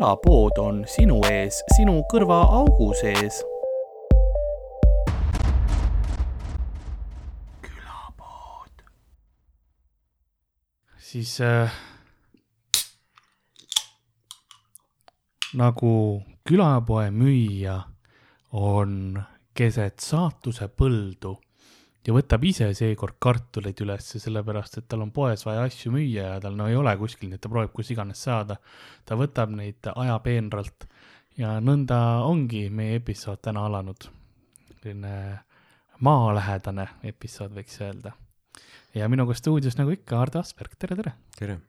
[0.00, 3.42] külapood on sinu ees, sinu kõrvaaugu sees.
[7.60, 8.80] külapood.
[10.96, 11.68] siis äh,
[15.52, 17.76] nagu külapoe müüja
[18.52, 19.20] on
[19.52, 21.36] keset saatuse põldu
[22.06, 26.38] ja võtab ise seekord kartuleid ülesse, sellepärast et tal on poes vaja asju müüa ja
[26.40, 28.56] tal no ei ole kuskil, nii et ta proovib kus iganes saada.
[29.04, 30.88] ta võtab neid ajapeenralt
[31.40, 34.08] ja nõnda ongi meie episood täna alanud.
[34.80, 35.40] selline
[36.00, 38.12] maalähedane episood, võiks öelda.
[38.94, 41.12] ja minuga stuudios nagu ikka Ardo Asperg, tere, tere.
[41.38, 41.60] tere.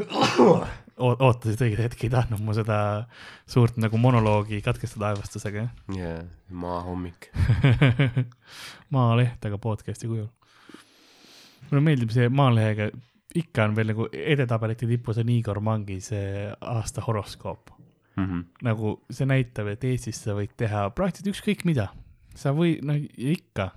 [1.00, 3.06] ootasid õiget hetke, ei tahtnud mu seda
[3.48, 7.30] suurt nagu monoloogi katkestada aevastusega, jaa, maahommik
[8.94, 10.28] Maaleht, aga podcast'i kujul.
[11.70, 12.90] mulle meeldib see Maalehega,
[13.40, 17.74] ikka on veel nagu edetabelite tipus on Igor Mangi see aasta horoskoop
[18.16, 18.24] mm.
[18.24, 18.44] -hmm.
[18.62, 21.90] nagu see näitab, et Eestis sa võid teha praktiliselt ükskõik mida.
[22.34, 23.70] sa või, no ikka.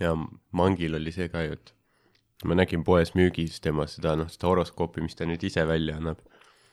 [0.00, 0.16] ja
[0.52, 1.75] Mangil oli see ka ju, et
[2.44, 6.20] ma nägin poes müügis tema seda, noh, seda horoskoopi, mis ta nüüd ise välja annab.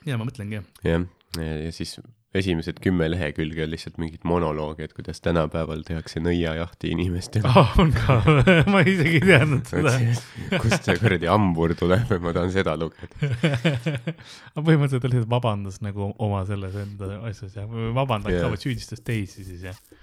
[0.08, 0.67] ja ma mõtlengi, jah.
[0.83, 1.08] jah,
[1.39, 1.97] ja siis
[2.33, 7.75] esimesed kümme lehekülge on lihtsalt mingit monoloogi, et kuidas tänapäeval tehakse nõiajahti inimestele oh,.
[7.80, 8.17] on ka
[8.73, 9.94] ma isegi ei teadnud seda.
[10.58, 13.30] kust see kuradi hambur tuleb, ma tahan seda lugeda
[14.56, 18.47] aga põhimõtteliselt ta lihtsalt vabandas nagu oma selles enda asjas ja vabandas yeah.
[18.47, 20.02] ka, vaid süüdistas teisi siis jah ja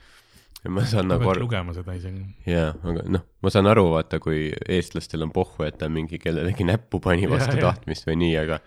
[0.69, 1.47] ma saan nagu aru.
[1.47, 2.21] lugema seda isegi.
[2.49, 6.67] jaa, aga noh, ma saan aru, vaata, kui eestlastel on pohhu, et ta mingi kellelegi
[6.69, 8.61] näppu pani vastu ja, tahtmist või nii, aga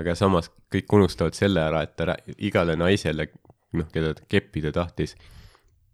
[0.00, 3.30] aga samas kõik unustavad selle ära, et ta igale naisele,
[3.78, 5.14] noh, keda ta keppida tahtis,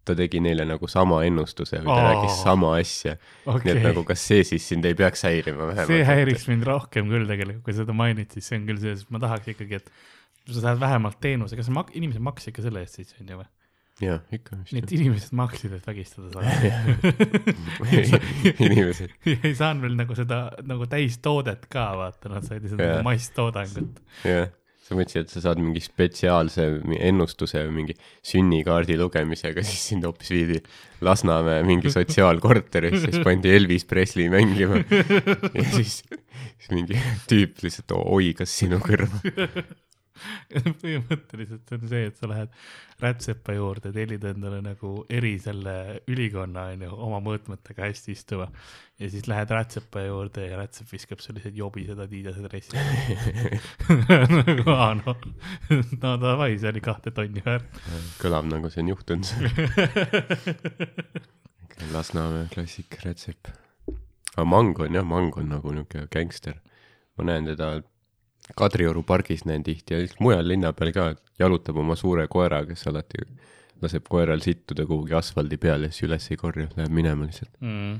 [0.03, 3.13] ta tegi neile nagu sama ennustuse või ta oh, rääkis sama asja
[3.45, 3.69] okay..
[3.69, 5.87] nii et nagu, kas see siis sind ei peaks häirima vähemalt?
[5.93, 9.13] see häiriks mind rohkem küll tegelikult, kui seda mainiti, siis see on küll see, sest
[9.15, 12.99] ma tahaks ikkagi, et sa saad vähemalt teenuse, kas mak-, inimesed maksid ikka selle eest
[12.99, 13.47] siis, on ju või?
[14.03, 14.75] Jah, ikka vist.
[14.79, 16.49] et inimesed maksid, et vägistada saada
[18.67, 19.13] inimesed.
[19.33, 24.01] ei saanud veel nagu seda nagu täistoodet ka vaata, nad said lihtsalt nagu masstoodangut.
[24.27, 24.51] jah,
[24.83, 26.65] sa mõtlesid, et sa saad mingi spetsiaalse
[26.99, 27.97] ennustuse või mingi
[28.27, 30.59] sünnikaardi lugemisega, siis sind hoopis viidi
[31.03, 34.79] Lasnamäe mingi sotsiaalkorterisse, siis pandi Elvis Presley mängima.
[35.57, 39.19] ja siis, siis mingi tüüp lihtsalt oigas sinu kõrva
[40.81, 42.51] põhimõtteliselt see on see, et sa lähed
[43.03, 45.75] rätsepa juurde, tellid endale nagu eri selle
[46.11, 48.47] ülikonna onju oma mõõtmetega hästi istuva
[49.01, 52.77] ja siis lähed rätsepa juurde ja rätsep viskab sellised jobised Adidase dressid
[54.39, 55.27] nagu aa noh,
[55.99, 57.81] no davai, see oli kahte tonni väärt.
[58.21, 59.27] kõlab nagu see on juhtunud
[61.91, 63.49] Lasnamäe klassik rätsep.
[64.35, 66.61] aga Mang on jah, Mang on nagu niuke gängster.
[67.17, 67.81] ma näen teda
[68.59, 71.05] Kadrioru pargis näen tihti ja mujal linna peal ka,
[71.39, 73.23] jalutab oma suure koera, kes alati
[73.83, 77.97] laseb koeral sittuda kuhugi asfaldi peale siis üles ei korja, läheb minema lihtsalt mm..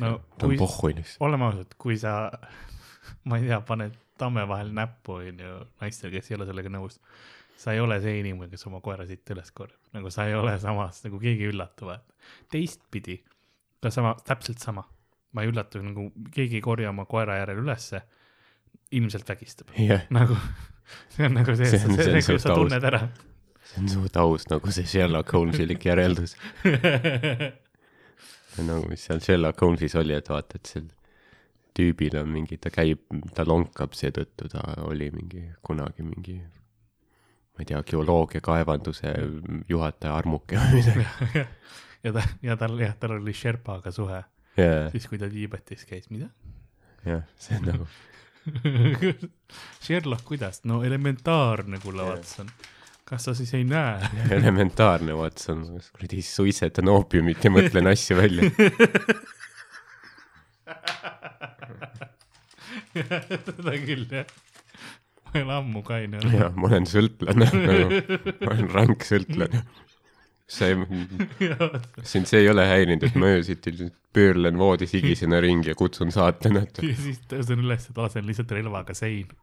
[0.00, 1.22] no ta on pohhu lihtsalt.
[1.28, 2.18] oleme ausad, kui sa,
[3.28, 6.98] ma ei tea, paned tamme vahel näppu, onju, naistel, kes ei ole sellega nõus,
[7.60, 10.56] sa ei ole see inimene, kes oma koera siit üles korjab, nagu sa ei ole
[10.62, 12.16] samas, nagu keegi ei üllatu, vaata.
[12.52, 13.20] teistpidi,
[13.84, 14.84] ka sama, täpselt sama,
[15.32, 18.02] ma ei üllatu, nagu keegi ei korja oma koera järel ülesse
[18.92, 19.72] ilmselt vägistab.
[19.78, 20.06] Yeah..
[20.14, 20.36] nagu,
[21.14, 23.08] see on nagu see, see, see, see, see, sa tunned ära.
[23.68, 26.36] see on suht aus nagu see Sherlock Holmesilik järeldus.
[28.58, 30.88] Nagu, mis seal Sherlock Holmesis oli, et vaata, et sel
[31.78, 33.04] tüübil on mingi, ta käib,
[33.36, 36.34] ta lonkab seetõttu, ta oli mingi kunagi mingi,
[37.54, 39.12] ma ei tea, geoloogia kaevanduse
[39.70, 41.46] juhataja armuke või midagi.
[42.06, 44.20] Ja ta, ja tal, jah, tal oli Sherpaga suhe.
[44.54, 44.84] Yeah..
[44.94, 46.28] siis, kui ta Tiibetis käis, mida?
[47.02, 47.86] jah, see on nagu
[49.84, 50.62] Sherlock, kuidas?
[50.64, 52.50] no elementaarne, kulla Watson.
[53.08, 54.08] kas sa siis ei näe
[54.38, 58.50] elementaarne, Watson, kuradi suitsetan oopiumit ja mõtlen asju välja
[62.98, 64.26] seda küll, jah.
[65.28, 66.38] ma ei ole ammu kaine olnud.
[66.40, 68.00] jah, ma olen sõltlane nagu,
[68.42, 69.64] ma olen rank sõltlane
[70.48, 70.76] sa ei,
[72.08, 73.74] sind see ei ole häirinud, et ma öösiti
[74.16, 76.80] pöörlen voodis higisena ringi ja kutsun saatenat.
[76.82, 79.36] ja siis tõusen üles ja lasen lihtsalt relvaga seina.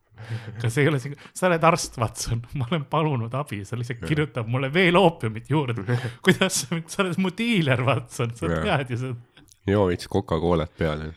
[0.62, 4.50] kas ei ole siin, sa oled arst, Watson, ma olen palunud abi, sa lihtsalt kirjutad
[4.50, 5.86] mulle veel oopiumit juurde.
[6.26, 8.64] kuidas sa, sa oled mu diiler, Watson, sa ja.
[8.66, 9.46] tead ju seda.
[9.70, 11.14] joo veits Coca-Colat peale,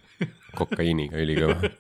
[0.59, 1.73] kokaiiniga ülikõva.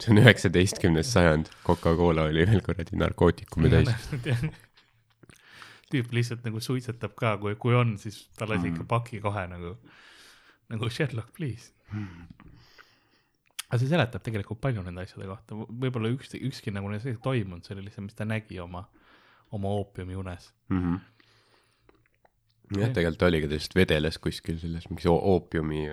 [0.00, 3.96] see on üheksateistkümnes sajand, Coca-Cola oli veel kuradi narkootikume täis
[5.90, 8.72] tüüp lihtsalt nagu suitsetab ka, kui, kui on, siis talle mm.
[8.72, 9.74] ikka paki kohe nagu,
[10.70, 12.26] nagu Sherlock, please mm..
[13.68, 17.66] aga see seletab tegelikult palju nende asjade kohta, võib-olla üks, ükski nagu see ei toimunud,
[17.66, 18.84] see oli lihtsalt, mis ta nägi oma,
[19.56, 20.52] oma oopiumi unes.
[20.70, 20.82] mm.
[20.82, 20.98] -hmm.
[22.80, 25.88] jah, tegelikult oligi, ta lihtsalt vedeles kuskil selles mingis oo- oopiumi,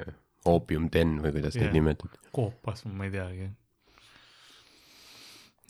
[0.45, 1.65] oopiumten või kuidas Jah.
[1.65, 2.21] neid nimetati.
[2.31, 3.49] koopas, ma ei teagi.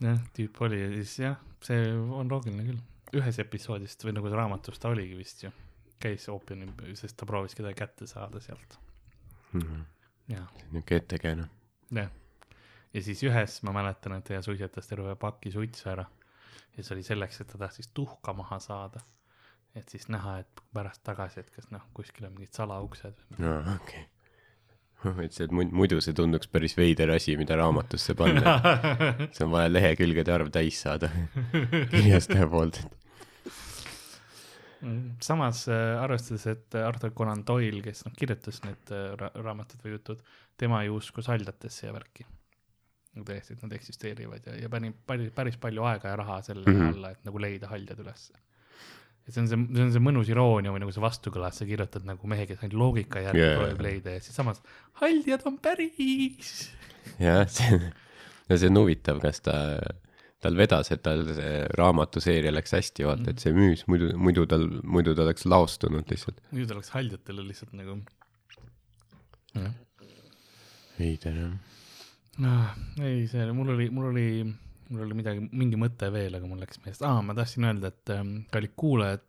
[0.04, 2.86] jah, tüüp oli ja siis jah, see on loogiline küll.
[3.16, 5.52] Ühes episoodist või nagu raamatus ta oligi vist ju,
[6.00, 6.70] käis oopiumi,
[7.00, 8.80] sest ta proovis kedagi kätte saada sealt.
[9.54, 11.50] jah, niisugune ettekääne.
[11.96, 12.12] jah.
[12.94, 16.06] ja siis ühes ma mäletan, et ta suitsetas terve paki suitsu ära
[16.78, 19.02] ja see oli selleks, et ta tahtis tuhka maha saada.
[19.76, 23.70] et siis näha, et pärast tagasi, et kas noh, kuskil on mingid salauksed või midagi.
[23.70, 24.06] aa, okei.
[25.04, 28.56] Ma mõtlesin, et muid- muidu see tunduks päris veider asi, mida raamatusse panna.
[29.36, 31.12] see on vaja lehekülgede arv täis saada
[31.94, 32.82] kirjastaja poolt.
[35.26, 39.96] samas äh, arvestades, et Arthur Conan Doyle, kes noh, kirjutas need äh, ra raamatud või
[39.98, 40.26] jutud,
[40.58, 42.26] tema ei usku saldatesse ja värki.
[43.18, 46.76] tõesti, et nad eksisteerivad ja, ja pani päris, päris palju aega ja raha selle mm.
[46.80, 46.94] -hmm.
[46.94, 48.34] alla, et nagu leida haljad ülesse.
[49.28, 52.08] Et see on see, see on see mõnus iroonia või nagu see vastukõla, sa kirjutad
[52.08, 53.58] nagu mehe, kes ainult loogika järgi yeah.
[53.60, 54.62] proovib leida ja siis samas
[55.02, 56.70] haljad on päris.
[57.20, 57.80] jah, see,
[58.54, 59.58] see on huvitav, kas ta,
[60.44, 64.64] tal vedas, et tal see raamatuseeria läks hästi, vaata, et see müüs, muidu, muidu tal,
[64.84, 66.40] muidu ta oleks laostunud lihtsalt.
[66.56, 68.00] nüüd oleks haljatele lihtsalt nagu.
[70.98, 71.58] veider jah.
[72.48, 74.28] Ah, ei, see, mul oli, mul oli,
[74.90, 78.14] mul oli midagi, mingi mõte veel, aga mul läks meelest, aa, ma tahtsin öelda, et
[78.14, 79.26] ähm, kallid kuulajad,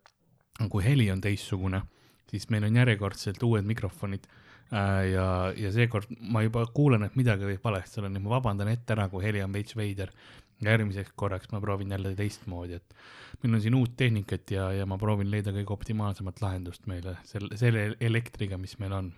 [0.71, 1.81] kui heli on teistsugune,
[2.29, 5.27] siis meil on järjekordselt uued mikrofonid äh, ja,
[5.57, 8.95] ja seekord ma juba kuulen, et midagi võib valesti olla, nii et ma vabandan ette
[8.95, 10.13] ära, kui heli on veits veider.
[10.59, 12.95] järgmiseks korraks ma proovin jälle teistmoodi, et
[13.43, 17.55] meil on siin uut tehnikat ja, ja ma proovin leida kõige optimaalsemat lahendust meile selle,
[17.57, 19.13] selle elektriga, mis meil on.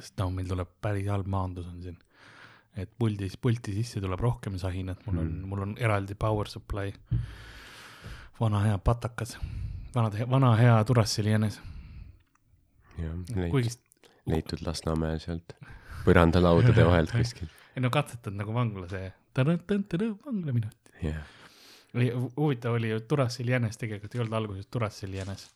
[0.00, 2.00] sest noh, meil tuleb päris halb maandus on siin
[2.76, 6.92] et puldis, pulti sisse tuleb rohkem sahinat, mul on mm., mul on eraldi power supply.
[8.40, 9.38] vana hea patakas,
[9.94, 11.60] vana, vana hea Duracell'i jänes,
[13.00, 13.72] jah, leit, kuigi
[14.28, 15.56] leitud Lasnamäel sealt
[16.04, 17.48] põrandalaudade vahelt kuskil.
[17.76, 20.92] ei no katsetad nagu vangla see, vanglaminut.
[21.02, 21.22] jah,
[22.36, 25.48] huvitav oli ju Duracell'i jänes tegelikult ei olnud alguses Duracell'i jänes,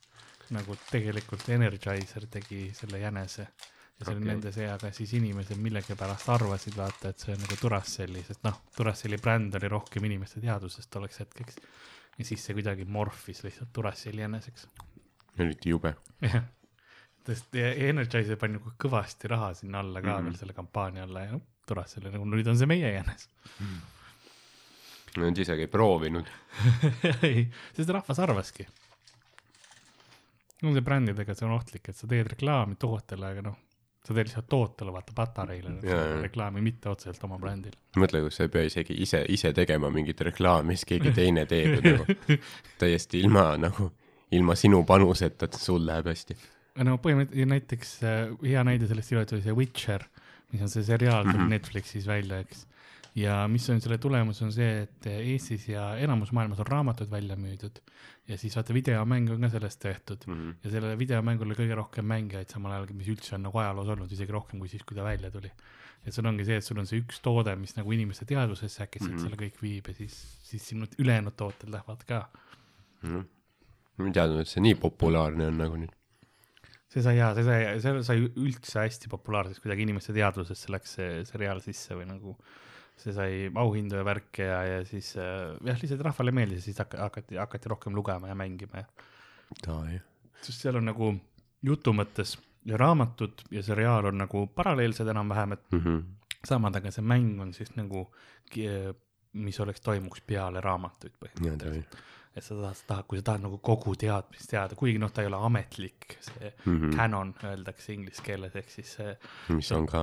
[0.57, 3.51] nagu tegelikult Energizer tegi selle jänese
[4.01, 4.25] ja see okay.
[4.25, 8.57] nende see, aga siis inimesed millegipärast arvasid, vaata, et see on nagu Duracelli, sest noh,
[8.77, 11.61] Duracelli bränd oli rohkem inimeste teadvuses tolleks hetkeks.
[12.17, 14.67] ja siis see kuidagi morfis lihtsalt Duracelli jäneseks.
[15.39, 15.95] eriti jube.
[16.25, 16.49] jah,
[17.29, 20.17] sest Energizer pani nagu kõvasti raha sinna alla ka mm.
[20.17, 20.31] -hmm.
[20.31, 23.29] veel selle kampaania alla ja noh, Duracelli nagu nüüd on see meie jänes.
[25.17, 26.29] Nad isegi ei proovinud.
[27.29, 28.67] ei, sest rahvas arvaski.
[30.63, 33.57] Nende brändidega see on ohtlik, et sa teed reklaami tootele, aga noh,
[34.07, 35.75] sa teed lihtsalt tootele, vaata patareile
[36.23, 37.77] reklaami, mitte otseselt oma brändile.
[38.01, 41.83] mõtle, kui sa ei pea isegi ise, ise tegema mingit reklaami, siis keegi teine teeb,
[41.85, 42.39] nagu
[42.81, 43.91] täiesti ilma nagu,
[44.37, 46.39] ilma sinu panuseta, et sul läheb hästi.
[46.87, 50.09] no põhimõtteliselt näiteks äh, hea näide sellest hiljuti oli see Witcher,
[50.55, 51.45] mis on see seriaal tuli mm.
[51.45, 51.57] -hmm.
[51.59, 52.67] Netflixis välja, eks.
[53.15, 57.37] Ja mis on selle tulemus, on see, et Eestis ja enamus maailmas on raamatud välja
[57.37, 57.81] müüdud
[58.31, 60.51] ja siis vaata videomäng on ka sellest tehtud Mhm.
[60.65, 64.33] ja sellele videomängule kõige rohkem mängijaid samal ajal, mis üldse on nagu ajaloos olnud, isegi
[64.33, 65.51] rohkem kui siis, kui ta välja tuli.
[66.07, 69.11] et sul ongi see, et sul on see üks toode, mis nagu inimeste teadvusesse äkitselt
[69.11, 69.17] mm.
[69.17, 69.23] -hmm.
[69.23, 72.29] selle kõik viib ja siis, siis sinu ülejäänud tooted lähevad ka.
[73.03, 75.93] ma ei teadnud, et see nii populaarne on nagu nüüd.
[76.89, 81.25] see sai jaa, see sai, see sai üldse hästi populaarseks, kuidagi inimeste teadvusesse läks see
[81.25, 82.37] seriaal sisse või nagu
[83.01, 86.79] see sai auhindu ja värke ja, ja siis äh, jah, lihtsalt rahvale meeldis ja siis
[86.85, 88.87] hakati, hakati, rohkem lugema ja mängima ja
[89.67, 90.01] Davai.
[90.43, 91.11] sest seal on nagu
[91.67, 92.37] jutu mõttes
[92.69, 95.99] ja raamatud ja seriaal on nagu paralleelsed enam-vähem, et Mhm.
[96.47, 98.07] samad, aga see mäng on siis nagu,
[99.33, 101.99] mis oleks, toimuks peale raamatuid põhimõtteliselt.
[102.37, 105.27] Et sa tahad, tahad, kui sa tahad nagu kogu teadmist teada, kuigi noh, ta ei
[105.31, 106.93] ole ametlik, see Mhm.
[106.97, 109.17] canon öeldakse inglise keeles, ehk siis see
[109.57, 110.03] mis on ka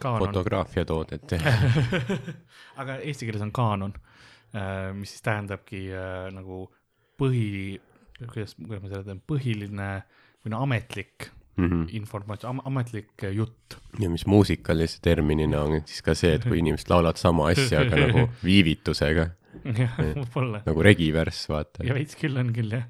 [0.00, 0.26] Kaanon.
[0.26, 1.38] fotograafia toodete.
[2.80, 3.94] aga eesti keeles on kaanon,
[4.98, 6.66] mis siis tähendabki äh, nagu
[7.18, 7.80] põhi,
[8.28, 9.88] kuidas, kuidas ma selle teen, põhiline
[10.44, 11.30] või no ametlik
[11.94, 13.76] informatsioon, ametlik äh, jutt.
[14.02, 18.00] Ja mis muusikalise terminina on siis ka see, et kui inimesed laulavad sama asja, aga
[18.08, 19.28] nagu viivitusega,
[19.82, 20.62] jah, võib-olla.
[20.66, 21.96] nagu regivärss, vaata ja.
[21.96, 22.86] veits küll on küll jah.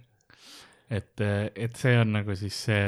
[0.93, 2.83] et, et see on nagu siis see,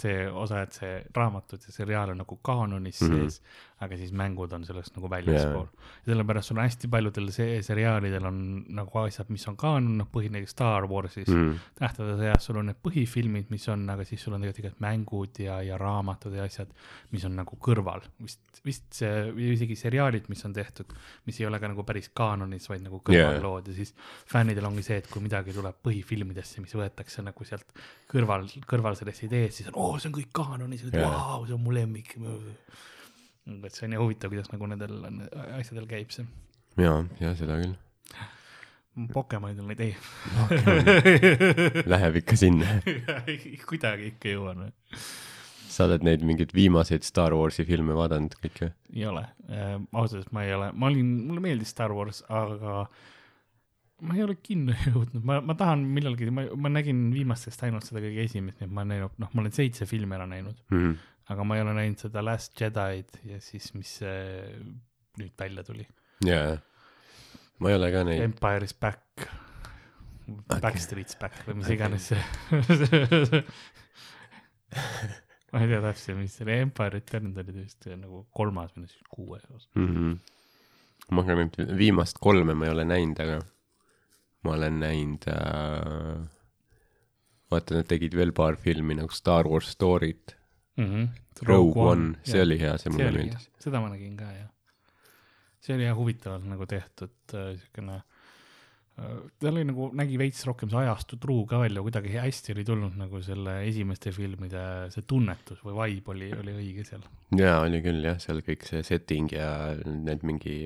[0.00, 3.10] see osa, et see raamatud ja seriaal on nagu kaanonis mm.
[3.10, 3.30] -hmm.
[3.30, 3.40] sees,
[3.82, 5.94] aga siis mängud on sellest nagu väljaspool yeah..
[6.06, 8.38] sellepärast sul on hästi paljudel see seriaalidel on
[8.76, 12.78] nagu asjad, mis on kaanon, noh põhiline Star Warsis mm., tähtede sõjas sul on need
[12.84, 16.70] põhifilmid, mis on, aga siis sul on tegelikult mängud ja, ja raamatud ja asjad,
[17.10, 18.06] mis on nagu kõrval.
[18.22, 19.26] vist, vist see,
[19.56, 20.94] isegi seriaalid, mis on tehtud,
[21.26, 23.74] mis ei ole ka nagu päris kaanonis, vaid nagu kõrvallood yeah.
[23.74, 23.94] ja siis
[24.30, 27.74] fännidel ongi see, et kui midagi tuleb põhifilmidesse, mis võetakse nagu sealt
[28.10, 31.74] kõrval, kõrval sellest ideest, siis on, oo, see on kõik kaanonis, vau, see on mu
[31.74, 32.14] lemmik.
[33.44, 35.02] Et see on nii huvitav, kuidas nagu nendel
[35.58, 36.26] asjadel käib see.
[36.80, 37.76] ja, ja seda küll.
[39.10, 39.94] Pokemonidel neid ei.
[41.92, 42.76] Läheb ikka sinna.
[43.68, 44.68] kuidagi ikka jõuan.
[45.74, 48.68] sa oled neid mingeid viimaseid Star Warsi filme vaadanud kõike?
[48.94, 52.84] ei ole äh,, ausalt öeldes ma ei ole, ma olin, mulle meeldis Star Wars, aga
[54.04, 58.02] ma ei ole kinno jõudnud, ma, ma tahan millalgi, ma, ma nägin viimastest ainult seda
[58.04, 60.94] kõige esimest, nii et ma olen näinud, noh, ma olen seitse filmi ära näinud, mm..
[61.32, 64.18] Aga ma ei ole näinud seda Last Jedi'd ja siis, mis see
[65.20, 65.86] nüüd välja tuli,
[66.26, 66.58] jaa,
[67.62, 68.22] ma ei ole ka neid.
[68.28, 69.28] Empire is back
[70.24, 70.60] Okei.
[70.60, 71.76] Backstreet's back või mis Okei.
[71.76, 73.42] iganes see
[75.52, 79.04] ma ei tea täpselt, mis see oli, Empire Returns oli vist nagu kolmas või siis
[79.12, 79.68] kuues osa.
[79.76, 79.90] mm.
[79.90, 80.14] -hmm.
[81.16, 83.42] ma ka nüüd viimast kolme ma ei ole näinud, aga
[84.44, 86.24] ma olen näinud äh...,
[87.52, 90.34] vaata, nad tegid veel paar filmi nagu Star Wars Story't,
[90.76, 90.88] mm.
[90.88, 91.08] -hmm.
[91.42, 93.48] Rogue One, see oli hea, see mulle meeldis.
[93.62, 94.50] seda ma nägin ka jah.
[95.60, 100.70] see oli jah huvitavalt nagu tehtud äh, siukene äh, ta oli nagu, nägi veits rohkem
[100.70, 104.64] see ajastu truu ka välja, kuidagi hästi oli tulnud nagu selle esimeste filmide
[104.94, 107.06] see tunnetus või vibe oli, oli õige seal.
[107.38, 109.50] jaa, oli küll jah, seal kõik see setting ja
[109.84, 110.58] need mingi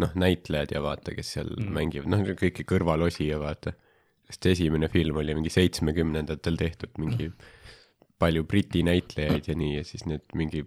[0.00, 1.72] noh, näitlejad ja vaata, kes seal mm.
[1.76, 3.74] mängivad, noh, kõiki kõrvalosi ja vaata.
[4.30, 7.48] sest esimene film oli mingi seitsmekümnendatel tehtud, mingi Mm.
[8.20, 10.64] Palju Briti näitlejaid ja nii ja siis need mingi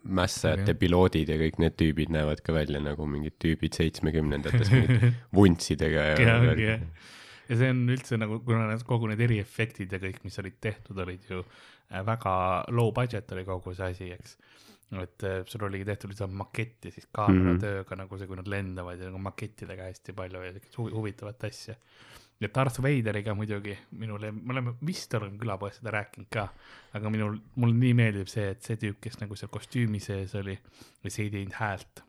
[0.00, 6.06] mässajate piloodid ja kõik need tüübid näevad ka välja nagu mingid tüübid seitsmekümnendates mingid vuntsidega
[6.12, 6.76] ja, ja, ja,
[7.50, 10.98] ja see on üldse nagu, kuna need kogu need eriefektid ja kõik, mis olid tehtud,
[11.04, 12.34] olid ju äh, väga
[12.72, 14.36] low budget oli kogu see asi, eks.
[15.02, 18.02] et äh, sul oligi tehtud lihtsalt makett ja siis kaameratööga mm -hmm.
[18.04, 21.76] nagu see, kui nad lendavad ja nagu makettidega hästi palju ja siukest huvi- huvitavat asja.
[22.40, 26.46] Ja Darth Vaderiga muidugi minule, me oleme vist olen külapoes seda rääkinud ka,
[26.96, 30.56] aga minul, mulle nii meeldib see, et see tüüp, kes nagu seal kostüümi sees oli,
[31.06, 32.04] see ei teinud häält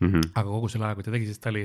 [0.00, 0.08] mm.
[0.08, 0.32] -hmm.
[0.34, 1.64] aga kogu selle aja, kui ta tegi, siis ta oli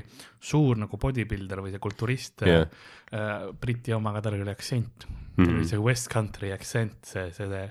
[0.51, 2.67] suur nagu bodybuilder või see kulturist yeah.
[3.13, 5.45] äh, Briti oma, aga tal oli aktsent mm, -hmm.
[5.45, 7.65] tal oli see West Country aktsent, see, see, see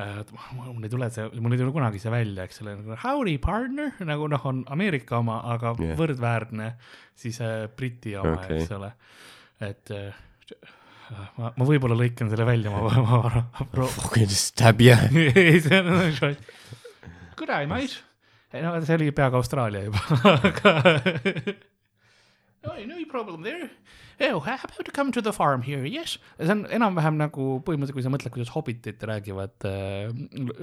[0.00, 0.22] äh,
[0.54, 3.92] mul ei tule see, mul ei tule kunagi see välja, eks ole, nagu howdy partner,
[4.06, 5.98] nagu noh, on Ameerika oma, aga yeah.
[5.98, 6.72] võrdväärne
[7.14, 8.94] siis äh, Briti oma okay., eks ole,
[9.60, 10.12] et äh,
[11.38, 15.08] ma, ma võib-olla lõikan selle välja, ma, ma, ma, ma fucking stab yeah.
[15.34, 16.34] ei, see on nagu
[17.40, 18.00] good eye mate.
[18.60, 20.04] no see oli peaaegu Austraalia juba,
[20.50, 20.74] aga
[22.64, 23.70] no no problem there.
[24.22, 26.18] Oh, how about to come to the farm here, yes.
[26.38, 30.10] see on enam-vähem nagu põhimõtteliselt, kui sa mõtled, kuidas hobitid räägivad äh,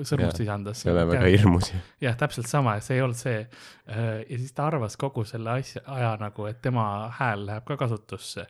[0.05, 0.83] sõrmustisandast.
[0.83, 1.71] see ei ole väga hirmus.
[2.03, 3.41] jah, täpselt sama, see ei olnud see.
[3.89, 6.85] ja siis ta arvas kogu selle asja, aja nagu, et tema
[7.17, 8.45] hääl läheb ka kasutusse.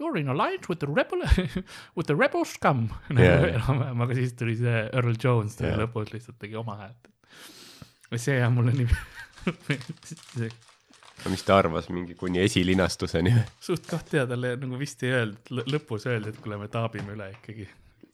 [0.00, 1.20] You are in alliance with the rebel,
[1.96, 3.50] with the rebel scum Jaa.
[3.52, 5.82] enam-vähem, aga siis tuli see Earl Jones tuli Jaa.
[5.82, 7.10] lõpus lihtsalt tegi oma häält.
[8.16, 8.88] see jah, mulle nii
[11.30, 13.42] mis ta arvas mingi kuni esilinastuseni või?
[13.62, 17.28] suht kah teada, talle nagu vist ei öeldud, lõpus öeldi, et kuule, me taabime üle
[17.36, 17.66] ikkagi.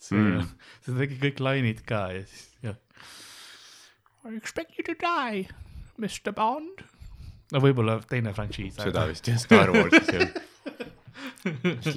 [0.02, 0.43] see Mm.
[0.85, 2.76] see tegi kõik lainid ka ja siis jah.
[4.26, 5.47] I expect you to die,
[6.02, 6.83] Mr Bond.
[7.55, 8.75] no võib-olla teine frantsiis.
[8.75, 10.31] seda vist jah, Star Warsis siis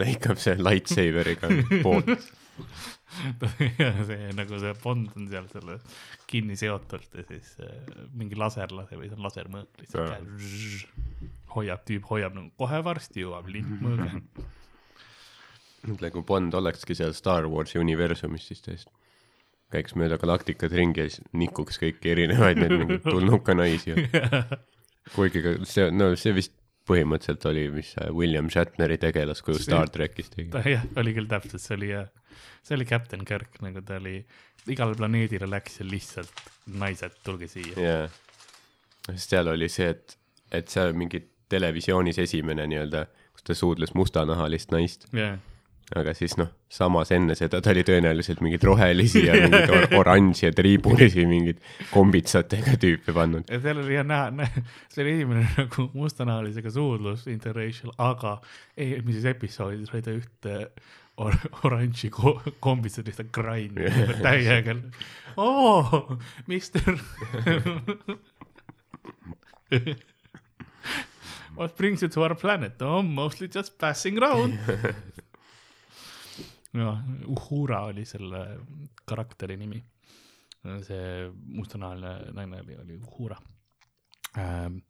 [0.01, 1.51] lõikab see lightsaberiga
[1.83, 2.29] poolt.
[4.09, 5.79] see nagu see Bond on seal selle
[6.29, 7.73] kinni seotult ja siis äh,
[8.13, 10.85] mingi laser laseb või see on lasermõõk lihtsalt
[11.55, 14.09] hoiab, tüüp hoiab nagu kohe varsti jõuab lintmõõga.
[15.89, 18.93] mõtle, kui Bond olekski seal Star Warsi universumis, siis tõesti.
[19.69, 23.93] Käiks mööda galaktikat ringi ja siis nikuks kõiki erinevaid neid mingeid tulnuka naisi.
[25.13, 26.55] Kuigi ka see, no see vist
[26.89, 30.49] põhimõtteliselt oli, mis William Shatneri tegelaskuju Star trackis tegi.
[30.73, 32.07] jah, oli küll täpselt, see oli jah,
[32.65, 34.17] see oli Captain Kirk, nagu ta oli,
[34.69, 36.45] igale planeedile läks ja lihtsalt
[36.79, 37.75] naised, tulge siia.
[37.77, 38.07] jaa,
[39.11, 40.17] sest seal oli see, et,
[40.61, 45.37] et seal mingi televisioonis esimene nii-öelda, kus ta suudles mustanahalist naist, jah,
[45.97, 50.45] aga siis noh, samas enne seda ta oli tõenäoliselt mingeid rohelisi ja mingeid or oranži
[50.47, 51.61] ja triibulisi mingeid
[51.93, 53.49] kombitsatega tüüpe pannud.
[53.49, 54.47] ja seal oli jah näha,
[54.93, 58.37] see oli esimene nagu mustanahalisega suudlus interracial, aga
[58.77, 60.55] eelmises episoodis oli ta ühte
[61.19, 61.35] or
[61.67, 63.79] oranži ko kombis on lihtsalt grind
[64.25, 64.77] täiega.
[65.37, 66.95] oo, mister.
[71.59, 72.81] What brings you to our planet?
[72.81, 74.57] Oh, mostly just passing round.
[76.73, 78.43] jah, Uhura oli selle
[79.05, 79.81] karakteri nimi.
[80.83, 83.37] see mustanahaline naine oli, oli Uhura
[84.37, 84.81] ähm,.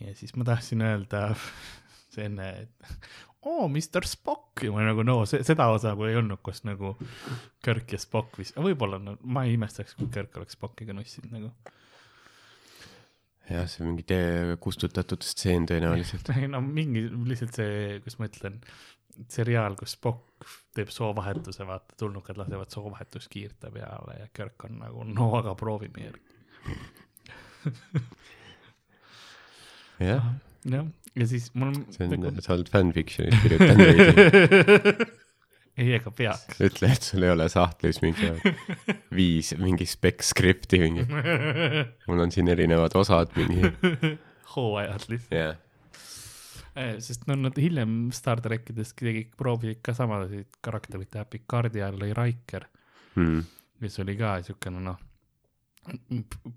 [0.00, 1.34] ja siis ma tahtsin öelda
[2.14, 2.96] see enne, et
[3.46, 6.64] oo oh,, Mr Spock ja ma nagu no see, seda osa nagu ei olnud, kus
[6.64, 6.96] nagu
[7.62, 11.52] Kirk ja Spock vist, võib-olla no, ma ei imestaks, kui Kirk oleks Spockiga nussinud nagu.
[13.50, 16.32] jah, see mingi tee kustutatud stseen tõenäoliselt.
[16.54, 18.58] no mingi lihtsalt see, kuidas ma ütlen,
[19.30, 25.30] seriaal, kus Spock teeb soovahetuse, vaata tulnukad lasevad soovahetuskiirte peale ja Kirk on nagu no
[25.40, 26.34] aga proovime järgi.
[30.06, 30.32] jah,
[30.70, 31.84] jah, ja siis mul on.
[31.94, 35.16] see on, sa oled fanfiction'it kirjutanud
[35.76, 36.60] ei, ega peaks.
[36.64, 38.30] ütle, et sul ei ole sahtlis mingi
[39.16, 41.04] viis mingi spec script'i mingi,
[42.08, 43.72] mul on siin erinevad osad mingi,
[44.54, 45.36] hooajad lihtsalt.
[45.36, 45.56] jah.
[47.00, 52.12] Sest no nad hiljem Star trackides tegid, proovisid ka samasid karakterit teha, Picardi ajal oli
[52.14, 52.66] Riker,
[53.16, 53.40] Hmm.
[53.80, 54.98] kes oli ka siukene noh,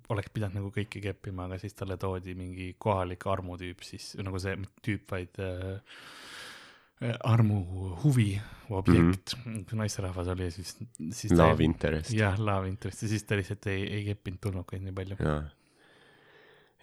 [0.10, 4.56] oleks pidanud nagu kõiki keppima, aga siis talle toodi mingi kohalik armutüüp siis nagu see,
[4.84, 5.78] tüüp, vaid äh,
[7.24, 7.60] armu
[8.04, 8.34] huvi
[8.76, 9.78] objekt mm, -hmm.
[9.80, 10.76] naisterahvas oli siis,
[11.12, 12.12] siis ta- Love interest.
[12.12, 15.16] jah, love interest ja siis ta lihtsalt ei, ei keppinud tulnukaid nii palju.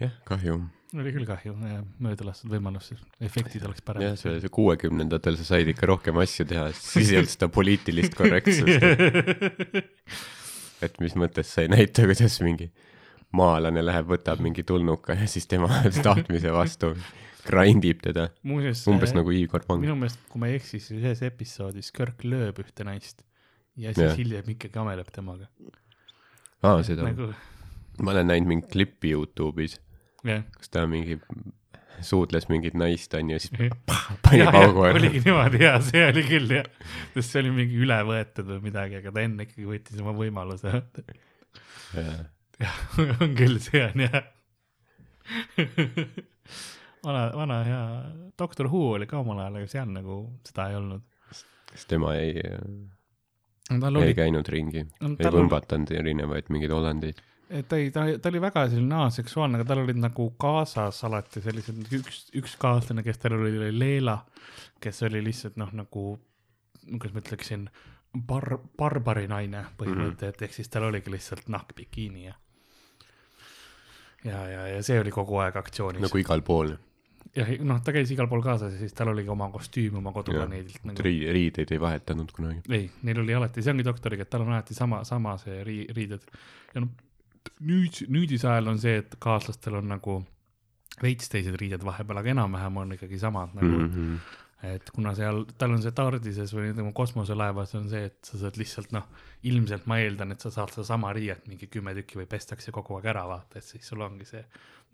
[0.00, 0.56] jah, kahju.
[0.96, 1.54] oli küll kahju,
[2.02, 4.20] mööda lastud võimalus, efektid oleks jah, paremad.
[4.20, 8.88] see, see kuuekümnendatel sa said ikka rohkem asju teha, siis ei olnud seda poliitilist korrektsust,
[10.86, 12.70] et mis mõttes sa ei näita, kuidas mingi
[13.36, 15.70] maalane läheb, võtab mingi tulnuka ja siis tema
[16.06, 16.92] tahtmise vastu
[17.46, 19.82] grind ib teda, umbes nagu Igor Pang.
[19.82, 23.22] minu meelest, kui ma ei eksi, siis ühes episoodis Kirk lööb ühte naist
[23.76, 24.16] ja siis Jah.
[24.18, 25.48] hiljem ikkagi ameleb temaga.
[26.64, 27.30] aa, seda nagu
[28.02, 29.85] ma olen näinud mingit klippi Youtube'is, jah,
[30.24, 31.18] kus ta mingi
[32.04, 33.72] suudles mingit naist onju, siis jah,
[34.24, 34.98] pani paugu ära.
[34.98, 36.68] oligi niimoodi ja see oli küll jah,
[37.14, 40.72] sest see oli mingi üle võetud või midagi, aga ta enne ikkagi võttis oma võimaluse.
[42.62, 42.80] jah,
[43.20, 44.22] on küll, see on jah.
[47.06, 47.82] vana, vana hea
[48.38, 51.06] Doctor Who oli ka omal ajal, aga seal nagu seda ei olnud.
[51.72, 52.42] kas tema ei,
[53.70, 57.24] tal ei oli, käinud ringi, ei tal oli, võmbatanud erinevaid mingeid olendeid?
[57.68, 61.82] Ta ei, ta, ta oli väga selline aseksuaalne, aga tal olid nagu kaasas alati sellised,
[61.98, 64.16] üks, üks kaaslane, kes tal oli, oli Leela,
[64.82, 66.06] kes oli lihtsalt noh, nagu,
[66.88, 67.68] kuidas ma ütleksin,
[68.16, 70.48] bar-, barbari naine põhimõtteliselt mm, -hmm.
[70.48, 72.34] ehk siis tal oligi lihtsalt nahkbikiini ja
[74.24, 76.72] ja, ja, ja see oli kogu aeg aktsioonis nagu igal pool,
[77.36, 80.86] jah, noh, ta käis igal pool kaasas ja siis tal oligi oma kostüüm oma koduplaneedilt
[80.88, 81.04] nagu.
[81.06, 82.62] ri-, riideid ei vahetanud kunagi.
[82.70, 85.86] ei, neil oli alati, see ongi doktoriga, et tal on alati sama, sama see ri-,
[85.96, 86.24] riided.
[86.74, 86.94] ja noh,
[87.60, 90.18] nüüd, nüüdisajal on see, et kaaslastel on nagu
[91.02, 94.18] veits teised riided vahepeal, aga enam-vähem on ikkagi samad nagu mm, Mm -hmm.
[94.74, 98.56] et kuna seal, tal on see TARDISes või nagu kosmoselaevas on see, et sa saad
[98.56, 99.04] lihtsalt noh,
[99.42, 103.06] ilmselt ma eeldan, et sa saad sedasama riiet mingi kümme tükki või pestakse kogu aeg
[103.12, 104.44] ära vaata, et siis sul ongi see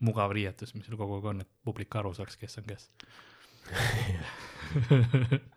[0.00, 2.90] mugav riietus, mis sul kogu aeg on, et publik aru saaks, kes on kes.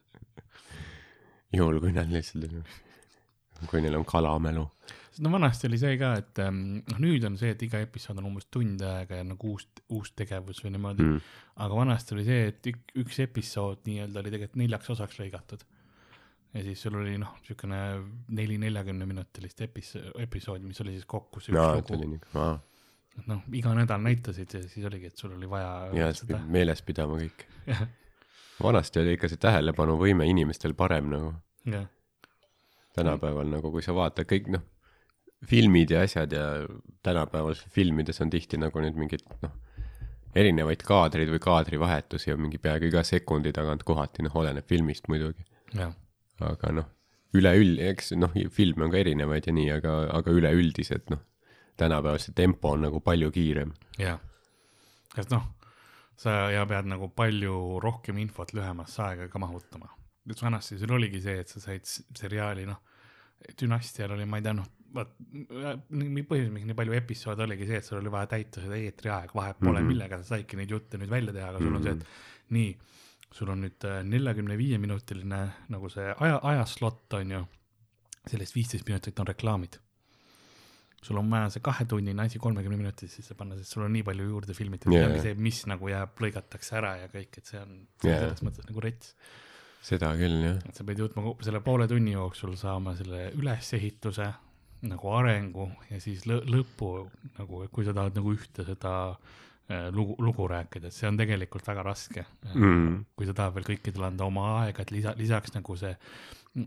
[1.58, 2.52] juhul, kui nad lihtsalt,
[3.70, 4.68] kui neil on kalamälu.
[5.24, 8.30] No vanasti oli see ka, et ähm, noh, nüüd on see, et iga episood on
[8.32, 11.06] umbes tund aega ja nagu uus, uus tegevus või niimoodi.
[11.06, 11.32] Mm.,
[11.66, 15.66] aga vanasti oli see, et ük, üks episood nii-öelda oli tegelikult neljaks osaks lõigatud.
[16.56, 17.82] ja siis sul oli noh, niisugune
[18.38, 22.12] neli neljakümne minutilist epis-, episoodi, mis oli siis kokku see üks lugu.
[22.14, 22.54] nii, aa,
[23.32, 26.84] noh, iga nädal näitasid ja siis oligi, et sul oli vaja ja siis peab, meeles
[26.86, 27.48] pidama kõik.
[28.68, 31.36] vanasti oli ikka see tähelepanuvõime inimestel parem nagu.
[32.96, 34.64] Tänapäeval nagu, kui sa vaatad kõik noh,
[35.50, 36.46] filmid ja asjad ja
[37.04, 39.54] tänapäeval filmides on tihti nagu need mingid noh,
[40.36, 45.46] erinevaid kaadreid või kaadrivahetusi on mingi peaaegu iga sekundi tagant kohati, noh, oleneb filmist muidugi.
[46.44, 46.90] aga noh,
[47.36, 51.24] üleüld-, eks noh, filme on ka erinevaid ja nii, aga, aga üleüldiselt noh,
[51.80, 53.74] tänapäeval see tempo on nagu palju kiirem.
[54.00, 54.20] jah.
[55.16, 55.46] sest noh,
[56.20, 59.92] sa ja pead nagu palju rohkem infot lühemasse aega ka mahutama.
[60.30, 61.86] et vanasti sul oligi see, et sa said
[62.18, 62.82] seriaali, noh,
[63.62, 65.14] dünastial oli, ma ei tea, noh, vaat,
[66.32, 69.60] põhjus, miks nii palju episoode oligi see, et sul oli vaja täita seda eetriaega, vahet
[69.60, 69.84] pole mm, Mhm.
[69.84, 69.94] -hmm.
[69.94, 72.06] millega sa saidki neid jutte nüüd välja teha, aga sul on see, et
[72.58, 72.76] nii,
[73.36, 77.48] sul on nüüd neljakümne viie minutiline nagu see aja, ajaslott on ju,
[78.28, 79.80] sellest viisteist minutit on reklaamid
[81.06, 84.26] sul on vaja see kahetunnine asi kolmekümne minutit sisse panna, sest sul on nii palju
[84.26, 88.24] juurde filmitud yeah., see, mis nagu jääb, lõigatakse ära ja kõik, et see on yeah.
[88.24, 89.14] selles mõttes nagu rets.
[89.86, 90.58] seda küll jah.
[90.66, 94.32] et sa pead jõudma selle poole tunni jooksul saama selle ülesehituse
[94.90, 96.92] nagu arengu ja siis lõ lõpu
[97.40, 101.68] nagu, kui sa tahad nagu ühte seda äh, lugu, lugu rääkida, et see on tegelikult
[101.68, 103.06] väga raske Mm.
[103.18, 105.96] kui sa tahad veel kõikidele anda oma aega, et lisa, lisaks nagu see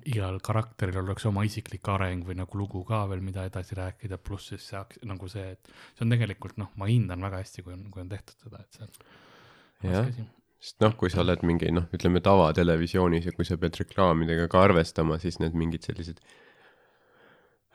[0.05, 4.51] igal karakteril oleks oma isiklik areng või nagu lugu ka veel, mida edasi rääkida, pluss
[4.53, 7.73] siis see aks- nagu see, et see on tegelikult noh, ma hindan väga hästi, kui
[7.73, 10.27] on, kui on tehtud seda, et see on raske, asi.
[10.61, 14.67] sest noh, kui sa oled mingi noh, ütleme tavatelevisioonis ja kui sa pead reklaamidega ka
[14.69, 16.48] arvestama, siis need mingid sellised äh,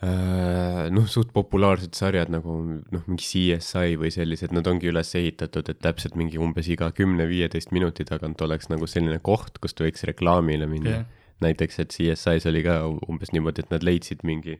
[0.03, 5.79] noh, suht populaarsed sarjad nagu noh, mingi CSI või sellised, nad ongi üles ehitatud, et
[5.83, 10.97] täpselt mingi umbes iga kümne-viieteist minuti tagant oleks nagu selline koht, kust võiks reklaamile minna.
[10.97, 11.05] Jah,
[11.43, 14.57] näiteks, et CSI-s oli ka umbes niimoodi, et nad leidsid mingi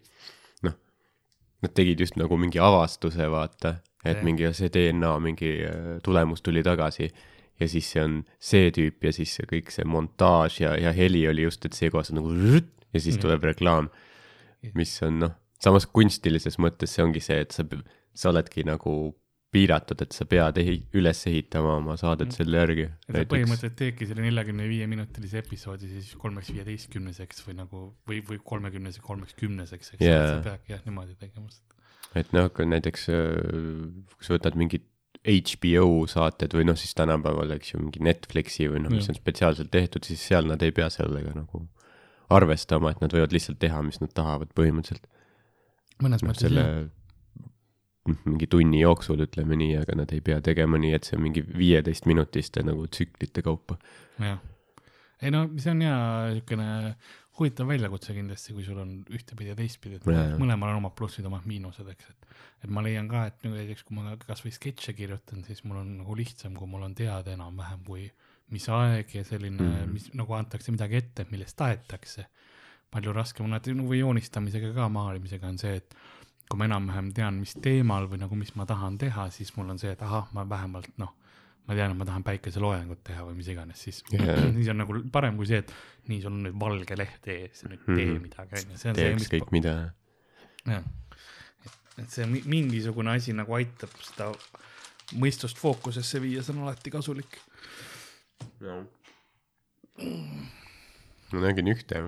[0.65, 0.77] noh,
[1.63, 4.25] nad tegid just nagu mingi avastuse, vaata, et Jah.
[4.25, 7.12] mingi see DNA mingi äh, tulemus tuli tagasi.
[7.62, 11.21] Ja siis see on see tüüp ja siis see kõik see montaaž ja, ja heli
[11.29, 13.91] oli just, et see kohas on nagu ja siis tuleb reklaam,
[14.76, 17.63] mis on noh, samas kunstilises mõttes see ongi see, et sa,
[18.13, 19.13] sa oledki nagu
[19.54, 22.36] piiratud, et sa pead ehi-, üles ehitama oma saadet Mhm.
[22.39, 22.86] selle järgi.
[23.08, 28.23] et sa põhimõtteliselt teedki selle neljakümne viie minutilise episoodi siis kolmeks viieteistkümneseks või nagu või,
[28.26, 31.47] või kolmekümnese kolmeks kümneseks, eks yeah., sa peadki jah niimoodi tegema.
[32.15, 34.89] et noh, kui näiteks äh, kui sa võtad mingid
[35.23, 39.69] HBO saated või noh, siis tänapäeval, eks ju, mingi Netflixi või noh, mis on spetsiaalselt
[39.71, 41.62] tehtud, siis seal nad ei pea sellega nagu
[42.29, 45.07] arvestama, et nad võivad lihtsalt teha, mis nad tahavad põhimõtteliselt.
[46.03, 46.91] mõnes noh, mõttes selle jah,
[48.27, 51.43] mingi tunni jooksul, ütleme nii, aga nad ei pea tegema nii, et see on mingi
[51.47, 53.77] viieteistminutiste nagu tsüklite kaupa.
[54.19, 54.41] jah.
[55.21, 55.99] ei no see on hea
[56.33, 56.69] niisugune
[57.39, 60.05] huvitav väljakutse kindlasti, kui sul on ühtepidi ja teistpidi, et
[60.38, 62.23] mõlemal on omad plussid, omad miinused, eks, et
[62.63, 66.15] et ma leian ka, et näiteks kui ma kasvõi sketše kirjutan, siis mul on nagu
[66.15, 68.05] lihtsam, kui mul on teada enam-vähem, kui
[68.53, 69.71] mis aeg ja selline mm.
[69.75, 69.93] -hmm.
[69.93, 72.25] mis nagu antakse midagi ette, millest tahetakse.
[72.93, 75.95] palju raskem on alati nagu või joonistamisega ka, maalimisega on see, et
[76.49, 79.79] kui ma enam-vähem tean, mis teemal või nagu, mis ma tahan teha, siis mul on
[79.81, 81.09] see, et ahah, ma vähemalt noh,
[81.67, 84.35] ma tean, et ma tahan päikeseloojangut teha või mis iganes, siis Jaa.
[84.57, 85.73] siis on nagu parem kui see, et
[86.07, 88.21] nii, sul on nüüd valge leht ees ja nüüd tee Mhm.
[88.27, 89.73] midagi, onju, see on see, teeks mis kõik mida.
[90.67, 90.83] jah,
[91.97, 94.29] et see mi- mingisugune asi nagu aitab seda
[95.17, 97.39] mõistust fookusesse viia, see on alati kasulik.
[101.34, 102.04] Ma nägin ühte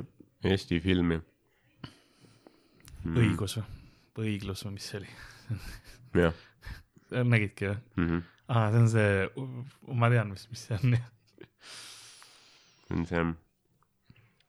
[0.45, 1.19] Eesti filmi.
[3.05, 3.65] õigus või,
[4.17, 5.09] või õiglus või mis see oli,
[6.17, 6.33] jah
[7.33, 7.77] nägidki või?
[7.97, 9.09] mm -hmm., aa, see on see,
[10.01, 10.97] ma tean, mis, mis see on,
[12.87, 13.25] see on see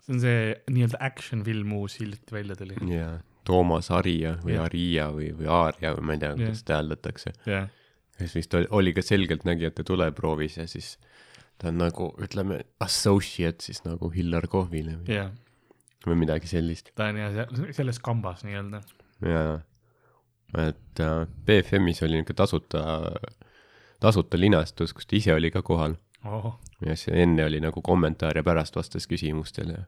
[0.06, 4.64] see on see nii-öelda action film uus hiljuti välja tuli, jaa, Toomas Arija või Jah.
[4.66, 6.38] Aria või, või Aaria või ma ei tea, Jah.
[6.40, 7.32] kuidas seda hääldatakse.
[7.46, 7.68] jah,
[8.18, 10.96] kes vist oli, oli ka selgeltnägijate tuleproovis ja siis
[11.58, 15.32] ta on nagu ütleme associate siis nagu Hillar Kohvile või, jah,
[16.06, 16.92] või midagi sellist.
[16.98, 18.82] ta on jah, selles kambas nii-öelda,
[19.24, 19.42] ja
[20.66, 22.82] et äh, BFM-is oli niisugune tasuta,
[24.00, 28.36] tasuta linastus, kus ta ise oli ka kohal ohoh, ja siis enne oli nagu kommentaar
[28.36, 29.86] ja pärast vastas küsimustele.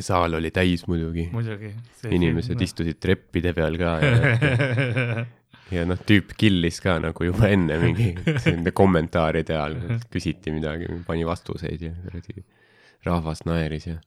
[0.00, 1.74] saal oli täis muidugi, muidugi.
[2.10, 5.26] inimesed istusid treppide peal ka ja ja
[5.88, 8.12] noh, tüüp killis ka nagu juba enne mingi
[8.52, 9.76] nende kommentaaride all,
[10.12, 12.44] küsiti midagi, pani vastuseid ja kuradi
[13.06, 13.98] rahvas naeris ja,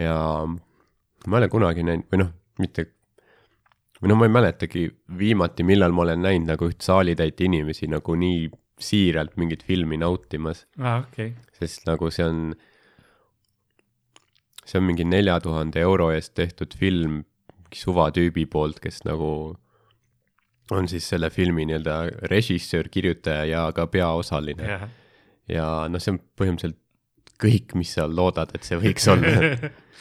[0.00, 0.14] ja
[0.46, 2.86] ma ei ole kunagi näinud või noh, mitte,
[4.00, 4.86] või noh, ma ei mäletagi
[5.18, 10.66] viimati, millal ma olen näinud nagu üht saalitäit inimesi nagu nii siiralt mingit filmi nautimas,
[10.78, 12.52] aa, okei, sest nagu see on,
[14.62, 17.22] see on mingi nelja tuhande euro eest tehtud film
[17.68, 19.56] mingi suvatüübi poolt, kes nagu
[20.74, 21.98] on siis selle filmi nii-öelda
[22.30, 24.88] režissöör, kirjutaja ja ka peaosaline jah.
[25.48, 26.84] ja noh, see on põhimõtteliselt
[27.38, 29.32] kõik, mis sa loodad, et see võiks olla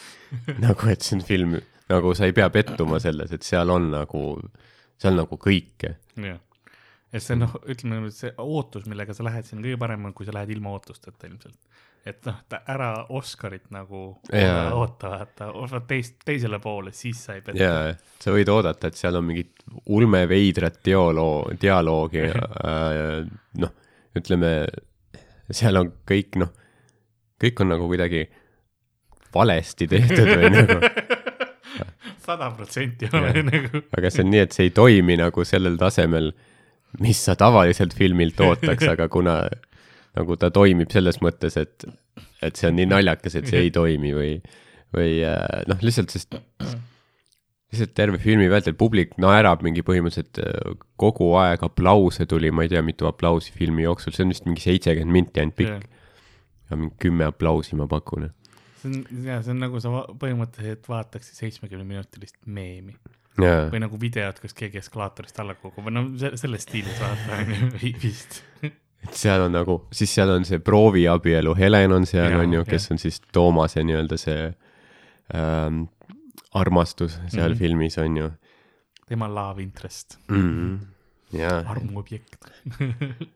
[0.66, 1.56] nagu, et see on film,
[1.92, 4.24] nagu sa ei pea pettuma selles, et seal on nagu,
[5.00, 5.94] seal nagu kõike.
[6.24, 6.42] jah,
[7.14, 10.36] et see noh, ütleme see ootus, millega sa lähed sinna kõige parem on, kui sa
[10.36, 11.60] lähed ilma ootusteta ilmselt.
[12.08, 12.38] Et noh,
[12.72, 14.70] ära Oscarit nagu Jaa.
[14.76, 17.60] oota, vaata, vaata teist, teisele poole, siis sa ei peta.
[17.60, 23.28] ja, sa võid oodata, et seal on mingit ulmeveidrat dialoo-, dialoogi äh,,
[23.64, 23.76] noh,
[24.18, 24.54] ütleme,
[25.52, 26.54] seal on kõik noh,
[27.42, 28.26] kõik on nagu kuidagi
[29.36, 30.80] valesti tehtud või nagu,
[32.28, 33.84] sada protsenti ole nagu.
[33.98, 36.32] aga see on nii, et see ei toimi nagu sellel tasemel,
[37.04, 39.42] mis sa tavaliselt filmilt ootaks, aga kuna
[40.18, 41.88] nagu ta toimib selles mõttes, et,
[42.44, 44.36] et see on nii naljakas, et see ei toimi või,
[44.96, 46.38] või äh, noh, lihtsalt sest
[47.68, 52.72] lihtsalt terve filmi vältel publik naerab mingi põhimõtteliselt äh, kogu aeg, aplause tuli, ma ei
[52.72, 55.88] tea, mitu aplausi filmi jooksul, see on vist mingi seitsekümmend minti ainult pikk.
[56.72, 58.30] ja mingi kümme aplausi ma pakun.
[58.82, 59.92] see on, jaa, see on nagu sa
[60.24, 62.96] põhimõtteliselt vaataksid seitsmekümne minutilist meemi
[63.42, 67.72] jaa, või nagu videot, kus keegi eskalaatorist alla või no se- selles stiilis vaata onju,
[68.06, 68.42] vist.
[69.04, 72.92] Et seal on nagu, siis seal on see prooviabielu, Helen on seal, on ju, kes
[72.92, 74.50] on siis Toomase nii-öelda see
[75.36, 75.86] ähm,
[76.54, 77.54] armastus seal mm.
[77.54, 77.60] -hmm.
[77.60, 78.32] filmis, on ju
[79.08, 80.42] tema love interest, mm.
[80.42, 81.40] -hmm.
[81.40, 82.36] jaa, armuobjekt.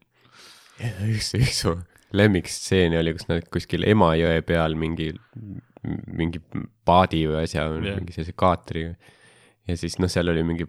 [1.13, 1.77] üks, üks su
[2.17, 5.11] lemmikstseene oli, kus nad kuskil Emajõe peal mingi,
[6.11, 6.41] mingi
[6.87, 8.95] paadi või asja yeah., mingi sellise kaatriga.
[9.67, 10.67] ja siis noh, seal oli mingi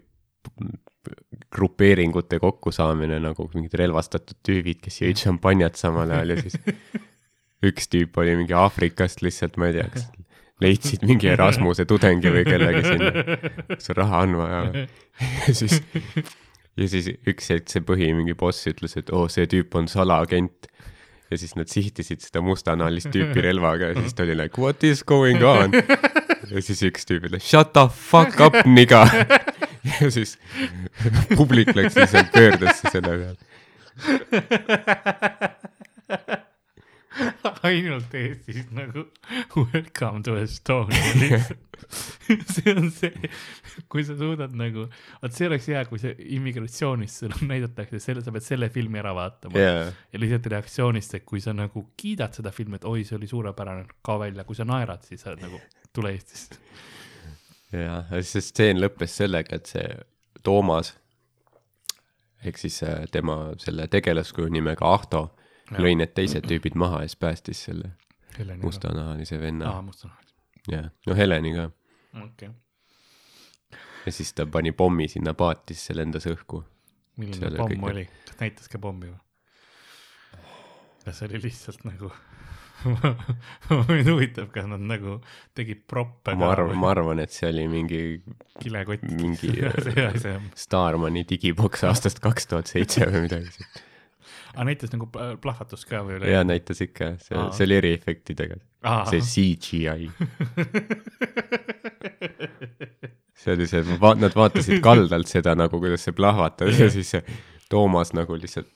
[1.53, 6.57] grupeeringute kokkusaamine nagu mingid relvastatud tüübid, kes jõid šampanjat samal ajal ja siis
[7.69, 10.07] üks tüüp oli mingi Aafrikast lihtsalt, ma ei tea, kas
[10.63, 13.37] leidsid mingi Erasmuse tudengi või kellegi sinna,
[13.73, 14.85] kas raha on vaja.
[15.47, 15.79] ja siis,
[16.79, 19.89] ja siis üks hetk see põhi mingi boss ütles, et oo oh,, see tüüp on
[19.91, 20.69] salaagent.
[21.31, 25.03] ja siis nad sihtisid seda mustanahalist tüüpi relvaga ja siis ta oli like what is
[25.03, 25.73] going on.
[25.73, 29.07] ja siis üks tüüp ütles shut the fuck up, nigga.
[30.01, 30.37] ja siis
[31.35, 33.37] publik läks lihtsalt pöördesse selle peale.
[37.67, 39.05] ainult Eestis nagu
[39.73, 41.59] welcome to Estonia lihtsalt.
[42.53, 43.29] see on see,
[43.91, 44.85] kui sa suudad nagu,
[45.21, 49.11] vot see oleks hea, kui see immigratsioonis sulle näidatakse selle, sa pead selle filmi ära
[49.17, 53.17] vaatama jaa, ja lihtsalt reaktsioonist, et kui sa nagu kiidad seda filmi, et oi, see
[53.19, 55.59] oli suurepärane, kao välja, kui sa naerad, siis sa nagu
[55.93, 56.15] tule
[57.73, 58.11] Eestist.
[58.11, 59.87] jaa, see stseen lõppes sellega, et see
[60.43, 60.93] Toomas
[62.43, 65.23] ehk siis äh, tema selle tegelaskuju nimega Ahto
[65.71, 67.93] lõi need teised tüübid maha ja siis päästis selle
[68.61, 70.35] mustanahalise venna aa, mustanahaline,
[70.71, 71.69] ja no Heleni ka
[72.23, 73.79] okei okay..
[74.05, 76.63] ja siis ta pani pommi sinna paati, siis see lendas õhku.
[77.17, 79.19] milline pomm kõik- oli, kas näitas ka pommi või?
[81.05, 82.11] kas see oli lihtsalt nagu
[83.89, 85.19] mind huvitab, kas nad nagu
[85.57, 88.03] tegid proppe ma arvan, ma arvan, et see oli mingi
[88.59, 89.05] kilekott.
[89.11, 89.53] mingi
[90.65, 93.53] Starmani digiboks aastast kaks tuhat seitse või midagi
[94.53, 96.19] aga näitas nagu pl- plahvatust ka või?
[96.29, 98.59] ja näitas ikka, see see oli eriefektidega,
[99.09, 100.11] see CGI.
[103.43, 103.83] see oli see,
[104.21, 107.41] nad vaatasid kaldalt seda nagu, kuidas see plahvatas ja siis see
[107.73, 108.69] Toomas nagu lihtsalt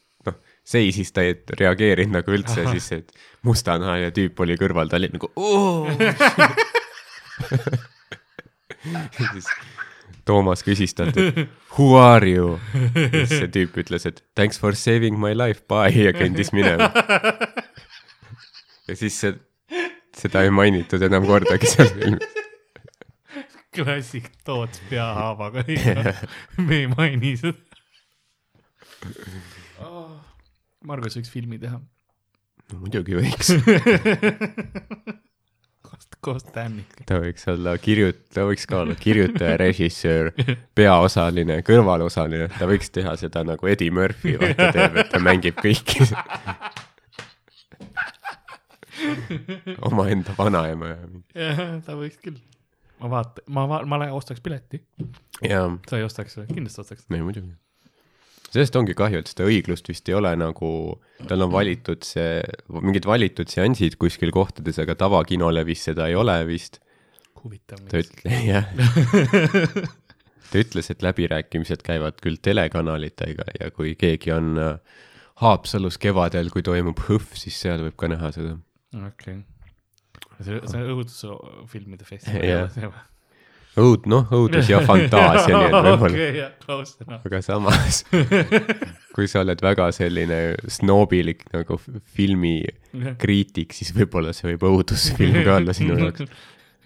[0.67, 3.03] seisis, ta ei reageerinud nagu üldse, siis see
[3.47, 5.87] mustanahaline tüüp oli kõrval, ta oli nagu oo.
[9.17, 9.47] siis
[10.27, 11.37] Toomas küsis talt, et
[11.77, 12.57] who are you?
[12.97, 16.91] ja siis see tüüp ütles, et thanks for saving my life, bye ja kõndis minema.
[18.89, 19.37] ja siis see,
[20.17, 22.43] seda ei mainitud enam kordagi seal filmis.
[23.77, 25.63] klassik Toots peahaavaga,
[26.59, 27.55] me ei maini seda.
[30.87, 31.77] Margus võiks filmi teha
[32.71, 33.53] no muidugi võiks,
[35.87, 37.05] koos, koos Staniga.
[37.07, 40.33] ta võiks olla kirjut-, ta võiks ka olla kirjutaja, režissöör,
[40.75, 46.09] peaosaline, kõrvalosaline, ta võiks teha seda nagu Eddie Murphy vaata teeb, et ta mängib kõiki.
[49.87, 50.97] omaenda vanaema ja
[51.37, 52.39] jah, ta võiks küll.
[53.01, 54.79] ma vaatan, ma va-, ma lä- ostaks pileti,
[55.43, 56.47] sa ei ostaks või?
[56.51, 57.05] kindlasti ostaks.
[57.13, 57.53] ei muidugi.
[58.53, 60.71] Sellest ongi kahju, et seda õiglust vist ei ole nagu,
[61.27, 62.41] tal on valitud see,
[62.73, 66.79] mingid valitud seansid kuskil kohtades, aga tavakinole vist seda ei ole vist.
[67.41, 67.83] huvitav.
[67.91, 68.71] ta ütle-, jah.
[70.51, 75.03] ta ütles, et läbirääkimised käivad küll telekanalitega ja kui keegi on äh,
[75.37, 78.55] Haapsalus kevadel, kui toimub HõV, siis seal võib ka näha seda.
[78.95, 79.43] okei.
[80.39, 82.65] see, see õudusfilmide festival Jah.
[82.65, 82.73] yeah..
[82.73, 83.05] see või?
[83.77, 87.25] õud-, noh, õudus ja fantaasia, nii et võib-olla, close enough.
[87.29, 88.01] aga samas
[89.15, 90.39] kui sa oled väga selline
[90.71, 91.77] snoobilik nagu
[92.17, 96.25] filmikriitik, siis võib-olla see võib õudusfilm ka olla sinu jaoks.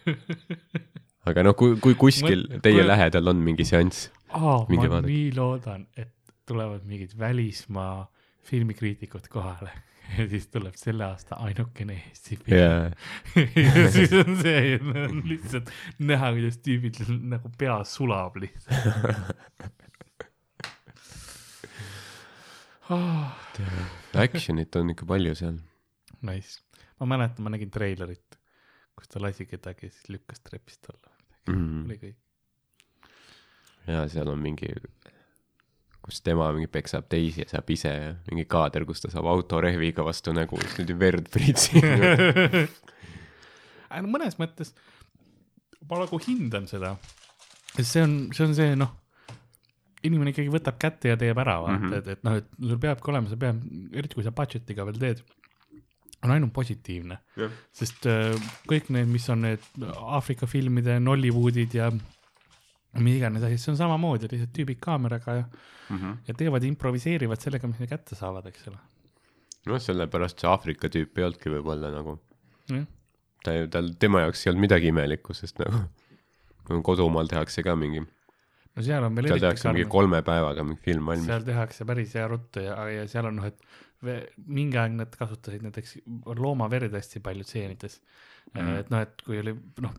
[1.30, 5.12] aga noh, kui, kui kuskil teie kui- lähedal on mingi seanss, Minge ma vaadake.
[5.12, 6.12] nii loodan, et
[6.47, 8.06] tulevad mingid välismaa
[8.47, 9.71] filmikriitikud kohale
[10.17, 12.89] ja siis tuleb selle aasta ainukene Eesti film jaa,
[13.65, 16.99] ja siis on see, on lihtsalt näha, kuidas tüübid
[17.35, 19.69] nagu pea sulab lihtsalt
[22.91, 23.31] oh,.
[24.25, 25.57] action'it on ikka palju seal.
[26.27, 26.59] Nice,
[26.99, 28.37] ma mäletan, ma nägin treilerit,
[28.97, 31.09] kus ta lasi kedagi ja siis lükkas trepist alla,
[31.49, 31.85] Mm.
[31.87, 33.09] oli kõik.
[33.87, 34.67] ja seal on mingi,
[36.01, 40.05] kus tema mingi peksab teisi ja saab ise ja mingi kaader, kus ta saab autorehviga
[40.05, 41.85] vastu nägu, siis niimoodi verd pritsib.
[44.01, 44.73] no mõnes mõttes
[45.89, 46.95] ma nagu hindan seda,
[47.75, 48.95] sest see on, see on see noh,
[50.07, 51.89] inimene ikkagi võtab kätte ja teeb ära, vaata mm.
[51.89, 51.99] -hmm.
[51.99, 53.61] et, et noh, et sul peabki olema, sa pead,
[53.93, 55.21] eriti kui sa budget'iga veel teed,
[56.21, 57.17] on ainult positiivne,
[57.73, 58.33] sest äh,
[58.69, 61.89] kõik need, mis on need Aafrika filmide Nollywoodid ja
[62.99, 65.45] mis iganes asjad, see on samamoodi, lihtsalt tüübid kaameraga ja,
[65.91, 66.12] Mhm.
[66.27, 68.77] ja teevad, improviseerivad sellega, mis nad kätte saavad, eks ole.
[69.67, 72.17] noh, sellepärast see Aafrika tüüp ei olnudki võib-olla nagu,
[72.71, 72.86] jah,
[73.43, 78.01] ta ju, tal, tema jaoks ei olnud midagi imelikku, sest nagu kodumaal tehakse ka mingi,
[78.75, 81.27] no seal on veel seal tehakse mingi kolme päevaga mingi film valmis.
[81.27, 83.60] seal tehakse päris hea ruttu ja, ja seal on noh, et
[84.01, 85.97] mingi aeg nad kasutasid näiteks
[86.39, 88.61] loomaverd hästi palju stseenides mm..
[88.61, 88.77] Mhm.
[88.81, 89.53] et noh, et kui oli
[89.85, 89.91] noh,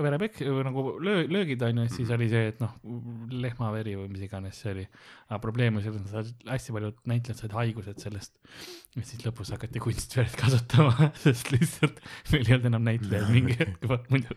[0.00, 2.14] verepekk nagu löö, löögid on ju, siis Mhm.
[2.16, 2.72] oli see, et noh,
[3.44, 4.86] lehmaveri või mis iganes see oli.
[5.28, 8.38] aga probleem oli selles, et hästi paljud näitlejad said haigused sellest.
[8.96, 12.00] ja siis lõpus hakati kunstverd kasutama, sest lihtsalt
[12.32, 14.34] meil ei olnud enam näitlejaid mingi hetk muidu.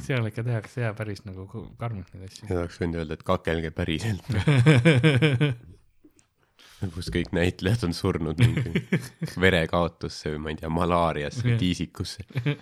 [0.00, 1.44] seal ikka tehakse ja päris nagu
[1.80, 2.46] karmilt neid asju.
[2.48, 4.24] ja oleks võinud öelda, et kakelge päriselt,
[6.94, 8.84] kus kõik näitlejad on surnud mingi
[9.44, 12.26] verekaotusse või ma ei tea, malaariasse või tiisikusse.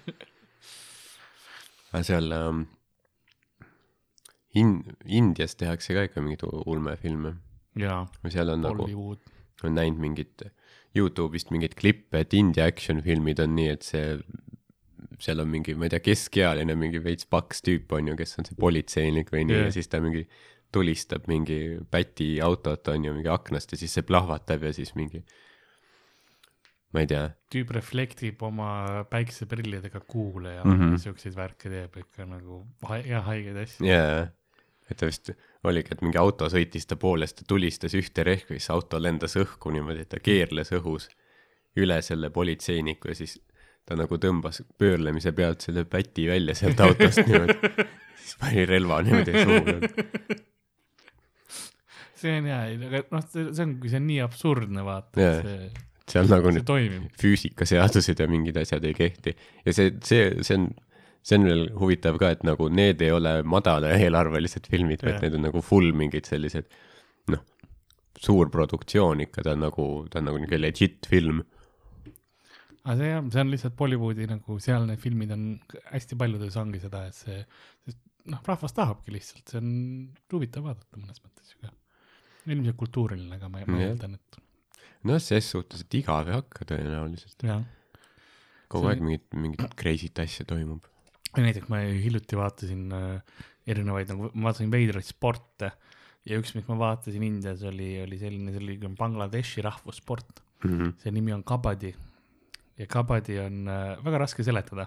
[1.93, 2.65] aga seal ähm,
[4.57, 7.35] In-, Indias tehakse ka ikka mingeid ulmefilme
[8.23, 9.21] või seal on nagu, Hollywood.
[9.69, 10.47] on näinud mingit
[10.97, 14.15] Youtube'ist mingeid klippe, et India action filmid on nii, et see
[15.21, 18.49] seal on mingi, ma ei tea, keskealine mingi veits paks tüüp on ju, kes on
[18.49, 19.69] see politseinik või nii yeah.
[19.69, 20.25] ja siis ta mingi
[20.77, 21.59] tulistab mingi
[21.91, 25.25] päti autot on ju mingi aknast ja siis see plahvatab ja siis mingi
[26.95, 28.71] ma ei tea, tüüp reflektib oma
[29.11, 30.79] päikseprillidega kuule ja mm.
[30.79, 30.99] -hmm.
[31.03, 33.87] siukseid värke teeb ikka nagu ha- hea haigeid asju.
[33.89, 34.27] jaa,
[34.91, 35.33] et ta vist
[35.67, 39.37] oligi, et mingi auto sõitis ta poole, siis ta tulistas ühte rehvi, siis auto lendas
[39.37, 41.11] õhku niimoodi, et ta keerles õhus
[41.77, 43.37] üle selle politseiniku ja siis
[43.87, 47.59] ta nagu tõmbas pöörlemise pealt selle päti välja sealt autost niimoodi,
[48.23, 50.45] siis pani relva niimoodi suhu.
[52.27, 55.85] See on hea, aga noh, see on, kui see on nii absurdne, vaata yeah., see,
[56.07, 59.35] seal nagu see nüüd füüsikaseadused ja mingid asjad ei kehti
[59.67, 60.69] ja see, see, see on,
[61.27, 65.39] see on veel huvitav ka, et nagu need ei ole madala eelarvelised filmid, vaid need
[65.39, 66.71] on nagu full mingid sellised
[67.33, 67.43] noh,
[68.23, 71.43] suur produktsioon ikka, ta on nagu, ta on nagu niisugune legit film.
[72.87, 75.49] aga see jah, see on lihtsalt Bollywoodi nagu seal need filmid on
[75.91, 77.41] hästi paljudes ongi seda, et see,
[78.31, 79.75] noh, rahvas tahabki lihtsalt, see on
[80.33, 81.75] huvitav vaadata mõnes mõttes ju ka.
[82.55, 84.39] Ilmselt kultuuriline, aga ma, ma eeldan, et
[85.07, 87.43] noh, ses suhtes, et igav ei hakka tõenäoliselt.
[88.69, 90.87] kogu See- aeg mingit, mingit crazy't asja toimub.
[91.37, 95.71] näiteks ma hiljuti vaatasin äh, erinevaid nagu, ma vaatasin veidraid sporte
[96.27, 100.41] ja üks, mis ma vaatasin Indias oli, oli selline, oli Bangladeshi rahvussport,
[101.03, 101.93] see nimi on kabadi.
[102.77, 104.85] Ja kabadi on äh, väga raske seletada,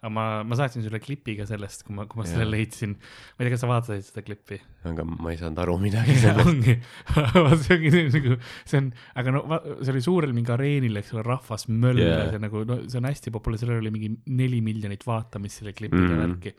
[0.00, 2.54] aga ma, ma saatsin sulle klipi ka sellest, kui ma, kui ma selle Jaa.
[2.56, 2.96] leidsin.
[2.98, 4.58] ma ei tea, kas sa vaatasid seda klippi?
[4.90, 6.50] aga ma ei saanud aru midagi sellest.
[6.50, 6.74] ongi,
[7.62, 8.90] see ongi nagu, see on,
[9.22, 12.10] aga no va- see oli suurel mingi areenil, eks ole, rahvas möll Jaa.
[12.10, 15.76] yeah., see nagu, no see on hästi populaarne, sellel oli mingi neli miljonit vaatamist selle
[15.78, 16.24] klipide mm.
[16.24, 16.54] Värki.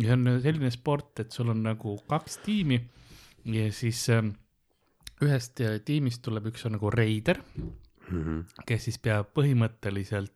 [0.00, 2.80] ja see on selline sport, et sul on nagu kaks tiimi
[3.52, 4.32] ja siis ähm,
[5.24, 7.44] ühest äh, tiimist tuleb üks on nagu reider,
[8.66, 10.32] kes siis peab põhimõtteliselt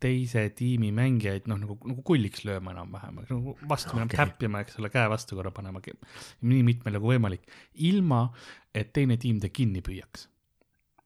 [0.00, 4.08] teise tiimi mängijaid noh, nagu, nagu kulliks lööma enam-vähem, nagu vastu okay.
[4.14, 5.82] käppima, eks ole, käe vastu korra panema,
[6.40, 7.44] nii mitmel nagu võimalik,
[7.84, 8.26] ilma
[8.76, 10.28] et teine tiim ta kinni püüaks.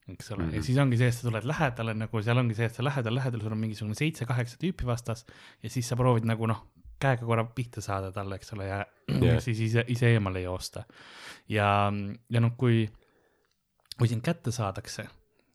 [0.07, 0.55] eks ole mm, -hmm.
[0.55, 3.15] Ja siis ongi see, et sa tuled lähedale nagu seal ongi see, et sa lähedal,
[3.15, 5.27] lähedal, sul on mingisugune seitse-kaheksa tüüpi vastas
[5.63, 6.67] ja siis sa proovid nagu noh,
[7.01, 9.41] käega korra pihta saada talle, eks ole, ja yeah.
[9.47, 10.85] siis ise, ise eemale joosta.
[11.49, 11.93] ja,
[12.31, 12.89] ja noh, kui,
[13.99, 15.09] kui sind kätte saadakse,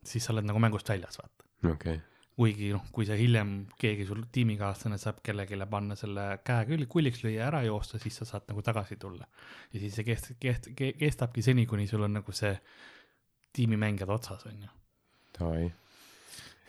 [0.10, 2.00] siis sa oled nagu mängust väljas, vaata okei,
[2.40, 7.24] kuigi noh, kui sa hiljem keegi sul tiimikaaslane saab kellelegi panna selle käe küll kulliks
[7.26, 9.28] lüüa ära joosta, siis sa saad nagu tagasi tulla.
[9.74, 12.54] ja siis see kest-, kest-, kestabki seni, kuni sul on nagu see
[13.56, 14.72] tiimimängijad otsas, on ju.
[15.40, 15.68] davai.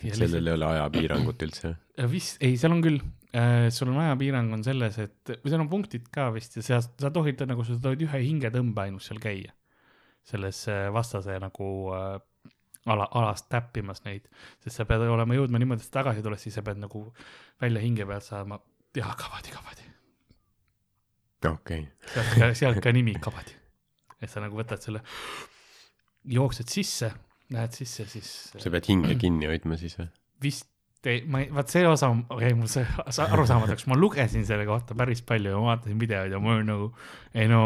[0.00, 1.74] Sellel ei ole ajapiirangut üldse.
[2.08, 2.98] vist, ei, seal on küll
[3.36, 6.80] äh,, sul on ajapiirang on selles, et, või seal on punktid ka vist ja sa,
[6.82, 9.54] sa tohid nagu, sa tohid ühe hingetõmbe ainult seal käia.
[10.30, 12.18] selles äh, vastase nagu äh,
[12.86, 14.26] ala, alast täppimas neid,
[14.64, 17.04] sest sa pead olema jõudma niimoodi, et tagasi tuled, siis sa pead nagu
[17.60, 18.60] välja hinge pealt saama,
[18.96, 19.88] jah, kabadi, kabadi.
[21.52, 23.56] okei, ka, sealt ka nimi kabadi.
[24.20, 25.02] et sa nagu võtad selle,
[26.28, 27.12] jooksed sisse,
[27.52, 30.10] lähed sisse, siis sa pead hinge kinni hoidma siis või?
[30.40, 30.69] vist
[31.08, 32.10] ei, ma ei, vaat see osa
[32.42, 32.84] jäi mul see
[33.14, 36.90] sa- arusaamatuks, ma lugesin selle kohta päris palju ja vaatasin videoid ja ma olin nagu,
[37.34, 37.62] ei no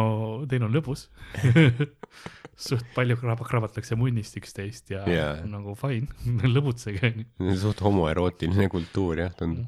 [0.50, 1.08] teil on lõbus.
[2.68, 5.40] suht palju krab-, krabatakse munnist üksteist ja yeah.
[5.50, 6.06] nagu fine,
[6.54, 7.10] lõbutsege
[7.58, 9.66] suht homoerootiline kultuur jah, tundub.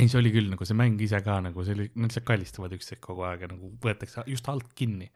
[0.00, 2.74] ei, see oli küll nagu see mäng ise ka nagu see oli, nad lihtsalt kallistavad
[2.76, 5.10] üksteist kogu aeg ja nagu võetakse just alt kinni.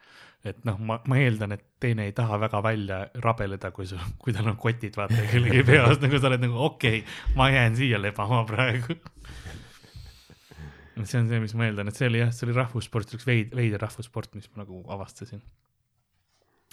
[0.44, 4.34] et noh, ma, ma eeldan, et teine ei taha väga välja rabeleda, kui sul, kui
[4.36, 8.00] tal on kotid vaata kellegi peas, nagu sa oled nagu okei okay,, ma jään siia
[8.02, 8.98] lebama praegu.
[11.02, 13.56] see on see, mis ma eeldan, et see oli jah, see oli rahvussport, oleks veid-,
[13.56, 15.42] veider rahvussport, mis ma nagu avastasin.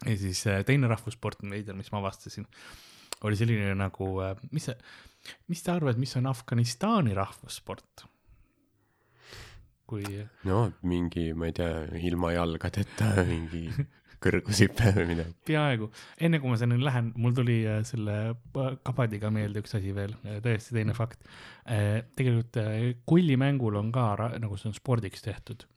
[0.05, 2.49] ja siis äh, teine rahvussport, veider, mis ma avastasin,
[3.27, 4.13] oli selline nagu,
[4.51, 4.77] mis see,
[5.51, 8.07] mis te arvate, mis on Afganistani rahvussport?
[9.91, 10.05] kui,
[10.47, 13.65] no mingi, ma ei tea, ilma jalgadeta mingi
[14.21, 15.33] kõrgushüpe või midagi.
[15.49, 15.89] peaaegu,
[16.21, 20.13] enne kui ma selleni lähen, mul tuli äh, selle äh, kabadiga meelde üks asi veel,
[20.45, 21.25] täiesti teine fakt.
[22.17, 25.67] tegelikult äh, kullimängul on ka nagu see on spordiks tehtud.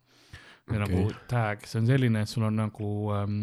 [0.65, 0.79] Okei.
[0.81, 3.41] nagu tag, see on selline, et sul on nagu ähm,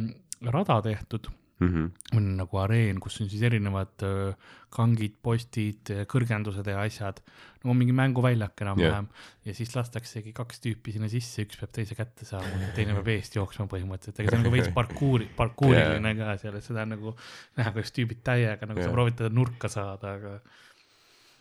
[0.50, 1.28] rada tehtud,
[1.62, 2.16] Mhm.
[2.18, 4.32] on nagu areen, kus on siis erinevad öö,
[4.72, 7.20] kangid, postid, kõrgendused ja asjad.
[7.62, 9.44] nagu mingi mänguväljak enam-vähem yeah.
[9.46, 13.36] ja siis lastaksegi kaks tüüpi sinna sisse, üks peab teise kätte saama, teine peab eest
[13.36, 16.32] jooksma põhimõtteliselt, ega see on nagu veits parkuuri, parkuuriline yeah.
[16.32, 17.14] ka seal, et seda on nagu
[17.60, 18.90] näha, kuidas tüübid täiega nagu yeah.
[18.90, 20.40] Sa proovid teda nurka saada, aga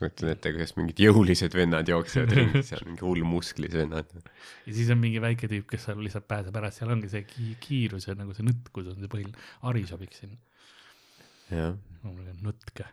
[0.02, 4.08] kujutan ette, kuidas mingid jõulised vennad jooksevad ringi seal, mingi hull musklis vennad.
[4.66, 7.46] ja siis on mingi väike tüüp, kes seal lihtsalt pääseb ära, seal ongi see ki
[7.64, 9.38] kiirus ja nagu see nõtkus on see põhiline,
[9.70, 10.38] Ari sobiks sinna.
[11.52, 11.72] jah,
[12.04, 12.86] loomulikult nutke.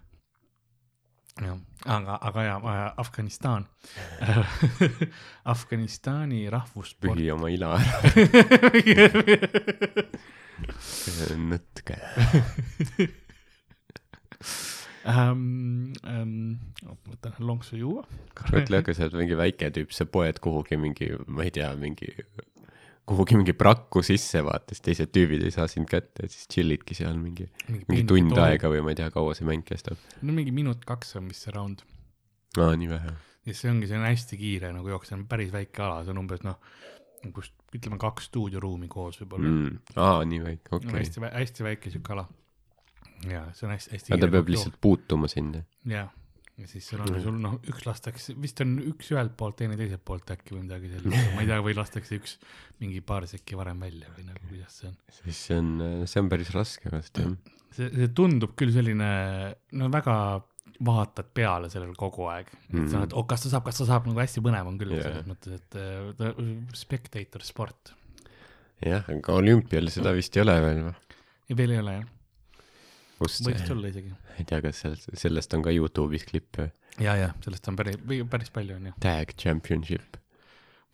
[1.41, 1.59] jah,
[1.97, 2.55] aga, aga ja
[3.01, 3.63] Afganistan
[5.55, 7.17] Afganistani rahvussport.
[7.17, 7.93] pühi oma ila ära,
[11.53, 11.97] nõtke.
[15.09, 15.93] ähm,.
[16.07, 16.59] Ähm,
[17.09, 18.05] võtan lonksu juua.
[18.53, 22.11] mõtle, aga sa oled mingi väike tüüp, sa poed kuhugi mingi, ma ei tea, mingi,
[23.09, 27.17] kuhugi mingi prakku sisse vaata, siis teised tüübid ei saa sind kätte, siis chill'idki seal
[27.21, 27.49] mingi,
[27.89, 29.97] mingi tund aega või ma ei tea, kaua see mäng kestab.
[30.23, 31.83] no mingi minut-kaks on vist see round
[32.61, 33.15] aa, nii vähe.
[33.49, 36.45] ja see ongi, see on hästi kiire nagu jooksen, päris väike ala, see on umbes
[36.47, 36.61] noh,
[37.35, 39.79] kust ütleme kaks stuudioruumi koos võib-olla mm..
[39.97, 41.01] Aa, nii väike, No, okei.
[41.01, 42.29] hästi, hästi väike siuke ala.
[43.27, 45.65] Ja see on hästi-hästi aga ta peab lihtsalt puutuma sinna.
[45.91, 46.05] ja,
[46.59, 50.05] ja siis sul on sul noh, üks lastakse, vist on üks ühelt poolt, teine teiselt
[50.07, 52.37] poolt äkki või midagi sellist, ma ei tea, või lastakse üks
[52.83, 54.99] mingi paar sekki varem välja või nagu kuidas see on.
[55.23, 55.73] siis see on,
[56.07, 57.33] see on päris raske vast jah.
[57.79, 59.11] see, see tundub küll selline,
[59.79, 60.15] no väga
[60.87, 62.85] vaatad peale sellele kogu aeg, et Mhm.
[62.93, 65.01] sa oled, oh kas ta saab, kas ta saab, nagu hästi põnev on küll Jaa.
[65.01, 65.09] yeah.
[65.09, 67.91] selles mõttes, et äh, ta- spectator sport
[68.87, 70.95] jah, aga olümpial seda vist ei ole veel või?
[71.51, 72.05] ja veel ei ole jah,
[73.19, 74.15] kus, võiks tulla isegi.
[74.39, 76.71] ei tea, kas seal, sellest on ka Youtube'is klippe.
[77.03, 78.01] ja, ja sellest on päris,
[78.31, 78.97] päris palju on ju.
[79.05, 80.19] Tag Championship.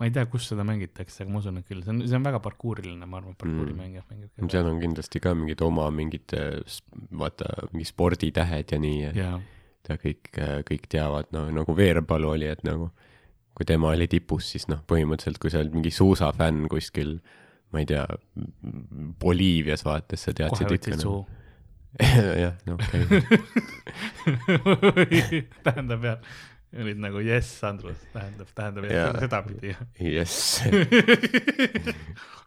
[0.01, 2.27] ma ei tea, kus seda mängitakse, aga ma usun, et küll, see on, see on
[2.27, 4.51] väga parkuuriline, ma arvan, parkuurimäng jah, mängib ka.
[4.57, 6.37] seal on kindlasti ka mingid oma mingid,
[7.25, 9.39] vaata, mingi sporditähed ja nii, et jaa,
[9.85, 10.33] ta kõik,
[10.69, 12.91] kõik teavad, no nagu Veerpalu oli, et nagu
[13.55, 17.17] kui tema oli tipus, siis noh, põhimõtteliselt kui sa oled mingi suusafänn kuskil,
[17.75, 18.05] ma ei tea,
[19.23, 21.23] Boliivias vaata, siis sa teadsid ikka suu.
[22.45, 23.03] jah, no okei
[25.05, 25.43] okay.
[25.67, 26.19] tähendab jah,
[26.75, 30.63] olid nagu jess, Andrus, tähendab, tähendab jah, sedapidi jess.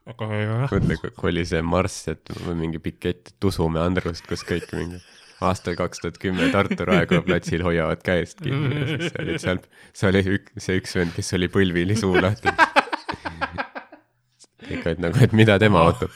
[0.07, 4.99] mõtle, kui oli see marss, et või mingi pikett Tusumäe Andrust, kus kõik mingi
[5.45, 9.59] aastal kaks tuhat kümme Tartu Raekoja platsil hoiavad käest kinni ja siis sa olid seal,
[9.93, 12.53] sa olid ük, see üks vend, kes oli põlvili suu lahti.
[14.67, 16.11] ikka, et nagu, et mida tema ootab.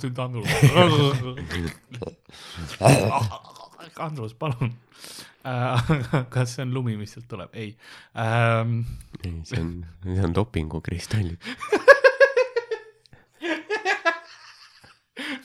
[0.00, 0.48] sind, Andrus.
[4.06, 4.72] Andrus, palun.
[6.30, 7.50] kas see on lumi, mis sealt tuleb?
[7.52, 7.76] ei
[8.14, 8.80] ähm,.
[9.24, 11.38] ei, see on, see on dopingukristallid.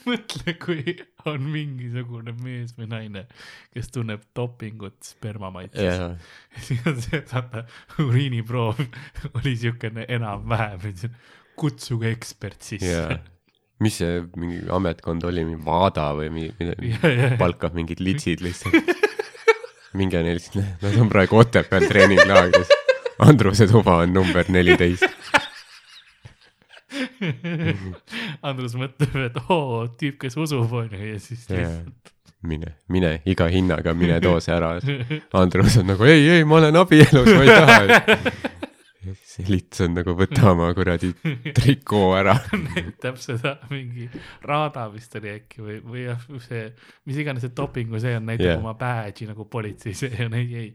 [0.08, 0.94] mõtle, kui
[1.28, 3.24] on mingisugune mees või naine,
[3.74, 6.10] kes tunneb dopingut sperma maitses jaa,
[6.64, 7.64] siis on see, et vaata
[8.04, 8.80] uriiniproov
[9.40, 10.78] oli siukene enam-vähem,
[11.58, 13.18] kutsuge ekspert sisse jaa.
[13.84, 18.42] Mis see mingi ametkond oli, mingi Vaada või mi- midagi, ja, ja, palkab mingid litsid
[18.44, 18.74] lihtsalt.
[19.98, 22.74] minge neil siis, nad on praegu Otepääl treeninglaagris.
[23.18, 25.06] Andruse tuba on number neliteist.
[28.48, 32.14] Andrus mõtleb, et oo, tüüp, kes usub, onju, ja siis lihtsalt
[32.46, 34.76] mine, mine iga hinnaga, mine too see ära.
[35.36, 38.67] Andrus on nagu ei, ei, ma olen abielus, ma ei taha.
[39.08, 41.12] Ja siis Elits on nagu võta oma kuradi
[41.56, 42.36] trikoo ära.
[42.68, 44.08] näitab seda mingi
[44.46, 46.66] Raada vist oli äkki või, või jah, see,
[47.08, 48.60] mis iganes see dopingu see on, näitab yeah.
[48.62, 50.68] oma badge'i nagu politseis ja on ei, ei,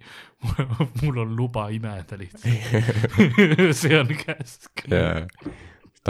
[1.04, 3.14] mul on luba imeda lihtsalt.
[3.84, 4.88] see on käsk.
[4.90, 5.22] ja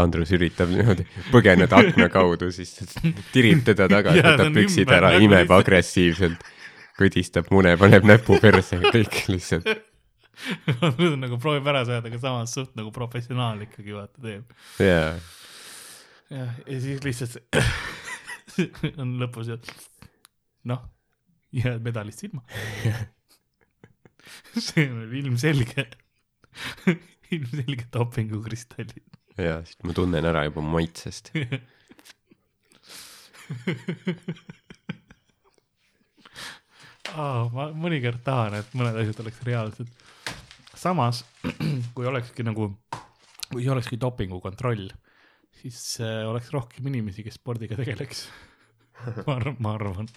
[0.02, 2.74] Andrus üritab niimoodi põgeneda akna kaudu, siis
[3.34, 6.46] tirib teda tagasi, Jaa, ta võtab püksid ära, nagu imeb agressiivselt,
[6.98, 9.70] kõdistab mune, paneb näpu perse ja kõik lihtsalt.
[11.24, 14.54] nagu proovib ära saada, aga samas suht nagu professionaal ikkagi vaata teeb.
[16.34, 17.38] jah, ja siis lihtsalt
[19.02, 19.60] on lõpus ja
[20.70, 20.86] noh,
[21.54, 22.44] jääd medalist ilma.
[24.68, 25.88] see on ilmselge,
[27.36, 29.06] ilmselge dopingukristallid.
[29.38, 31.34] jaa, sest ma tunnen ära juba maitsest.
[37.14, 39.90] Aa, ma mõnikord tahan, et mõned asjad oleks reaalsed.
[40.84, 41.24] Samas,
[41.96, 42.70] kui olekski nagu,
[43.50, 44.90] kui olekski dopingukontroll,
[45.62, 48.28] siis äh, oleks rohkem inimesi, kes spordiga tegeleks.
[49.28, 50.12] ma arvan, ma arvan.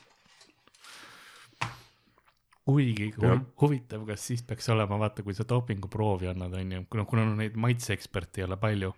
[2.67, 3.43] kuigi hu Jah.
[3.63, 8.43] huvitav, kas siis peaks olema, vaata, kui sa dopinguproovi annad, onju, kuna, kuna neid maitseeksperte
[8.43, 8.91] ei ole palju,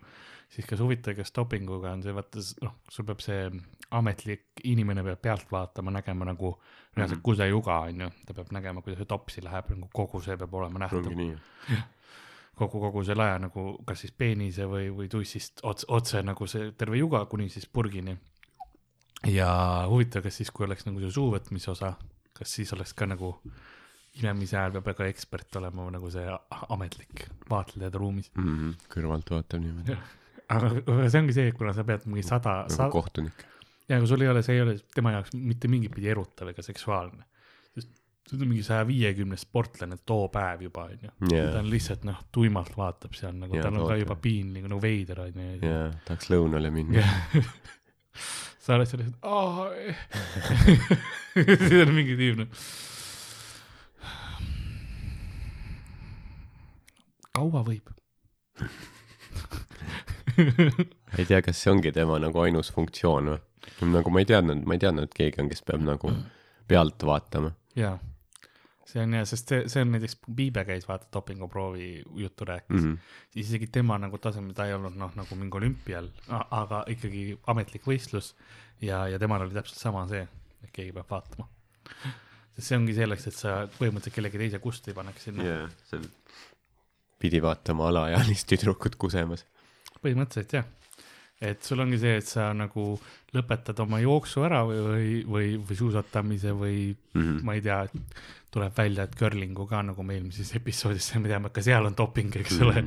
[0.49, 3.51] siis kas huvitav, kas dopinguga on see, vaata, noh, sul peab see
[3.91, 6.55] ametlik inimene peab pealt vaatama, nägema nagu
[6.97, 7.25] reaalselt Mhm.
[7.25, 11.05] kusejuga onju, ta peab nägema, kuidas see topsi läheb, nagu kogu see peab olema nähtav
[12.59, 16.73] kogu, kogu see lae nagu kas siis peenise või, või tussist otse, otse nagu see
[16.73, 18.17] terve juga kuni siis purgini.
[19.27, 21.93] ja huvitav, kas siis, kui oleks nagu see suuvõtmise osa,
[22.33, 23.35] kas siis oleks ka nagu
[24.19, 26.25] imemise ajal peab väga ekspert olema nagu see
[26.75, 28.31] ametlik vaatleja ruumis.
[28.35, 29.97] Mhm, kõrvalt vaatab niimoodi,
[30.55, 33.45] aga aga see ongi see, kuna sa pead mingi sada, nagu sa, kohtunik.
[33.89, 36.65] ja kui sul ei ole, see ei ole tema jaoks mitte mingit pidi erutav ega
[36.65, 37.27] seksuaalne.
[37.75, 37.91] sest
[38.29, 41.53] see on mingi saja viiekümne sportlane too päev juba onju Jaa.
[41.53, 44.03] ta on lihtsalt noh, tuimalt vaatab seal nagu Jaa, tal on ka toota.
[44.05, 45.49] juba piinlik nagu veider onju.
[45.65, 47.05] jaa, tahaks lõunale minna.
[48.65, 49.69] sa oled seal lihtsalt, aa.
[51.69, 52.63] siis on mingi tüüp noh.
[57.39, 57.93] kaua võib?
[61.19, 63.41] ei tea, kas see ongi tema nagu ainus funktsioon või?
[63.95, 66.13] nagu ma ei teadnud, ma ei teadnud, et keegi on, kes peab nagu
[66.71, 67.51] pealt vaatama.
[67.79, 67.97] jaa,
[68.89, 71.91] see on jah, sest see, see on näiteks, Piibe käis vaata dopinguproovi
[72.23, 72.95] juttu rääkis mm.
[72.95, 73.43] -hmm.
[73.43, 76.09] isegi tema nagu tasemel, ta ei olnud noh, nagu mingi olümpial,
[76.51, 78.35] aga ikkagi ametlik võistlus
[78.81, 80.25] ja, ja temal oli täpselt sama see,
[80.63, 81.49] et keegi peab vaatama.
[82.55, 85.91] sest see ongi selleks, et sa põhimõtteliselt kellegi teise kust ei paneks sinna yeah., jaa,
[85.91, 86.09] seal
[87.19, 89.45] pidi vaatama alaealist tüdrukut kusemas.
[90.03, 90.67] Põhimõtteliselt jah.
[91.41, 92.97] et sul ongi see, et sa nagu
[93.35, 96.81] lõpetad oma jooksu ära või, või, või, või suusatamise või
[97.15, 97.45] Mhm.
[97.47, 97.85] ma ei tea,
[98.51, 102.33] tuleb välja, et curling'u ka nagu me eelmises episoodis, me teame, ka seal on doping,
[102.41, 102.85] eks ole.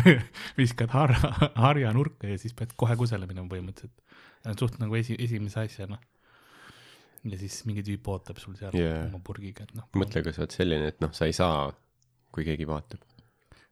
[0.60, 4.56] viskad harja, harja nurka ja siis pead kohe kusele minema põhimõtteliselt.
[4.58, 5.98] suht nagu esi, esimese asjana.
[7.24, 9.02] ja siis mingi tüüp ootab sul seal yeah.
[9.10, 9.90] oma purgiga, et noh.
[9.92, 11.66] mõtle, kui sa oled selline, et noh, sa ei saa,
[12.32, 13.02] kui keegi vaatab.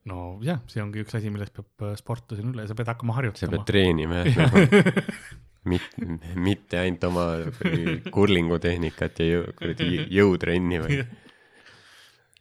[0.06, 3.20] No jah, see ongi üks asi, millest peab äh, sportlasel üle, sa pead hakkama sa
[3.22, 3.68] harjutama pead.
[3.72, 4.56] treenima jah
[5.68, 7.26] mitte, mitte ainult oma
[7.58, 11.04] kuradi kurlingutehnikat ja jõu, kuradi jõutrenni, vaid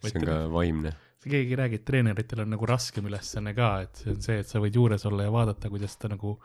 [0.06, 0.94] see on ka vaimne.
[1.28, 4.78] keegi räägib, treeneritel on nagu raskem ülesanne ka, et see on see, et sa võid
[4.80, 6.38] juures olla ja vaadata, kuidas ta nagu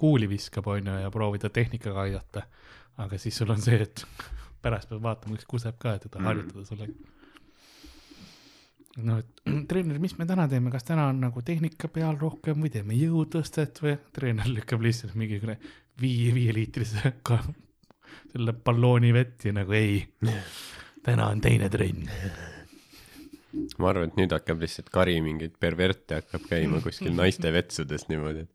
[0.00, 2.46] kuuli viskab, onju, ja proovida tehnikaga aidata.
[3.00, 4.04] aga siis sul on see, et
[4.64, 7.16] pärast pead vaatama, kas kuseb ka, et teda harjutada sellega.
[8.98, 12.72] noh, et treener, mis me täna teeme, kas täna on nagu tehnika peal rohkem või
[12.74, 13.96] teeme jõutõstet või?
[14.16, 17.40] Treener lükkab lihtsalt mingi viie, viieliitrise ka
[18.30, 20.00] selle ballooni vett ja nagu ei,
[21.06, 22.08] täna on teine trenn.
[23.82, 28.46] ma arvan, et nüüd hakkab lihtsalt kari mingeid perverte hakkab käima kuskil naiste vetsudes niimoodi,
[28.46, 28.50] et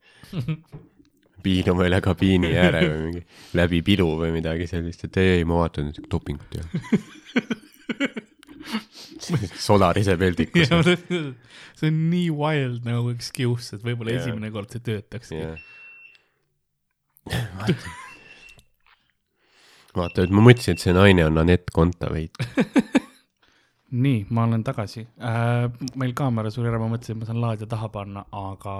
[1.43, 3.25] piinuma üle kabiini ääre või mingi
[3.59, 6.63] läbi pidu või midagi sellist, et ei, ei, ma vaatan nüüd dopingut ja
[9.67, 10.69] Solarise peldikus.
[11.75, 14.23] see on nii wild nagu excuse, et võib-olla yeah.
[14.23, 15.57] esimene kord see töötaks yeah..
[19.95, 22.35] vaata, et ma mõtlesin, et see naine on Anett Kontaveit.
[24.05, 25.65] nii, ma olen tagasi äh,.
[25.95, 28.75] meil kaamera suri ära, ma mõtlesin, et ma saan laadija taha panna, aga,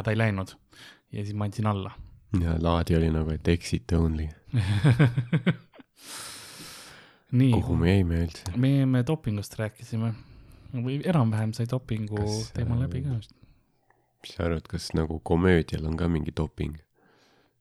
[0.00, 0.54] ta ei läinud.
[1.12, 1.94] ja siis ma andsin alla.
[2.40, 4.28] ja laadi oli nagu, et exit only.
[7.32, 8.56] nii, kuhu me jäime üldse?
[8.56, 10.14] me jäime dopingust rääkisime
[10.74, 13.34] või enam-vähem sai dopingu Kas, teema läbi ka vist.
[14.22, 16.78] mis sa arvad, kas nagu komöödial on ka mingi doping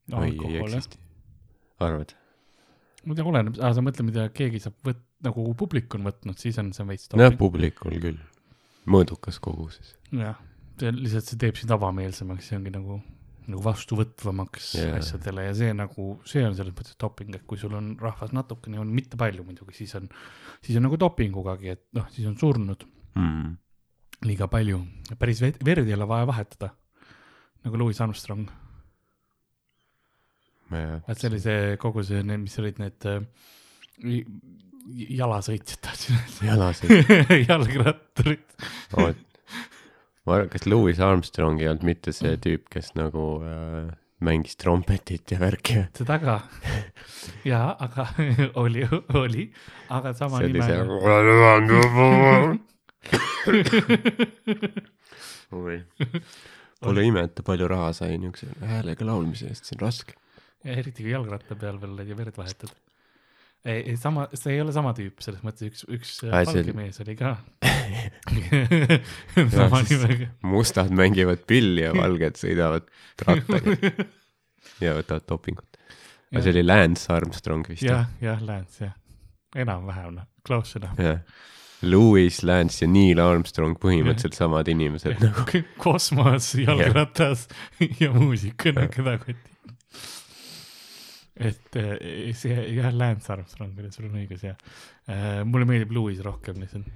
[0.10, 0.26] jah,
[0.64, 1.00] eksisti?
[1.80, 2.16] arvad?
[3.06, 6.60] ma ei tea, oleneb, sa mõtle, mida keegi saab võt-, nagu publik on võtnud, siis
[6.62, 7.38] on see veits doping.
[7.40, 8.20] publikul küll.
[8.90, 9.96] mõõdukas koguses.
[10.16, 10.40] jah,
[10.82, 13.00] see lihtsalt, see teeb sind avameelsemaks, see ongi nagu,
[13.50, 14.98] nagu vastuvõtvamaks yeah.
[15.00, 18.78] asjadele ja see nagu, see on selles mõttes doping, et kui sul on rahvas natukene,
[18.82, 20.06] on mitte palju muidugi, siis on,
[20.62, 22.86] siis on nagu dopingugagi, et noh, siis on surnud
[23.20, 23.56] Mm.
[24.30, 24.78] liiga palju,
[25.20, 26.70] päris ve- verd ei ole vaja vahetada.
[27.66, 28.46] nagu Louis Armstrong,
[30.70, 33.20] ma et see oli see kogu see, mis olid need äh,
[35.20, 37.12] jalasõitjad tahtsin öelda, jalasõit.
[37.50, 38.46] jalgratturid.
[40.30, 43.90] Ma arvan, kas Louis Armstrong ei olnud mitte see tüüp, kes nagu äh,
[44.26, 45.80] mängis trompetit ja värki?
[45.98, 46.36] seda ka.
[47.48, 48.06] jaa, aga
[48.64, 48.86] oli,
[49.18, 49.48] oli,
[49.90, 50.90] aga sama see see nime.
[55.60, 55.80] oi,
[56.84, 60.14] pole ime, et ta palju raha sai niisuguse häälega laulmise eest, see on raske.
[60.68, 62.76] ja eriti kui jalgratta peal veel verd vahetada.
[63.66, 66.74] ei, ei sama, see ei ole sama tüüp, selles mõttes üks, üks Aa, see- valge
[66.78, 67.34] mees oli ka
[69.56, 70.30] sama nimega.
[70.42, 72.88] mustad mängivad pilli ja valged sõidavad
[73.26, 73.76] rattaga
[74.86, 75.80] ja võtavad dopingut.
[76.32, 78.96] aga see oli Lance Armstrong vist jah, jah, Lance jah,
[79.56, 81.00] enam-vähem noh, close enough.
[81.02, 81.22] jah.
[81.82, 85.46] Louis Lance ja Neil Armstrong põhimõtteliselt samad inimesed nagu.
[85.86, 87.46] kosmos, jalgratas
[88.02, 89.54] ja muusikuna kõdakotti.
[91.40, 94.58] Et eh, see jah, Lance Armstrong oli, sul on õigus jah.
[95.48, 96.90] mulle meeldib Louis rohkem lihtsalt.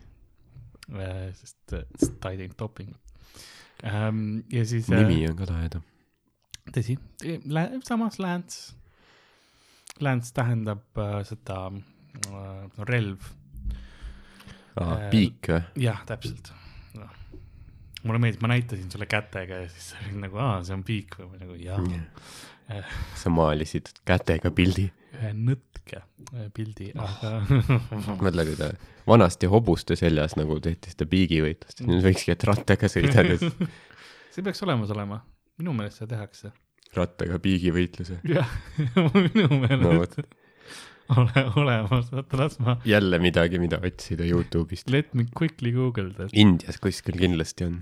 [1.39, 3.15] sest, sest ta ei teinud dopingut.
[3.83, 4.89] ja siis.
[4.91, 5.85] nimi on ka lahedam.
[6.75, 6.97] tõsi,
[7.87, 8.75] samas Lance,
[10.03, 12.43] Lance tähendab äh, seda no,
[12.89, 13.31] relv
[14.81, 15.83] Äh, piik või?
[15.85, 16.49] jah, täpselt
[16.97, 17.05] no..
[18.07, 21.19] mulle meeldib, ma näitasin sulle kätega ja siis sa olid nagu, aa, see on piik
[21.19, 21.77] või nagu jaa,
[23.19, 24.89] sa maalisid kätega pildi.
[25.13, 27.33] ühe nõtke äh, pildi, aga
[28.21, 28.71] mõtle, kui ta
[29.07, 33.33] vanasti hobuste seljas nagu tehti seda piigivõitlust, nüüd võikski, et rattaga sõidad,
[34.33, 35.21] see peaks olemas olema,
[35.61, 36.53] minu meelest seda tehakse.
[36.97, 38.21] rattaga piigivõitluse.
[38.35, 38.49] jah,
[38.95, 40.17] minu no meelest vot,
[41.13, 44.89] ole olemas, oota las ma, jälle midagi, mida otsida Youtube'ist.
[44.89, 45.75] let me quickly
[46.17, 46.33] that.
[46.33, 47.79] Indias kuskil kindlasti on.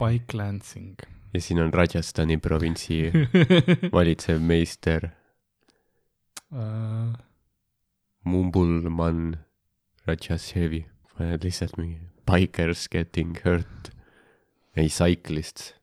[0.00, 0.96] Bike lancing.
[1.34, 3.00] Ja siin on Rajasthani provintsi
[3.96, 5.10] valitsev meister
[6.48, 7.12] Uh,
[8.24, 9.36] Mumbulman
[10.06, 10.86] Rajashevi.
[11.18, 13.90] paned lihtsalt mingi bikers getting hurt.
[14.76, 15.74] ei, cyclists.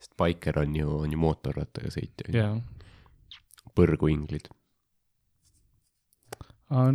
[0.00, 2.56] sest biker on ju, on ju mootorrattaga sõitja, jaa,
[3.78, 4.48] põrguinglid.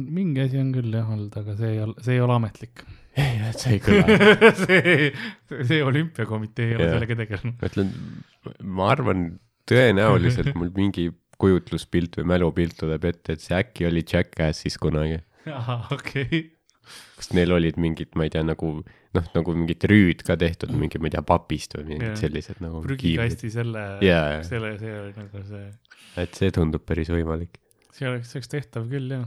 [0.03, 2.83] mingi asi on küll jah olnud, aga see ei ole, see ei ole ametlik.
[3.19, 4.17] ei, see ei kõla.
[4.63, 5.07] see,
[5.67, 7.57] see olümpiakomitee ei ole sellega tegelenud.
[7.59, 7.91] ma ütlen,
[8.79, 9.25] ma arvan,
[9.69, 11.09] tõenäoliselt mul mingi
[11.41, 15.21] kujutluspilt või mälupilt tuleb ette, et see äkki oli Jackassis kunagi.
[15.49, 16.41] ahah, okei okay..
[17.17, 18.75] kas neil olid mingid, ma ei tea, nagu
[19.17, 22.21] noh, nagu mingid rüüd ka tehtud, mingi, ma ei tea, papist või mingid Jaa.
[22.21, 24.39] sellised nagu prügikasti selle Jaa.
[24.47, 25.67] selle, see oli nagu see,
[26.21, 27.57] et see tundub päris võimalik.
[27.91, 29.25] see oleks, see oleks tehtav küll jah.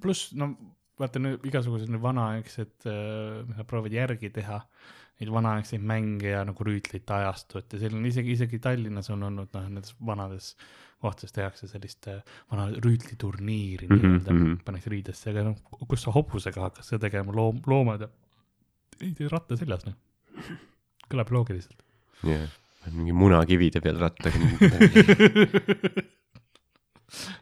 [0.00, 0.54] pluss no
[1.00, 4.60] vaata nüüd igasugused need vanaaegsed äh,, mis nad proovivad järgi teha,
[5.20, 9.66] neid vanaaegseid mänge ja nagu rüütlite ajastut ja selline isegi, isegi Tallinnas on olnud noh,
[9.68, 10.54] nendes vanades
[11.00, 12.20] kohtades tehakse sellist äh,
[12.52, 14.56] vana rüütliturniiri Mhm, nii-öelda mhm.
[14.66, 18.10] pannakse riidesse, aga noh, kus sa hobusega hakkad seda tegema, loom, loomad ja
[19.00, 19.96] ei ratta seljas noh,
[21.08, 21.80] kõlab loogiliselt.
[22.28, 22.44] jah,
[22.92, 24.36] mingi munakivide peal rattaga.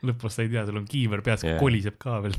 [0.09, 2.37] lõpus sa ei tea, sul on kiiver peas yeah., koliseb ka veel.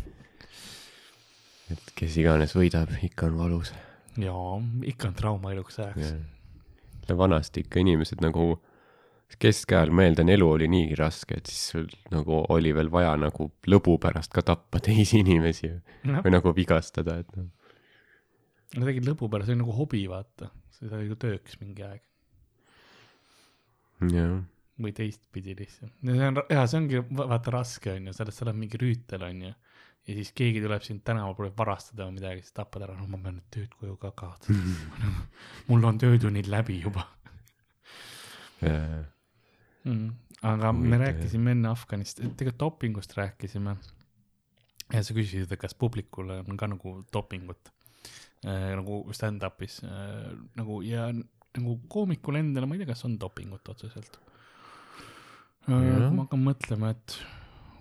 [1.73, 3.73] Et kes iganes võidab, ikka on valus.
[4.19, 4.57] jaa,
[4.89, 6.15] ikka on trauma eluks ajaks.
[7.09, 8.51] vanasti ikka inimesed nagu
[9.39, 13.99] keskajal, ma eeldan, elu oli niigi raske, et siis nagu oli veel vaja nagu lõbu
[14.01, 15.69] pärast ka tappa teisi inimesi
[16.09, 17.49] noh, või nagu vigastada, et noh.
[18.77, 20.49] nad tegid lõbu pärast, see oli nagu hobi, vaata.
[20.79, 22.01] seda oli ju tööks mingi aeg
[24.13, 24.39] jah,
[24.79, 25.93] või teistpidi lihtsalt.
[26.07, 28.79] ja see on, jaa, see ongi va- vaata raske on ju, sellest sa oled mingi
[28.81, 29.53] rüütel on ju.
[30.09, 33.19] Ja siis keegi tuleb sind tänaval, proovib varastada või midagi, siis tapad ära, no ma
[33.21, 34.75] pean nüüd tööd koju ka kaotama.
[35.69, 37.05] mul on töötunnid läbi juba
[38.63, 40.05] mm..
[40.41, 43.75] aga me Huvitav, rääkisime enne Afganist, tegelikult dopingust rääkisime.
[44.93, 47.73] ja sa küsisid, et kas publikul on ka nagu dopingut
[48.45, 53.75] äh, nagu stand-up'is äh, nagu ja nagu koomikul endal, ma ei tea, kas on dopingut
[53.75, 54.19] otseselt
[55.69, 56.09] äh,.
[56.09, 57.19] Ma hakkan mõtlema, et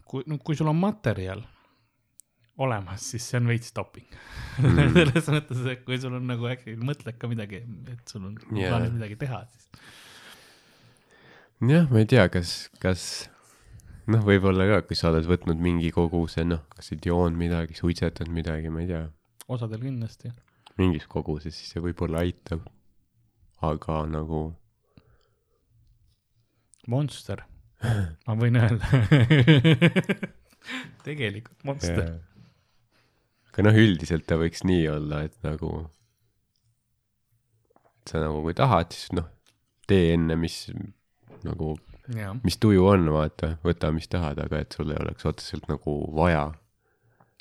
[0.05, 1.47] kui, no kui sul on materjal
[2.59, 4.07] olemas, siis see on veits doping
[4.59, 4.91] Mm.
[4.97, 7.61] selles mõttes, et kui sul on nagu äkki mõtled ka midagi,
[7.93, 8.73] et sul on Jaa.
[8.73, 9.69] plaanis midagi teha, siis
[11.71, 13.05] jah, ma ei tea, kas, kas
[14.11, 18.35] noh, võib-olla ka, kui sa oled võtnud mingi koguse, noh, kas sa joonud midagi, suitsetanud
[18.35, 19.05] midagi, ma ei tea,
[19.47, 20.33] osadel kindlasti.
[20.81, 22.67] mingis koguses, siis see võib-olla aitab.
[23.63, 24.55] aga nagu
[26.89, 27.45] Monster,
[28.27, 28.87] ma võin öelda.
[31.07, 32.03] tegelikult Monster.
[32.09, 32.38] Jaa.
[33.59, 35.81] Aga noh, üldiselt ta võiks nii olla, et nagu,
[38.07, 39.27] sa nagu, kui tahad, siis noh,
[39.91, 40.69] tee enne, mis
[41.43, 41.73] nagu,
[42.45, 46.45] mis tuju on, vaata, võta, mis tahad, aga et sul ei oleks otseselt nagu vaja.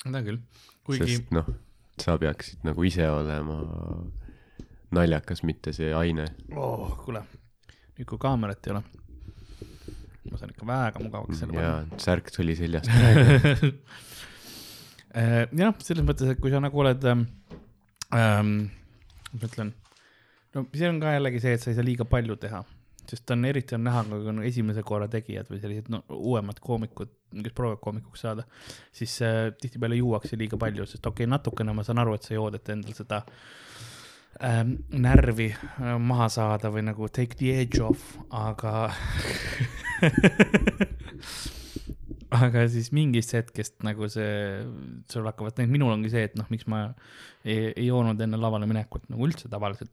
[0.02, 0.42] Seda küll,
[0.88, 1.46] kuigi sest noh,
[2.02, 3.60] sa peaksid nagu ise olema
[4.98, 6.26] naljakas, mitte see aine.
[6.58, 7.22] oh,, kuule,
[7.94, 8.82] nüüd kui kaamerat ei ole,
[10.32, 12.90] ma saan ikka väga mugavaks selle ja särk tuli seljast.
[15.16, 17.22] Äh, jah, selles mõttes, et kui sa nagu oled ähm,,
[18.12, 18.50] ähm,
[19.32, 19.70] ma ütlen,
[20.52, 22.60] no see on ka jällegi see, et sa ei saa liiga palju teha,
[23.08, 27.14] sest on eriti on näha, kui on esimese korra tegijad või sellised no, uuemad koomikud,
[27.32, 28.44] kes proovivad koomikuks saada,
[28.92, 32.36] siis äh, tihtipeale juuakse liiga palju, sest okei okay,, natukene ma saan aru, et sa
[32.36, 33.22] jood, et endal seda
[34.44, 38.90] ähm, närvi äh, maha saada või nagu take the edge off, aga
[42.36, 44.64] aga siis mingist hetkest nagu see,
[45.10, 46.88] sul hakkavad, minul ongi see, et noh, miks ma
[47.44, 49.92] ei, ei joonud enne lavale minekut nagu üldse tavaliselt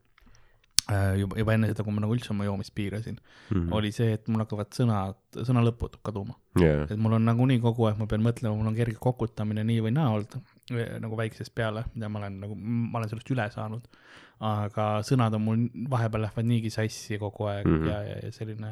[0.92, 3.72] äh, juba, juba enne seda, kui ma nagu üldse oma joomist piirasin mm, -hmm.
[3.78, 6.36] oli see, et mul hakkavad sõnad, sõnalõpud kaduma.
[6.60, 9.88] jaa, et mul on nagunii kogu aeg, ma pean mõtlema, mul on kerge kokutamine nii
[9.88, 10.38] või naa olnud
[10.76, 13.88] eh, nagu väiksest peale, mida ma olen nagu, ma olen sellest üle saanud.
[14.46, 17.78] aga sõnad on mul vahepeal lähevad niigi sassi kogu aeg mm.
[17.78, 17.92] -hmm.
[17.92, 18.72] ja, ja, ja selline,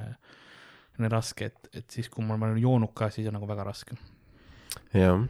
[0.93, 3.97] selline raske, et, et siis, kui ma olen joonud ka, siis on nagu väga raske.
[4.93, 5.23] jah.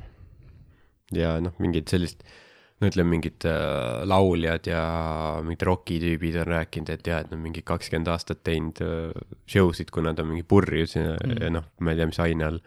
[1.13, 2.23] ja noh, mingid sellist,
[2.81, 4.83] no ütleme, mingid äh, lauljad ja
[5.45, 9.11] mingid rokitüübid on rääkinud, et jah, et nad mingi kakskümmend aastat teinud äh,
[9.47, 11.31] show sid, kui nad on mingi purjus ja Mm.
[11.31, 12.59] mm., ja noh, ma ei tea, mis aine all.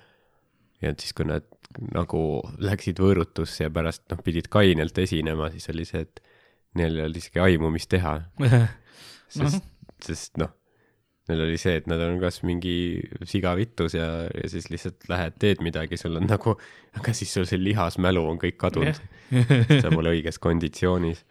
[0.82, 1.44] ja et siis, kui nad
[1.92, 2.20] nagu
[2.62, 6.22] läksid võõrutusse ja pärast noh, pidid kainelt esinema, siis oli see, et
[6.76, 8.18] neil ei olnud isegi aimu, mis teha,
[9.36, 9.64] sest,
[10.04, 10.52] sest noh,
[11.30, 12.76] neil oli see, et nad on kas mingi
[13.26, 16.56] sigavitus ja, ja siis lihtsalt lähed, teed midagi, sul on nagu,
[16.98, 19.00] aga siis sul see lihasmälu on kõik kadunud,
[19.82, 21.24] sa pole õiges konditsioonis.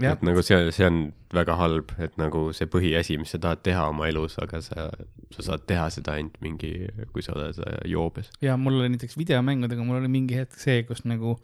[0.00, 1.00] jah et, nagu see, see on
[1.34, 4.88] väga halb, et nagu see põhiasi, mis sa tahad teha oma elus, aga sa,
[5.34, 6.72] sa saad teha seda ainult mingi,
[7.12, 8.32] kui sa oled äh, joobes.
[8.44, 11.36] ja mul oli näiteks videomängudega, mul oli mingi hetk see, kus nagu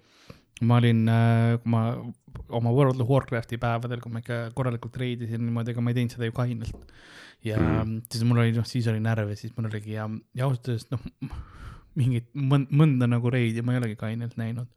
[0.65, 1.05] ma olin,
[1.61, 1.83] kui ma
[2.57, 6.17] oma World of Warcrafti päevadel, kui ma ikka korralikult reidisin niimoodi, ega ma ei teinud
[6.17, 6.97] seda ju kainelt.
[7.47, 7.83] Ja mm.
[7.83, 8.07] Mm.
[8.13, 11.05] siis mul oli, noh, siis oli närve, siis mul oligi ja, ja ausalt öeldes noh,
[12.01, 14.73] mingit mõnd, mõnda nagu reidi ma ei olegi kainelt näinud.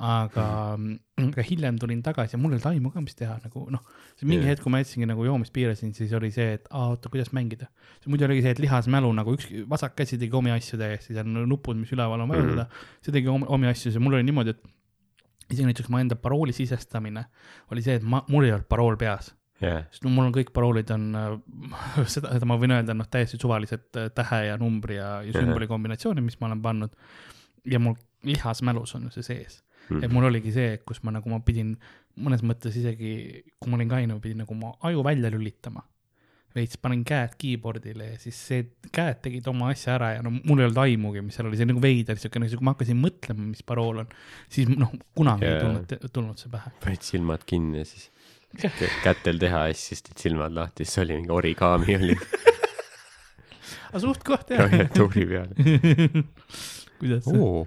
[0.00, 0.44] aga
[0.78, 3.82] mm., aga hiljem tulin tagasi ja mul ei olnud aimu ka, mis teha nagu noh,
[4.22, 4.52] mingi yeah.
[4.52, 7.68] hetk, kui ma jätsingi nagu joomist piirasin, siis oli see, et aa oota, kuidas mängida.
[8.06, 11.42] muidu oligi see, et lihasmälu nagu üks vasak käsi tegi omi asju täiesti, seal on
[11.50, 13.02] nupud, mis üleval on vajutada mm, -hmm.
[13.04, 17.26] see tegi omi asju, see mul oli niimoodi, et isegi näiteks mu enda parooli sisestamine
[17.74, 20.92] oli see, et ma, mul ei olnud parool peas, jah, sest mul on kõik paroolid
[20.94, 21.32] on äh,
[22.14, 25.68] seda, seda ma võin öelda, noh, täiesti suvalised äh, tähe ja numbri ja, ja sümboli
[25.70, 26.94] kombinatsioonid, mis ma olen pannud.
[27.68, 30.04] ja mul lihasmälus on see sees Mhm.
[30.04, 31.74] et mul oligi see, kus ma nagu ma pidin
[32.20, 33.14] mõnes mõttes isegi,
[33.58, 35.86] kui ma olin kaine, ma pidin nagu oma aju välja lülitama.
[36.50, 40.58] veits panin käed keyboard'ile ja siis see käed tegid oma asja ära ja no mul
[40.58, 43.44] ei olnud aimugi, mis seal oli, see oli nagu veider siukene, kui ma hakkasin mõtlema,
[43.52, 44.08] mis parool on,
[44.50, 45.60] siis noh, kunagi yeah.
[45.60, 46.72] ei tulnud, tulnud see pähe.
[46.82, 48.08] panid silmad kinni ja siis
[49.04, 52.16] kätel teha ja siis tõstsid silmad lahti, siis oli mingi origami oli
[53.90, 54.62] aga suht koht jah.
[54.62, 55.52] klaviatuuri peal.
[57.00, 57.62] kuidas see oo,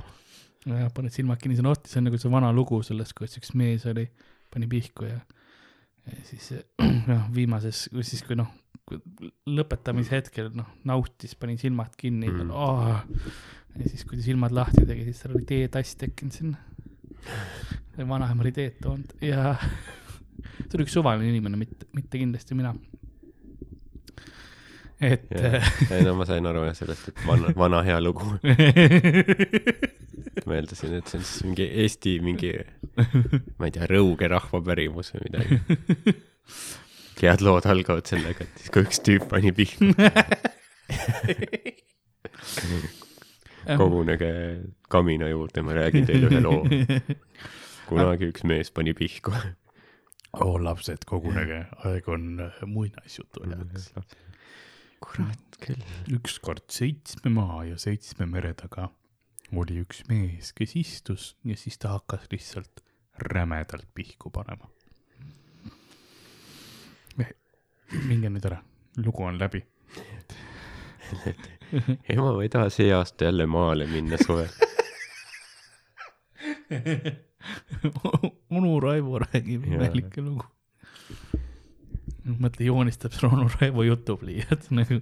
[0.70, 3.40] nojah, paned silmad kinni, see on oht, see on nagu see vana lugu sellest, kuidas
[3.40, 4.06] üks mees oli,
[4.54, 5.20] pani pihku ja,
[6.10, 6.52] ja siis
[7.12, 8.52] noh, viimases, siis kui noh,
[9.50, 12.52] lõpetamise hetkel noh, nautis, panin silmad kinni mm.
[12.52, 13.02] oh,.
[13.80, 16.62] ja siis, kui ta silmad lahti tegi, siis tal oli teetass tekkinud sinna.
[17.98, 19.56] vanaema oli teed toonud ja
[20.60, 22.72] see oli üks suvaline inimene, mitte, mitte kindlasti mina.
[25.04, 28.26] et ei no ma sain aru jah sellest, et vana, vana hea lugu.
[30.48, 32.52] ma eeldasin, et see on siis mingi Eesti mingi,
[33.60, 35.54] ma ei tea, Rõuge rahvapärimus või midagi.
[37.24, 39.86] head lood algavad sellega, et siis kui üks tüüp pani pihku,
[43.78, 44.32] kogunege
[44.92, 46.62] kamina juurde, ma räägin teile ühe loo.
[47.90, 49.34] kunagi üks mees pani pihku.
[50.42, 53.94] Oo lapsed, kogunege, aeg on muinasjutu ajaks.
[55.04, 55.84] kurat küll.
[56.16, 58.90] ükskord seitsmemaa ja seitsme mere taga
[59.54, 62.82] oli üks mees, kes istus ja siis ta hakkas lihtsalt
[63.30, 64.70] rämedalt pihku panema.
[68.10, 68.58] minge nüüd ära,
[69.06, 69.62] lugu on läbi.
[72.10, 74.50] ema, ma ei taha see aasta jälle maale minna suvel.
[78.58, 80.46] onu Raivo räägib imelikke lugu.
[82.24, 85.02] mõtle, joonistab selle onu Raivo jutupliiat nagu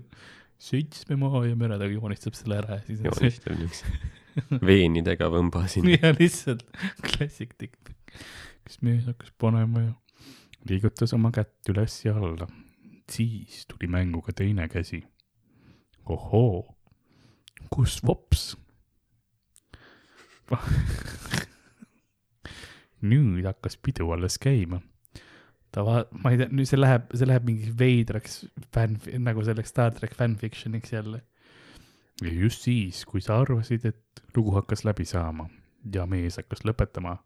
[0.62, 4.20] seitsmemaa ja mere taga joonistab selle ära ja siis joonistab niisuguse
[4.66, 5.98] veenidega võmba sinna.
[5.98, 6.66] ja lihtsalt
[7.06, 7.94] klassik tikk.
[8.66, 9.94] kas mees hakkas panema ja
[10.70, 12.48] liigutas oma kätt üles ja alla.
[13.12, 15.04] siis tuli mängu ka teine käsi.
[16.06, 16.76] ohoo,
[17.70, 18.52] kus vops?
[23.06, 24.82] nüüd hakkas pidu alles käima.
[25.72, 28.34] ta va-, ma ei tea, nüüd see läheb, see läheb mingiks veidraks
[28.76, 31.22] fänn, nagu selleks Star track fanfiction'iks jälle.
[32.22, 35.50] ja just siis, kui sa arvasid, et lugu hakkas läbi saama
[35.94, 37.18] ja mees hakkas lõpetama,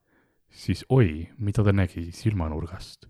[0.49, 3.09] siis oi, mida ta nägi silmanurgast.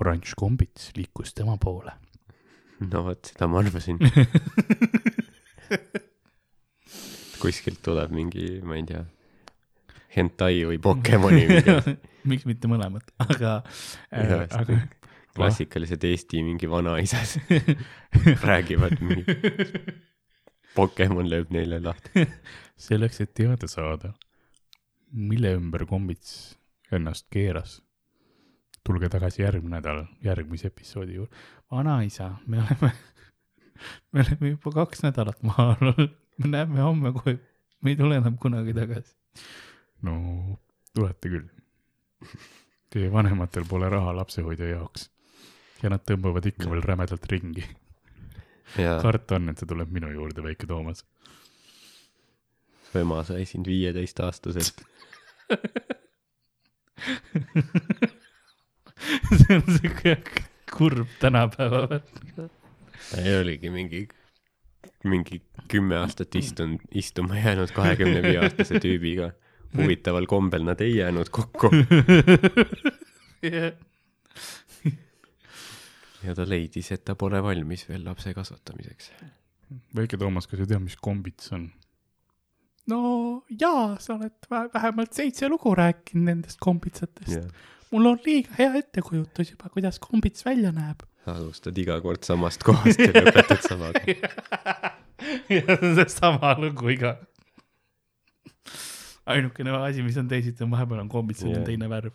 [0.00, 1.92] oranž kombits liikus tema poole.
[2.80, 3.98] no vot, seda ma arvasin.
[7.42, 9.02] kuskilt tuleb mingi, ma ei tea,
[10.16, 11.76] hentai või Pokemoni mingi
[12.28, 13.60] miks mitte mõlemat, aga
[14.14, 14.80] äh, aga
[15.36, 17.40] klassikalised Eesti mingi vanaisad
[18.48, 19.36] räägivad mingi,
[20.76, 22.26] Pokemon lööb neile lahti.
[22.86, 24.12] selleks, et teada saada,
[25.12, 26.58] mille ümber kombits
[26.92, 27.80] ennast keeras.
[28.82, 31.36] tulge tagasi järgmine nädal järgmise episoodi juurde.
[31.70, 32.92] vanaisa, me oleme,
[34.12, 37.38] me oleme juba kaks nädalat maha olnud, me näeme homme, kui
[37.80, 39.14] me ei tule enam kunagi tagasi.
[40.02, 40.14] No
[40.94, 41.48] tulete küll.
[42.92, 45.08] Teie vanematel pole raha lapsehoidja jaoks
[45.82, 47.64] ja nad tõmbavad ikka veel rämedalt ringi.
[48.76, 51.04] karta on, et see tuleb minu juurde, väike Toomas.
[52.94, 54.82] ema sai sind viieteistaastaselt.
[59.40, 60.16] see on siuke
[60.72, 62.48] kurb tänapäeva peal.
[63.18, 64.08] ei oligi mingi,
[65.04, 65.42] mingi
[65.72, 69.32] kümme aastat istunud, istuma jäänud kahekümne viie aastase tüübiga.
[69.76, 71.70] Huvitaval kombel nad ei jäänud kokku
[76.22, 79.12] ja ta leidis, et ta pole valmis veel lapse kasvatamiseks.
[79.96, 81.70] väike Toomas, kas sa tead, mis kombits on?
[82.90, 83.00] no
[83.60, 87.52] jaa, sa oled vä- vähemalt seitse lugu rääkinud nendest kombitsatest.
[87.90, 91.02] mul on liiga hea ettekujutus juba, kuidas kombits välja näeb.
[91.26, 94.00] alustad iga kord samast kohast ja lõpetad samaga.
[95.54, 97.16] ja see on seesama lugu iga.
[99.26, 101.60] Ainukene asi, mis on teisiti, on vahepeal on kombitsad Jah.
[101.60, 102.14] on teine värv.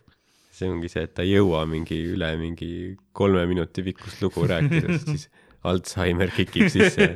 [0.58, 2.70] see ongi see, et ta ei jõua mingi üle mingi
[3.16, 5.28] kolme minuti pikkust lugu rääkida, sest siis
[5.68, 7.08] Alzheimer kikib sisse.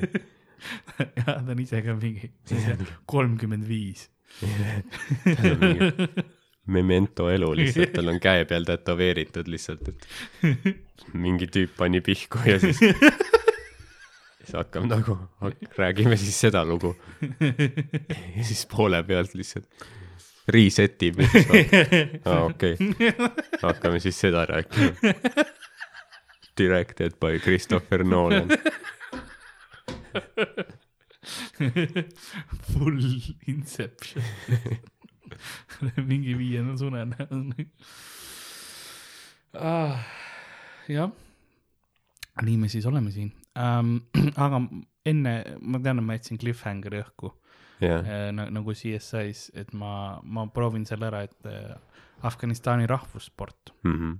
[1.18, 2.32] ja ta on ise ka mingi
[3.10, 4.10] kolmkümmend viis.
[4.42, 6.28] tal on mingi
[6.72, 12.60] memento elu lihtsalt, tal on käe peal tätoveeritud lihtsalt, et mingi tüüp pani pihku ja
[12.62, 12.80] siis,
[14.42, 15.18] siis hakkab nagu,
[15.82, 16.96] räägime siis seda lugu.
[17.40, 19.68] ja siis poole pealt lihtsalt
[20.52, 23.12] reset ib ja siis vaatad, aa okei okay.,
[23.62, 24.92] hakkame siis seda rääkima.
[26.58, 28.50] Directed by Christopher Nolan.
[32.74, 33.00] Full
[33.48, 34.24] inception.
[36.06, 37.28] mingi viienda unenäo
[39.54, 40.00] ah,.
[40.90, 41.12] jah,
[42.42, 44.02] nii me siis oleme siin ähm.
[44.46, 44.62] aga
[45.06, 47.32] enne, ma tean, et ma jätsin cliffhangeri õhku
[47.82, 51.74] jah, äh, nagu CSI-s, et ma, ma proovin selle ära, et äh,
[52.24, 53.74] Afganistani rahvussport.
[53.84, 54.20] Mhm.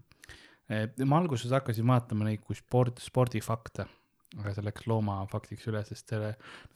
[1.06, 3.84] ma alguses hakkasin vaatama neid kui sport, spordifakte,
[4.40, 6.30] aga see läks loomafaktiks üle, sest selle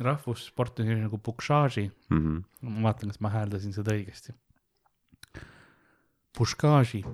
[0.03, 2.41] rahvussport on selline nagu Bukšaaži, Mhm.
[2.61, 4.35] ma vaatan, kas ma hääldasin seda õigesti.
[6.35, 7.05] Puškaaži,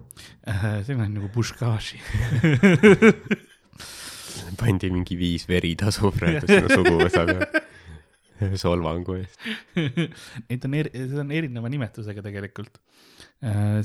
[0.87, 2.01] see on nagu Puškaaži.
[4.59, 7.49] pandi mingi viis veritasu praegu sinu suguvõsaga
[8.57, 9.41] solvangu eest.
[10.49, 12.79] Neid on eri, see on erineva nimetusega tegelikult.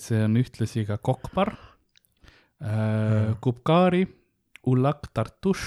[0.01, 1.53] see on ühtlasi ka kokpar,
[3.45, 4.07] kubkaari,
[4.67, 5.67] ullak tartuš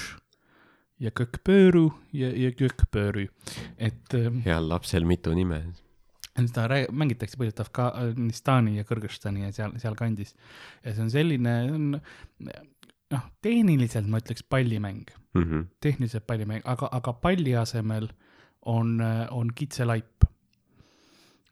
[1.00, 3.28] ja kökpööru ja, ja kökpööru,
[3.80, 5.62] et ähm, heal lapsel mitu nime.
[6.36, 10.34] seda rääg- mängitakse põhiliselt Afganistani ja Kõrgõzstani ja seal, sealkandis.
[10.84, 11.88] ja see on selline, on
[13.10, 15.04] noh, tehniliselt ma ütleks pallimäng,
[15.34, 15.66] Mhm.
[15.80, 18.08] tehniliselt pallimäng, aga, aga palli asemel
[18.66, 19.00] on,
[19.30, 20.24] on kitselaip.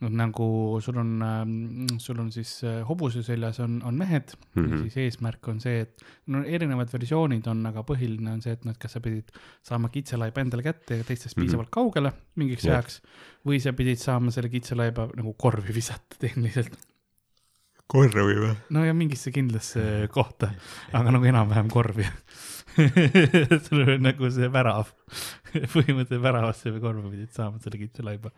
[0.00, 4.68] nagu sul on, sul on siis äh, hobuse seljas on, on mehed mm, -hmm.
[4.70, 4.82] ja Mhm.
[4.82, 8.70] siis eesmärk on see, et no erinevad versioonid on, aga põhiline on see, et noh,
[8.70, 9.32] et kas sa pidid
[9.62, 11.44] saama kitselaiba endale kätte ja teistest Mhm.
[11.46, 12.76] piisavalt kaugele mingiks Jah.
[12.76, 13.00] ajaks
[13.44, 16.78] või sa pidid saama selle kitselaiba nagu korvi visata tehniliselt.
[17.88, 18.54] Korvi või?
[18.74, 19.82] no ja mingisse kindlasse
[20.12, 20.52] kohta,
[20.96, 22.06] aga nagu enam-vähem korvi.
[23.66, 24.90] sul on nagu see värav,
[25.50, 28.30] põhimõtteliselt väravasse või korva pidid saama selle kitselaiba.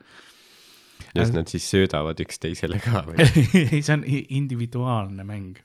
[1.12, 3.26] ja siis nad siis söödavad üksteisele ka või?
[3.26, 5.61] ei, see on individuaalne mäng.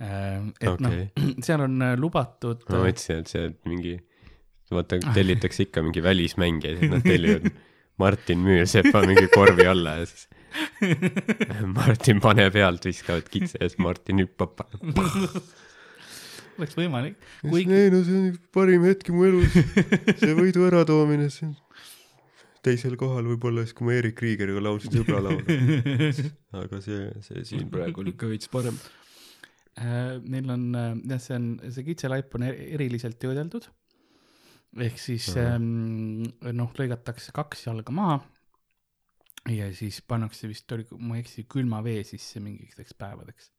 [0.00, 1.06] et noh okei,
[1.46, 2.64] seal on äh, lubatud.
[2.72, 3.94] ma mõtlesin, et see mingi,
[4.72, 7.52] vaata tellitakse ikka mingi välismängijaid, et nad tellivad
[8.00, 10.26] Martin Müürsepa mingi korvi alla ja siis
[11.76, 14.64] Martin paneb pealt, viskavad kitse ja siis Martin hüppab.
[16.56, 19.56] oleks võimalik, kuigi ei no see on parim hetk mu elus,
[20.22, 21.56] see võidu äratoomine, see on
[22.66, 25.56] teisel kohal võib-olla siis, kui ma Erik Kriegeriga laulsin sõbralaulu.
[26.62, 28.78] aga see, see siin praegu oli ikka veits parem.
[29.76, 33.68] Äh, Neil on äh, jah, see on, see kitselaip on eriliselt töödeldud.
[34.82, 38.18] ehk siis ähm, noh, lõigatakse kaks jalga maha.
[39.52, 43.52] Ja siis pannakse vist oli, ma ei eksi, külma vee sisse mingiteks päevadeks.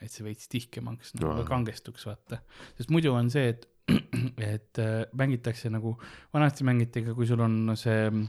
[0.00, 1.42] et see veits tihkemaks nagu Ahah.
[1.42, 2.40] no, kangestuks, vaata.
[2.78, 3.66] sest muidu on see, et,
[4.54, 5.96] et äh, mängitakse nagu,
[6.32, 8.28] vanasti mängiti ka, kui sul on see mm,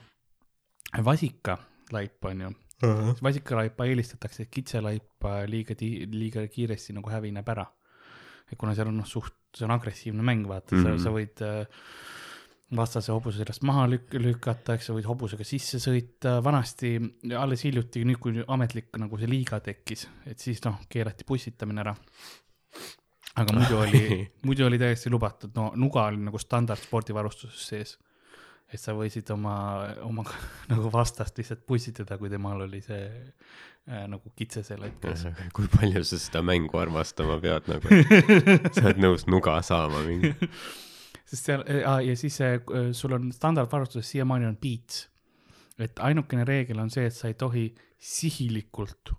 [1.07, 2.51] vasikalaip on ju
[3.21, 7.67] vasikalaipa eelistatakse, et kitselaipa liiga ti-, liiga kiiresti nagu hävineb ära.
[8.51, 10.87] et kuna seal on noh, suht, see on agressiivne mäng, vaata mm, -hmm.
[10.89, 10.97] Mhm.
[10.97, 11.67] sa, sa võid äh,
[12.75, 16.93] vastase hobuse sellest maha lük-, lükata, eks sa võid hobusega sisse sõita, vanasti,
[17.37, 21.95] alles hiljuti, nüüd kui ametlik nagu see liiga tekkis, et siis noh, keelati pussitamine ära.
[23.41, 24.05] aga muidu oli,
[24.47, 27.97] muidu oli täiesti lubatud, no nuga oli nagu standard spordivarustuses sees.
[28.71, 29.55] et sa võisid oma,
[30.07, 30.23] oma
[30.71, 35.27] nagu vastast lihtsalt pussitada, kui temal oli see äh, nagu kitse seal hetkes.
[35.51, 37.99] kui palju sa seda mängu armastama pead nagu,
[38.77, 40.31] sa oled nõus nuga saama mingi.
[41.31, 42.59] Sest seal äh, ja siis see,
[42.97, 45.07] sul on standardvarustuses siiamaani on beats.
[45.81, 47.69] et ainukene reegel on see, et sa ei tohi
[48.01, 49.13] sihilikult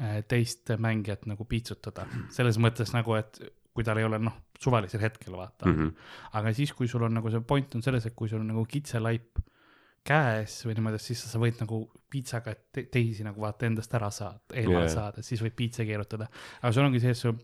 [0.00, 3.40] äh, teist mängijat nagu piitsutada, selles mõttes nagu, et
[3.74, 5.74] kui tal ei ole noh, suvalisel hetkel vaata mm.
[5.78, 6.12] -hmm.
[6.38, 8.66] aga siis, kui sul on nagu see point on selles, et kui sul on nagu
[8.66, 9.40] kitselaip
[10.04, 11.80] käes või niimoodi, siis sa võid nagu
[12.12, 14.92] piitsaga te teisi nagu vaata endast ära saada, eemale yeah.
[14.92, 16.28] saada, siis võid piitsa keerutada.
[16.60, 17.38] aga sul ongi see, et sul,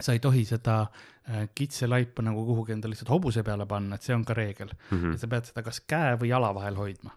[0.00, 4.16] sa ei tohi seda äh, kitselaipa nagu kuhugi enda lihtsalt hobuse peale panna, et see
[4.16, 4.98] on ka reegel mm.
[4.98, 5.16] -hmm.
[5.20, 7.14] sa pead seda kas käe või jala vahel hoidma.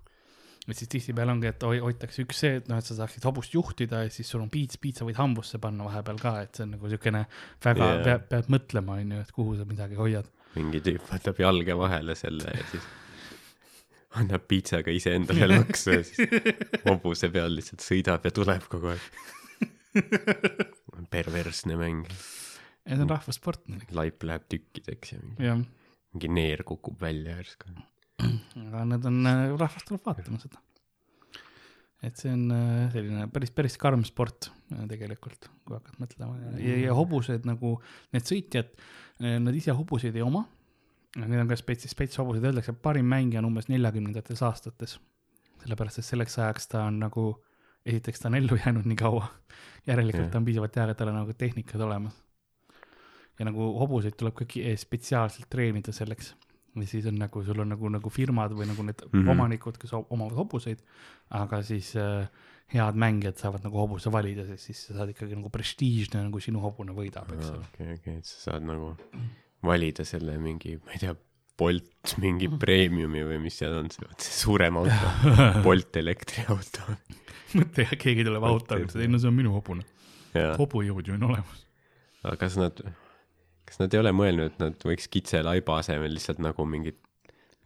[0.70, 3.54] et siis tihtipeale ongi, et hoi- hoitakse üks see, et noh, et sa saaksid hobust
[3.54, 6.76] juhtida ja siis sul on piits, piitsa võid hambusse panna vahepeal ka, et see on
[6.78, 7.26] nagu siukene
[7.66, 10.30] väga yeah., pead, pead mõtlema, on ju, et kuhu sa midagi hoiad.
[10.56, 12.88] mingi tüüp võtab jalge vahele selle ja siis
[14.18, 16.32] annab piitsaga iseendale laksu ja siis
[16.86, 19.10] hobuse peal lihtsalt sõidab ja tuleb kogu aeg.
[21.14, 22.06] perversne mäng,
[22.86, 25.70] ja see on rahvasport muidugi, laip läheb tükkideks ja mingi,
[26.14, 27.74] mingi neer kukub välja järsku.
[28.66, 29.22] aga need on,
[29.60, 30.62] rahvas tuleb vaatama seda.
[32.06, 36.80] et see on äh, selline päris, päris karm sport äh, tegelikult, kui hakkad mõtlema ja,
[36.88, 37.78] ja hobused nagu,
[38.16, 38.72] need sõitjad,
[39.20, 40.46] nad ise hobuseid ei oma.
[41.18, 45.00] Need on ka spets, spets hobused, öeldakse, parim mängija on umbes neljakümnendates aastates.
[45.64, 47.24] sellepärast, et selleks ajaks ta on nagu,
[47.84, 49.26] esiteks ta on ellu jäänud nii kaua,
[49.88, 50.32] järelikult Jah.
[50.32, 52.16] ta on piisavalt hea, et tal on nagu tehnikad olemas.
[53.40, 56.34] Ja nagu hobuseid tuleb ka spetsiaalselt treenida selleks
[56.76, 59.12] või siis on nagu, sul on nagu, nagu firmad või nagu need mm.
[59.14, 59.32] -hmm.
[59.34, 60.82] omanikud, kes omavad hobuseid,
[61.36, 62.28] aga siis äh,
[62.74, 66.62] head mängijad saavad nagu hobuse valida, sest siis sa saad ikkagi nagu prestiižne, nagu sinu
[66.64, 67.66] hobune võidab, eks ole.
[67.74, 68.94] okei, okei, et sa saad nagu
[69.66, 71.16] valida selle mingi, ma ei tea,
[71.60, 75.34] Bolt mingi premiumi või mis seal on, see suurem auto,
[75.66, 76.86] Bolt elektriauto.
[77.58, 79.84] mõtle, keegi tuleb autoga, ütleb, ei no see on minu hobune.
[80.32, 81.66] hobujõud ju on olemas.
[82.22, 82.80] aga kas nad,
[83.70, 86.98] kas nad ei ole mõelnud, et nad võiks kitselaiba asemel lihtsalt nagu mingit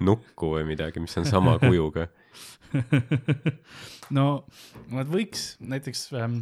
[0.04, 2.10] nukku või midagi, mis on sama kujuga.
[4.14, 4.26] no
[4.94, 6.40] nad võiks näiteks ähm,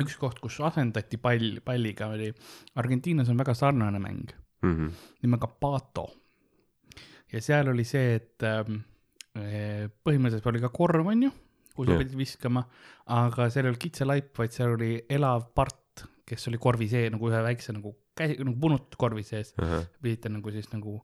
[0.00, 2.30] üks koht, kus asendati pall, palliga oli,
[2.80, 4.88] Argentiinas on väga sarnane mäng Mhm.
[5.24, 6.02] nimega Pato.
[7.32, 8.82] ja seal oli see, et ähm,
[9.40, 11.30] eh, põhimõtteliselt oli ka korv, on ju,
[11.72, 12.66] kuhu sa pidid viskama,
[13.08, 15.78] aga seal ei olnud kitselaip, vaid seal oli elav part,
[16.26, 19.54] kes oli korvi sees nagu ühe väikse nagu käsi, nagu punut korvi sees,
[20.02, 21.00] pidite nagu siis nagu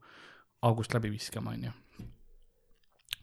[0.67, 1.73] august läbi viskama, onju.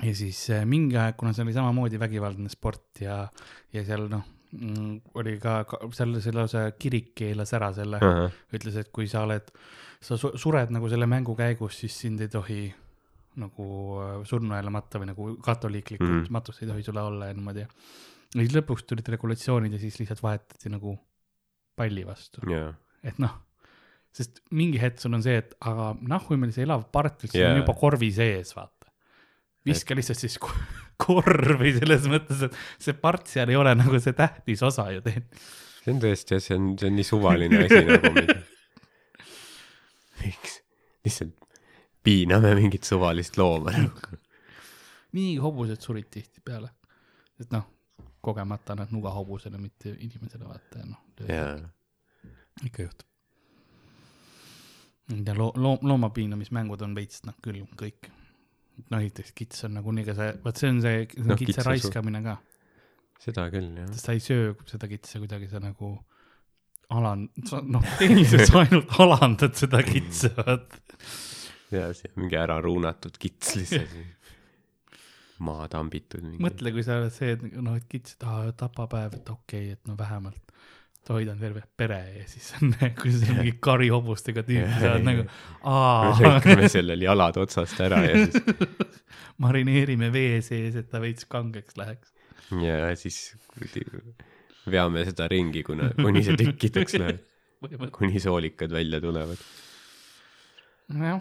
[0.03, 3.23] ja siis äh, mingi aeg, kuna see oli samamoodi vägivaldne sport ja,
[3.73, 4.25] ja seal noh,
[5.17, 5.63] oli ka,
[5.95, 7.99] seal see lausa kirik keelas ära selle,
[8.53, 9.49] ütles, et kui sa oled,
[10.03, 12.63] sa su- sured nagu selle mängu käigus, siis sind ei tohi
[13.41, 13.65] nagu
[14.01, 16.19] äh, surnuaela matta või nagu katoliiklikult mm.
[16.21, 16.35] -hmm.
[16.35, 17.65] matust ei tohi sulle olla ja niimoodi.
[17.65, 20.97] ja siis lõpuks tulid regulatsioonid ja siis lihtsalt vahetati nagu
[21.75, 22.69] palli vastu, jaa,
[23.03, 23.33] et noh,
[24.13, 27.33] sest mingi hetk sul on see, et aga nahku meil see elav part Jaa.
[27.39, 27.51] yeah.
[27.55, 28.91] on juba korvi sees, vaata.
[29.65, 30.53] viska lihtsalt siis ko-
[31.05, 35.47] korvi selles mõttes, et see part seal ei ole nagu see tähtis osa ju tegelikult.
[35.83, 38.37] see on tõesti jah, see on, see on nii suvaline asi nagu mingi.
[40.23, 40.59] miks,
[41.05, 41.39] lihtsalt
[42.03, 44.19] piiname mingit suvalist looma nagu.
[45.17, 46.69] nii hobused surid tihtipeale,
[47.41, 47.65] et noh,
[48.23, 51.01] kogemata nad nuga hobusele, mitte inimesele vaata ja noh,
[52.65, 53.07] ikka juhtub.
[55.25, 58.09] ja loo-, loo-, loomapiinamismängud on veits noh küll kõik.
[58.89, 61.65] no näiteks kits on nagunii ka see, vot see on see, see on no, kitse
[61.67, 62.37] raiskamine ka,
[63.21, 63.93] seda küll jah.
[63.99, 65.93] sa ei söö seda kitse kuidagi, sa nagu
[66.93, 70.99] alan-, sa noh, tehniliselt sa ainult alandad seda kitse, vaata.
[71.73, 73.95] jaa, see mingi ära ruunatud kits lihtsalt.
[75.43, 76.41] maha tambitud mingi.
[76.43, 79.77] mõtle, kui sa oled see, et noh, et kits, et aa, tapapäev, et okei okay,,
[79.77, 80.53] et no vähemalt
[81.11, 85.25] hoidan terve pere ja siis on, kui sa mingi karihobustega tüüpi saad nagu,
[85.67, 88.39] aa, lõikame sellel jalad otsast ära ja siis,
[89.43, 92.13] marineerime vee sees, et ta veits kangeks läheks.
[92.63, 93.33] ja siis
[94.71, 97.19] veame seda ringi, kuna, kuni see tükkideks läheb,
[97.97, 99.43] kuni soolikad välja tulevad.
[100.93, 101.19] nojah,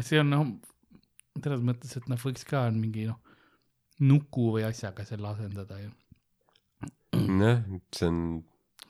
[0.00, 0.46] see on noh,
[1.40, 3.18] selles mõttes, et noh, võiks ka mingi noh,
[4.02, 5.90] nuku või asjaga selle asendada ju.
[7.18, 8.22] noh, see on,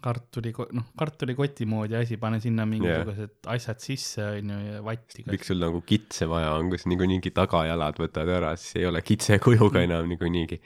[0.03, 3.51] kartuli, noh, kartulikoti moodi asi, pane sinna mingisugused yeah.
[3.55, 8.01] asjad sisse, onju, ja vatti miks sul nagu kitse vaja on, kui sa niikuinii tagajalad
[8.03, 10.59] võtad ära, siis ei ole kitse kujuga enam niikuinii.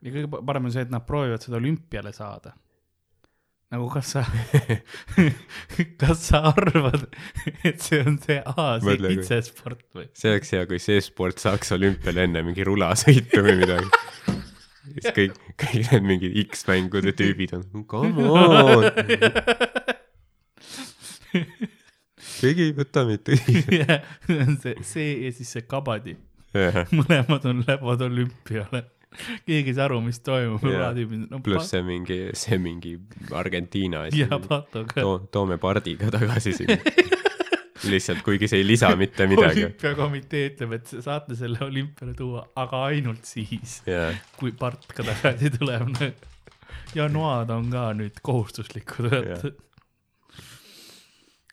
[0.00, 2.54] ja kõige pa- parem on see, et nad proovivad seda olümpiale saada.
[3.70, 4.24] nagu kas sa,
[6.02, 7.06] kas sa arvad,
[7.62, 10.10] et see on see, aa, see Mõtle, kitsesport või?
[10.18, 13.90] see oleks hea, kui see sport saaks olümpiale enne mingi rulasõitu või midagi.
[14.94, 18.86] siis kõik, kõik need mingid X-mängude tüübid on, come on,
[22.40, 24.08] keegi ei võta meid tõsiselt.
[24.62, 26.16] see, see ja siis see kabadi,
[26.56, 28.84] jah, mõlemad on, lähevad olümpiale.
[29.46, 30.92] keegi ei saa aru, mis toimub, Jaa.
[30.96, 32.96] tüübid, no pluss see mingi, see mingi
[33.34, 34.38] Argentiina asi ja.
[34.38, 35.00] patoga.
[35.00, 36.78] too, toome pardiga tagasi sinna.
[37.88, 39.64] lihtsalt, kuigi see ei lisa mitte midagi.
[39.64, 45.50] olümpiakomitee ütleb, et saate selle olümpiale tuua, aga ainult siis, jaa, kui part ka tagasi
[45.58, 45.88] tuleb.
[46.94, 49.44] ja noad on ka nüüd kohustuslikud, et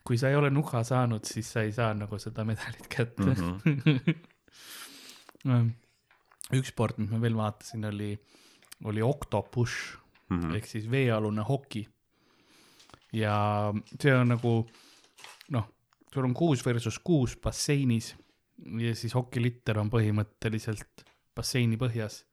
[0.08, 3.28] kui sa ei ole nuga saanud, siis sa ei saa nagu seda medalit kätte
[5.44, 5.68] mm.
[6.58, 8.12] üks sport, mis ma veel vaatasin, oli,
[8.88, 9.98] oli oktopush
[10.30, 10.56] Mhm.
[10.58, 11.88] ehk siis veealune hoki.
[13.16, 13.72] ja
[14.02, 14.52] see on nagu
[16.18, 18.16] sul on kuus versus kuus basseinis
[18.82, 21.06] ja siis hokilitter on põhimõtteliselt
[21.38, 22.24] basseini põhjas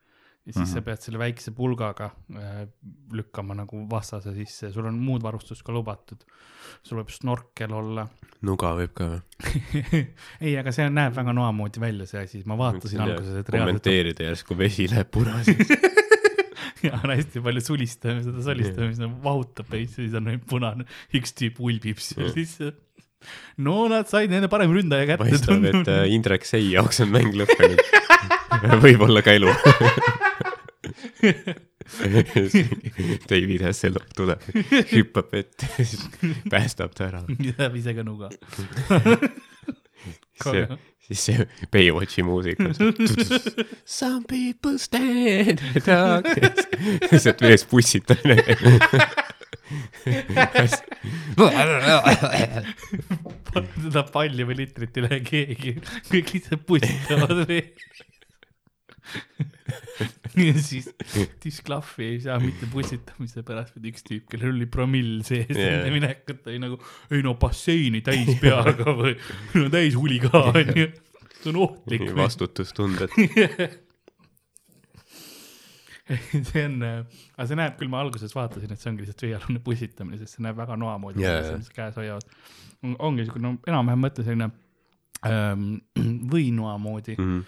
[0.44, 0.72] ja siis mm -hmm.
[0.72, 0.84] sa Mhm.
[0.84, 2.68] pead selle väikse pulgaga äh,
[3.12, 6.24] lükkama nagu vastase sisse, sul on muud varustust ka lubatud.
[6.82, 8.06] sul võib snorkel olla.
[8.48, 9.20] nuga võib ka või?
[10.40, 14.24] ei, aga see on, näeb väga noamoodi välja, see asi, ma vaatasin alguses, et kommenteerida
[14.24, 15.68] järsku vesi läheb punaseks.
[16.84, 20.84] ja on hästi palju sulistamist, seda sulistamist nagu vahutab veits ja siis on punane,
[21.16, 22.83] üks tüüp ulbib seal lihtsalt.
[23.56, 25.28] No nad said nende parem ründaja kätte.
[25.28, 27.80] paistab, et äh, Indrek Sei jaoks on mäng lõppenud.
[28.84, 29.52] võib-olla ka elu.
[33.30, 34.40] David Hasselhoff tuleb,
[34.90, 35.68] hüppab ette,
[36.52, 37.22] päästab ta ära.
[37.28, 38.30] läheb ise ka nuga.
[40.42, 40.64] see,
[41.06, 42.72] siis see Baywatchi muusika.
[43.84, 46.66] Some people stand darkness.
[47.10, 48.56] lihtsalt mees pussitamine.
[53.84, 55.76] Seda palli või litrit ei lähe keegi,
[56.10, 57.70] kõik lihtsalt pussitavad veel.
[60.40, 60.88] ja siis
[61.44, 65.82] disklahvi ei saa mitte pussitamise pärast, vaid üks tüüp, kellel oli promill sees yeah.
[65.82, 66.80] enne minekut, oli nagu
[67.12, 69.14] ei no basseini täis peaga või
[69.60, 70.88] no täis huligaan ja
[71.44, 72.08] see on ohtlik.
[72.16, 73.12] vastutustundet.
[76.50, 80.18] see on, aga see näeb küll, ma alguses vaatasin, et see ongi lihtsalt veealune pussitamine,
[80.20, 81.62] sest see näeb väga noamoodi Jaa, välja, jaa.
[81.62, 82.28] mis käes hoiavad.
[82.98, 84.50] ongi siuke no enam-vähem mõtle selline
[85.24, 85.80] ähm,
[86.34, 87.40] võinoa moodi Mhm.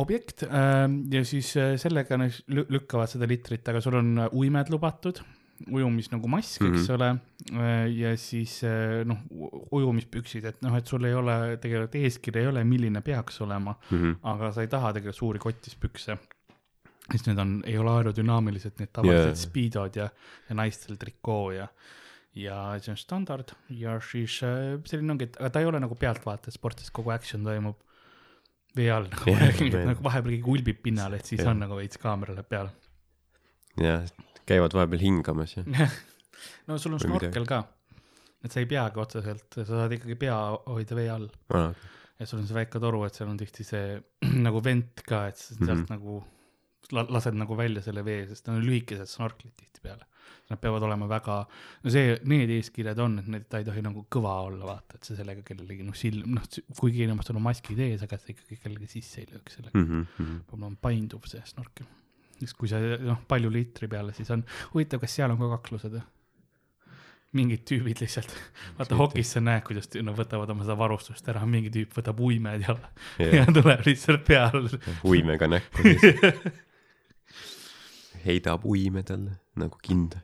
[0.00, 2.16] objekt ähm, ja siis äh, sellega
[2.48, 5.20] lükkavad seda litrit, aga sul on äh, uimed lubatud,
[5.70, 6.94] ujumis nagu mask, eks Mhm.
[6.96, 7.10] ole
[7.60, 9.20] äh,, ja siis äh, noh,
[9.70, 14.16] ujumispüksid, et noh, et sul ei ole tegelikult eeskiri ei ole, milline peaks olema, Mhm.
[14.32, 16.16] aga sa ei taha tegelikult suuri kotispükse.
[17.10, 19.40] Siis need on, ei ole aerodünaamilised, need tavalised yeah.
[19.40, 20.08] speedod ja,
[20.48, 21.66] ja naistel trikoo ja,
[22.38, 25.98] ja see on standard ja siis äh, selline ongi, et aga ta ei ole nagu
[26.00, 27.80] pealtvaataja sport, sest kogu action toimub
[28.78, 31.52] vee all nagu yeah, nagu vahepeal keegi ulbib pinnale, et siis Jah.
[31.52, 32.72] on nagu veits kaamera läheb peale.
[33.80, 34.08] jah,
[34.48, 35.66] käivad vahepeal hingamas ja.
[36.68, 37.34] no sul on Või midagi.
[37.34, 37.64] snorkel ka,
[38.44, 40.38] et sa ei peagi otseselt, sa saad ikkagi pea
[40.72, 43.98] hoida vee all ja sul on see väike toru, et seal on tihti see
[44.46, 45.74] nagu vent ka, et sealt mm.
[45.74, 45.90] -hmm.
[45.92, 46.22] nagu
[46.92, 50.06] lased nagu välja selle vee, sest need on lühikesed snorklid tihtipeale.
[50.50, 51.38] Nad peavad olema väga,
[51.84, 55.08] no see, need eeskirjad on, et need, ta ei tohi nagu kõva olla, vaata, et
[55.08, 56.44] sa sellega kellelegi noh, silm, noh,
[56.76, 59.80] kuigi inimestel on maskid ees, aga sa ikkagi kellelegi sisse ei lööks sellega.
[59.80, 61.88] Mhm, peab olema painduv see snorkel.
[62.34, 64.42] siis kui sa noh, palju liitri peale, siis on
[64.74, 66.04] huvitav, kas seal on ka kaklused või?
[67.34, 68.30] mingid tüübid lihtsalt,
[68.78, 72.66] vaata hokis sa näed, kuidas nad võtavad oma seda varustust ära, mingi tüüp võtab uimed
[72.66, 72.76] ja,
[73.40, 74.80] ja tuleb lihtsalt peale.
[75.08, 75.82] uimega näkku.
[78.24, 80.22] heidab uime talle nagu kinda.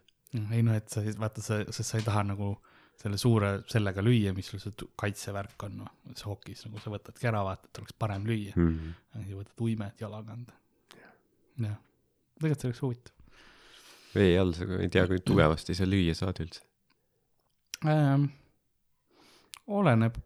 [0.55, 2.55] ei noh, et sa vaata, sa, sest sa ei taha nagu
[3.01, 7.43] selle suure sellega lüüa, mis sul see kaitsevärk on, noh, sookis nagu sa võtadki ära,
[7.47, 8.75] vaata, et oleks parem lüüa mm.
[8.77, 9.29] -hmm.
[9.31, 10.59] ja võtad uimet jalaga anda.
[11.61, 11.79] jah,
[12.39, 13.17] tegelikult see oleks huvitav
[14.15, 16.65] vee all sa ei tea, kui tugevasti sa lüüa saad üldse.
[17.87, 18.31] ähm,.
[19.67, 20.17] oleneb,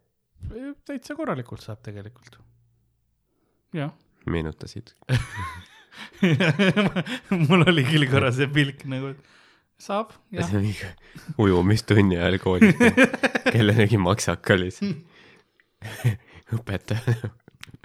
[0.84, 2.40] täitsa korralikult saab tegelikult.
[3.72, 3.92] jah
[4.26, 4.94] meenutasid.
[7.48, 9.32] mul oli küll korra see pilk nagu, et
[9.80, 10.50] saab, jah.
[11.40, 12.76] ujumistunni ajal koolis
[13.54, 14.80] kellelegi maksakalis.
[16.54, 17.30] õpetaja.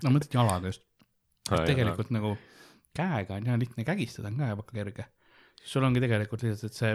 [0.06, 0.86] no mõtled jalaga just,
[1.49, 2.36] tegelikult nagu
[2.95, 5.07] käega on jah lihtne kägistada on ka väga kerge.
[5.64, 6.94] sul ongi tegelikult lihtsalt, et see,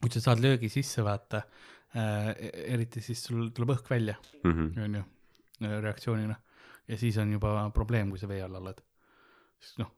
[0.00, 1.42] kui sa saad löögi sisse vaata
[1.96, 2.30] äh,,
[2.76, 4.52] eriti siis sul tuleb õhk välja, mm.
[4.52, 4.84] -hmm.
[4.86, 5.02] onju,
[5.80, 6.36] reaktsioonina.
[6.88, 8.80] ja siis on juba probleem, kui sa vee all oled.
[9.60, 9.90] sest noh,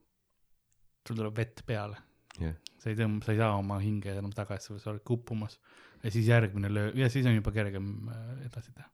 [1.07, 1.99] sul tuleb vett peale
[2.41, 5.59] jah, sa ei tõmba, sa ei saa oma hinge enam tagasi, sa oled uppumas
[6.03, 8.89] ja siis järgmine löö- ja siis on juba kergem äh, edasi teha.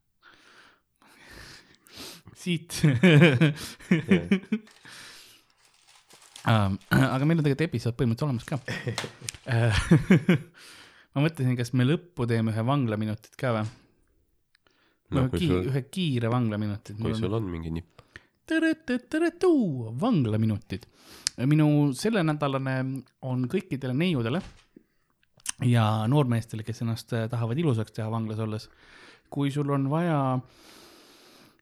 [2.41, 2.81] siit
[6.47, 6.77] um,.
[6.89, 8.55] aga meil on tegelikult episood põhimõtteliselt olemas ka.
[11.11, 13.65] ma mõtlesin, kas me lõppu teeme ühe vanglaminutit ka või?
[15.11, 16.95] no no, kui ki sul, ühe kiire vanglaminutit.
[17.01, 18.05] kui sul on mingi nipp.
[18.47, 20.87] tere-tere-tere-tuu, vanglaminutid.
[21.47, 22.75] Minu sellenädalane
[23.27, 24.41] on kõikidele neiudele
[25.67, 28.69] ja noormeestele, kes ennast äh, tahavad ilusaks teha vanglas olles.
[29.31, 30.39] kui sul on vaja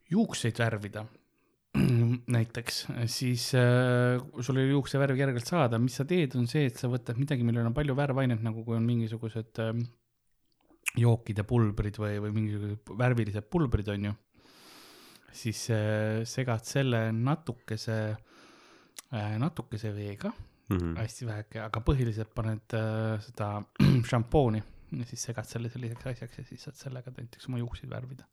[0.10, 1.04] juukseid värvida,
[2.36, 6.80] näiteks, siis äh, sul ei ole juuksevärvi kergelt saada, mis sa teed, on see, et
[6.82, 9.76] sa võtad midagi, millel on palju värvainet, nagu kui on mingisugused äh,
[10.98, 14.16] jookide pulbrid või, või mingisugused värvilised pulbrid, on ju
[15.40, 18.29] siis äh, segad selle natukese äh,,
[19.12, 20.32] natukese veega,
[20.70, 20.92] Mhm.
[21.02, 23.64] hästi väheke, aga põhiliselt paned äh, seda
[24.10, 24.60] šampooni
[25.00, 28.28] ja siis segad selle selliseks asjaks ja siis saad sellega näiteks oma juukseid värvida.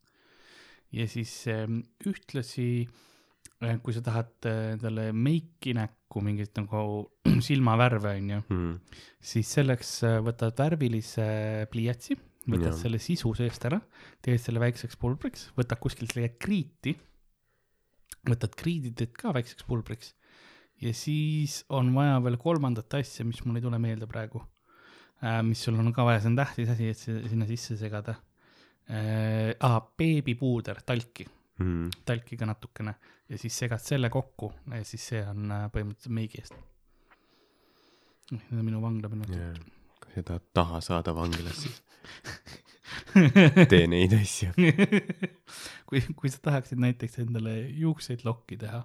[0.93, 1.64] ja siis äh,
[2.05, 2.88] ühtlasi
[3.62, 7.09] äh,, kui sa tahad äh, endale meiki näkku, mingit nagu
[7.48, 8.76] silmavärve, onju, Mhm.
[9.20, 12.82] siis selleks äh, võtad värvilise pliiatsi, võtad Jaa.
[12.84, 13.80] selle sisu seest ära,
[14.20, 16.93] teed selle väikseks pulbriks, võtad kuskilt leiad kriiti,
[18.28, 20.12] võtad kriidi, teed ka väikseks pulbriks
[20.82, 24.42] ja siis on vaja veel kolmandat asja, mis mul ei tule meelde praegu
[25.22, 28.16] äh,, mis sul on ka vaja, see on tähtis asi, et see sinna sisse segada
[28.90, 29.54] äh,.
[29.60, 31.26] aa, beebipuuder, talki,
[31.56, 31.88] Mhm.
[32.04, 32.92] talki ka natukene
[33.30, 36.52] ja siis segad selle kokku ja siis see on äh, põhimõtteliselt meigi eest.
[38.34, 39.38] Need on minu vanglaminutid.
[39.40, 39.56] jah,
[40.02, 41.80] kui sa tahad taha saada vanglas, siis
[43.72, 44.52] tee neid asju.
[45.88, 48.82] kui, kui sa tahaksid näiteks endale juukseid lokki teha,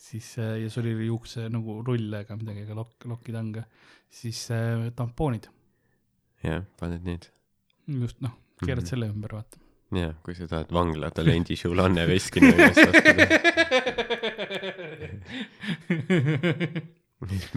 [0.00, 3.62] siis äh, ja sul oli juukse nagu rull ega midagi, ega lokk, lokkitanga,
[4.20, 5.50] siis äh, tampoonid,
[6.44, 7.28] jah, paned need.
[8.00, 8.90] just noh, keerad mm -hmm.
[8.94, 9.56] selle ümber, vaata.
[9.96, 13.22] jah, kui sa tahad vangla talendi Žulanne veskina üles astuda,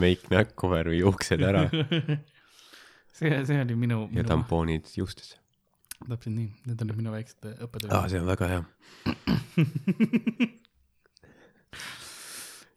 [0.03, 1.69] meik näkku, värvi juuksed ära
[3.19, 5.37] see, see oli minu, ja minu, tampoonid juustesse.
[6.03, 8.09] täpselt nii, need olid minu väiksed aa, õppetööd.
[8.11, 8.61] see on väga hea.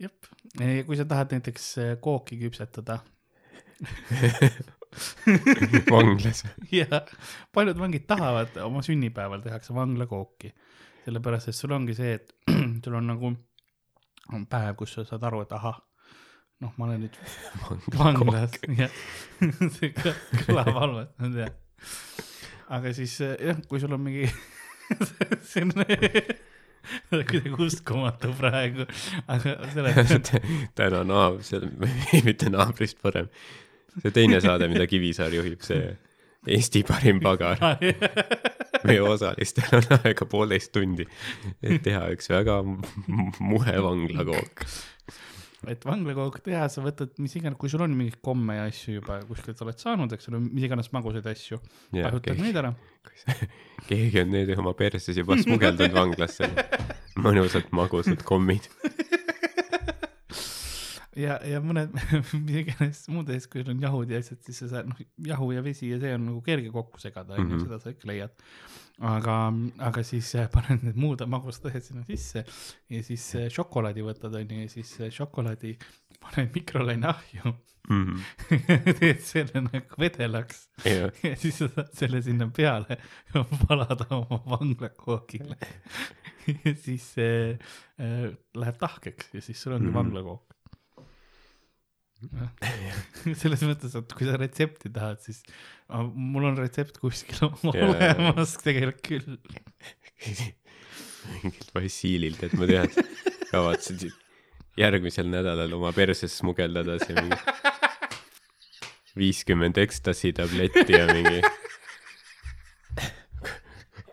[0.03, 0.31] jep,
[0.87, 3.01] kui sa tahad näiteks äh, kooki küpsetada
[5.91, 6.45] vanglas.
[6.79, 6.87] ja
[7.55, 10.55] paljud vangid tahavad, oma sünnipäeval tehakse vanglakooki.
[11.05, 12.33] sellepärast, et sul ongi see, et
[12.85, 13.31] sul on nagu
[14.35, 15.77] on päev, kus sa saad aru, et ahah,
[16.65, 17.19] noh, ma olen nüüd
[17.95, 18.91] vanglas, jah.
[19.77, 20.17] see kõ-
[20.47, 21.55] kõlab halvasti, ma tean.
[22.79, 24.27] aga siis eh, jah, kui sul on mingi,
[25.63, 25.71] on
[27.11, 28.87] kuidagi uskumatu praegu,
[29.27, 30.33] aga selles
[30.79, 31.71] täna naab, on,
[32.27, 33.31] mitte naabrist parem.
[34.03, 35.95] see teine saade, mida Kivisaar juhib, see
[36.47, 37.59] Eesti parim pagar.
[38.87, 41.07] meie osalistel on aega poolteist tundi,
[41.63, 44.63] et teha üks väga muhe vanglakook.
[45.67, 49.17] Et vanglakook teha, sa võtad mis iganes, kui sul on mingeid komme ja asju juba
[49.27, 51.59] kuskilt oled saanud, eks ole, mis iganes magusaid asju,
[51.95, 52.75] kasutad neid ära.
[53.89, 56.51] keegi on nüüd oma perses juba smugeldanud vanglasse.
[57.25, 58.69] mõnusad magusad kommid.
[61.25, 61.95] ja, ja mõned
[62.45, 65.01] mis iganes muud asjad, kui sul on jahud ja asjad, siis sa saad, noh,
[65.31, 67.65] jahu ja vesi ja see on nagu kerge kokku segada, onju, Mhm.
[67.65, 68.33] seda sa ikka leiad.
[69.05, 69.37] aga,
[69.89, 72.45] aga siis äh, paned need muud magusad asjad sinna sisse
[72.93, 75.77] ja siis äh, šokolaadi võtad, onju, ja siis äh, šokolaadi
[76.23, 77.55] paned mikrolaineahju,
[78.99, 82.99] teed selle nagu vedelaks jah, ja siis sa saad selle sinna peale
[83.69, 85.59] valada oma vanglakoogile.
[86.65, 89.93] ja siis see äh, läheb tahkeks ja siis sul ongi mm.
[89.93, 89.99] -hmm.
[90.01, 90.56] vanglakook.
[93.41, 95.43] selles mõttes, et kui sa retsepti tahad, siis
[96.15, 99.37] mul on retsept kuskil olemas tegelikult küll.
[101.43, 102.89] mingilt Vassililt, et ma tean,
[103.51, 104.15] kavatsesid
[104.79, 107.39] järgmisel nädalal oma perses smugeldada see mingi
[109.17, 111.41] viiskümmend ekstasi tabletti ja mingi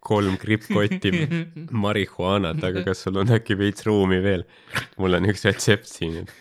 [0.04, 1.12] kolm krippkotti
[1.72, 4.48] marihuaanat, aga kas sul on äkki veits ruumi veel?
[5.00, 6.34] mul on üks retsept siin, et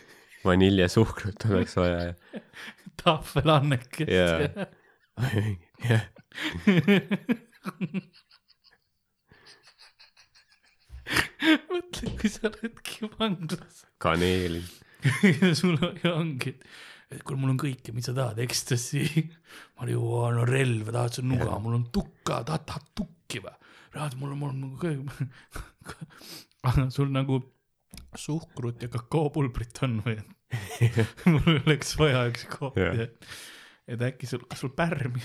[0.44, 2.40] vaniljesuhkrut oleks vaja ja,
[3.02, 4.66] tahvelannekest Jaa.
[5.88, 6.04] jah,
[11.70, 14.62] mõtle, kui sa oledki vanglas kaneeli.
[15.42, 15.76] ja sul
[16.08, 16.54] ongi,
[17.10, 19.02] et, kuule, mul on kõike, mis sa tahad, ekstasi,
[19.80, 23.56] marihuaana, relv, tahad sa nuga, mul on tukka, tahad, tahad tukki või?
[23.92, 25.00] tahad, mul on, mul on kõik.
[26.94, 27.42] sul nagu
[28.18, 30.18] suhkrut ja kakaopulbrit on või?
[31.32, 32.96] mul oleks vaja üks Jah.
[32.98, 33.08] ja
[33.92, 35.22] et äkki sul, kas sul pärmi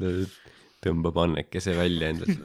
[0.00, 0.26] on?
[0.86, 2.42] tõmbab annekese välja endast.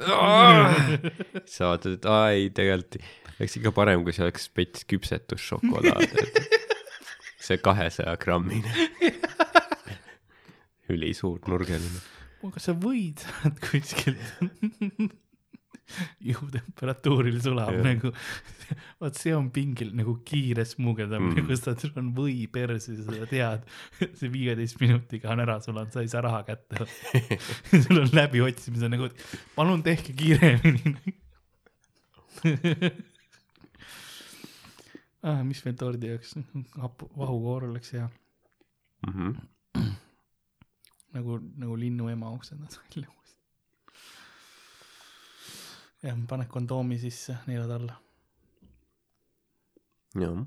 [1.54, 3.02] sa vaatad, et aa ei, tegelikult
[3.36, 8.72] oleks ikka parem, kui see oleks pets küpsetusšokolaad, et see kahesaja grammine.
[10.92, 12.02] ülisuur nurgeline.
[12.42, 13.22] kas sa võid
[13.68, 14.20] kuskilt
[16.32, 17.84] ihutemperatuuril sulab Jah.
[17.86, 18.12] nagu,
[19.02, 21.44] vot see on pingil nagu kiire smugeldamine Mm.
[21.44, 23.66] mm., kus ta, on või perse, sa tead,
[24.20, 26.86] see viieteist minutiga on ära sulanud, sa ei saa raha kätte.
[27.86, 29.10] sul on läbiotsimise nagu,
[29.56, 30.96] palun tehke kiiremini
[35.24, 35.42] ah,.
[35.46, 36.36] mis veel tordi jaoks,
[36.78, 38.08] vahukoor oleks hea,
[39.08, 39.34] Mhm.
[41.16, 43.10] nagu, nagu linnu ema oksendad välja.
[46.02, 47.98] jah, pane kondoomi sisse, neelad alla,
[50.20, 50.40] jah,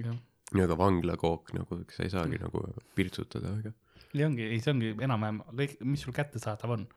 [0.00, 0.16] jah.
[0.58, 2.64] ja ka vanglakook nagu, sa ei saagi nagu
[2.96, 3.74] pirtsutada väga.
[4.18, 6.88] ja ongi, ei see ongi enam-vähem kõik, mis sul kättesaadav on,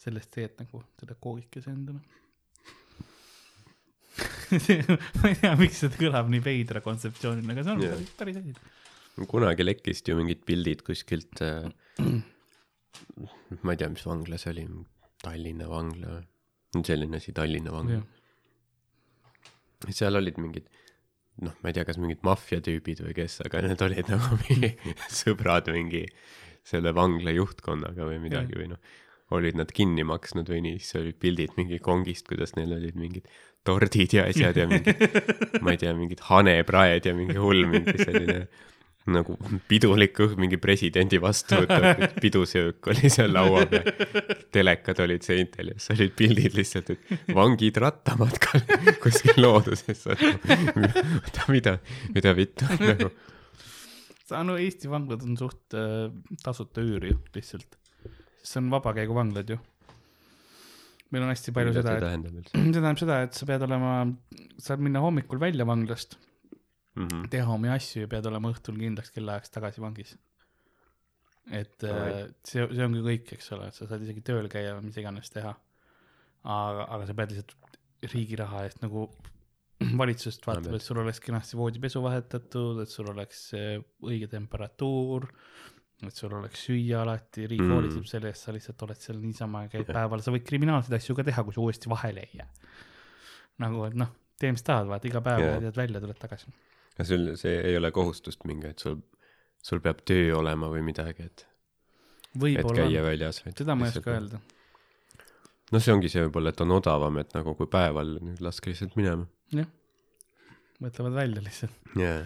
[0.00, 2.00] sellest teed nagu selle koogikese endale.
[5.20, 8.02] ma ei tea, miks see kõlab nii veidra kontseptsioonina, aga see on yeah.
[8.18, 8.56] päris asi.
[9.30, 11.70] kunagi lekkisid ju mingid pildid kuskilt äh,
[13.64, 14.66] ma ei tea, mis vangla see oli,
[15.20, 16.26] Tallinna vangla või,
[16.78, 18.02] selline asi, Tallinna vangla.
[19.90, 20.68] Seal olid mingid
[21.40, 24.74] noh, ma ei tea, kas mingid maffiatüübid või kes, aga need olid nagu mingi
[25.08, 26.04] sõbrad mingi
[26.66, 28.80] selle vangla juhtkonnaga või midagi või noh,
[29.36, 33.30] olid nad kinni maksnud või nii, siis olid pildid mingi kongist, kuidas neil olid mingid
[33.66, 35.00] tordid ja asjad ja mingid,
[35.64, 38.42] ma ei tea, mingid hanepraed ja mingi hull mingi selline
[39.08, 39.36] nagu
[39.68, 43.88] pidulik õhk mingi presidendi vastuvõtt, pidusöök oli seal laua peal.
[44.52, 48.64] telekad olid seintel ja siis olid pildid lihtsalt, et vangid rattamatkal
[49.00, 50.04] kuskil looduses.
[50.10, 51.78] oota, mida,
[52.12, 53.10] mida vittu nagu.
[54.46, 56.12] no Eesti vanglad on suht äh,
[56.44, 57.80] tasuta üür ju lihtsalt,
[58.44, 59.60] see on vabakäiguvanglad ju.
[61.10, 64.02] meil on hästi palju seda, et see tähendab seda, et sa pead olema,
[64.60, 66.20] saad minna hommikul välja vanglast,
[67.00, 67.08] mm?
[67.08, 67.30] -hmm.
[67.32, 70.16] teha omi asju ja pead olema õhtul kindlaks kellaajaks tagasi vangis.
[71.50, 72.36] et äh, Alright.
[72.46, 75.54] see, see ongi kõik, eks ole, et sa saad isegi tööl käia mis iganes teha.
[76.44, 77.56] aga, aga sa pead lihtsalt
[78.12, 79.08] riigi raha eest nagu
[80.02, 85.26] valitsusest vaatab, et sul oleks kenasti voodipesu vahetatud, et sul oleks äh, õige temperatuur,
[86.06, 87.74] et sul oleks süüa alati, riik Mm.
[87.74, 89.96] hoolitseb selle eest, sa lihtsalt oled seal niisama ja käid Jah.
[89.98, 92.48] päeval, sa võid kriminaalseid asju ka teha, kui sa uuesti vahele ei jää.
[93.60, 94.08] nagu, et noh,
[94.40, 95.58] tee mis tahad, vaata iga päev Jah.
[95.60, 96.52] lähed välja, tuled tagasi.
[97.06, 98.98] Sul see ei ole kohustust mingi, et sul,
[99.62, 101.46] sul peab töö olema või midagi, et,
[102.50, 103.42] et käia väljas.
[103.46, 104.16] seda ma ei oska.
[104.16, 104.40] öelda.
[105.70, 108.96] noh, see ongi see võib-olla, et on odavam, et nagu kui päeval nüüd laske lihtsalt
[109.00, 109.28] minema.
[110.80, 111.76] mõtlevad välja lihtsalt.
[112.00, 112.24] jaa.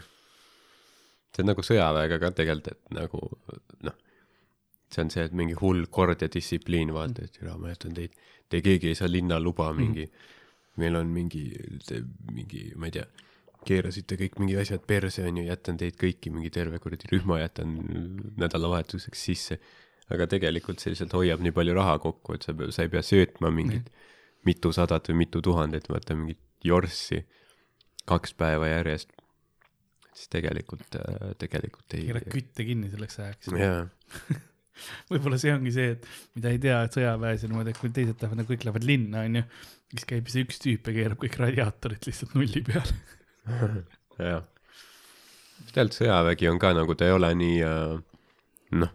[1.34, 3.22] see on nagu sõjaväega ka tegelikult, et nagu
[3.88, 3.98] noh,
[4.94, 8.14] see on see, et mingi hull kord ja distsipliin, vaata, et jaa, ma jätan teid,
[8.48, 10.06] te keegi ei saa linna luba mingi,
[10.80, 11.48] meil on mingi,
[12.32, 13.06] mingi, ma ei tea,
[13.66, 17.78] keerasite kõik mingid asjad perse, on ju, jätan teid kõiki, mingi terve kuradi rühma jätan
[18.40, 19.60] nädalavahetuseks sisse.
[20.12, 23.48] aga tegelikult see lihtsalt hoiab nii palju raha kokku, et sa, sa ei pea söötma
[23.54, 23.88] mingit
[24.44, 27.22] mitusadat või mitu tuhandet, vaata mingit jorssi
[28.08, 29.12] kaks päeva järjest.
[30.14, 30.96] siis tegelikult,
[31.40, 32.04] tegelikult ei.
[32.06, 33.48] keerad kütte kinni selleks ajaks.
[33.58, 33.86] jaa,
[35.10, 38.20] võib-olla see ongi see, et mida ei tea, et sõjaväes on niimoodi, et kui teised
[38.20, 39.44] tahavad, nagu kõik lähevad linna, onju,
[39.94, 42.98] siis käib see üks tüüp ja keerab kõik radiaatorid lihtsalt nulli peale.
[44.30, 44.42] jah.
[45.72, 47.96] tegelikult sõjavägi on ka nagu, ta ei ole nii äh,
[48.80, 48.92] noh,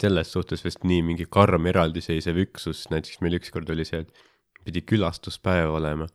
[0.00, 4.24] selles suhtes vist nii mingi karm eraldiseisev üksus, näiteks meil ükskord oli see, et
[4.66, 6.08] pidi külastuspäev olema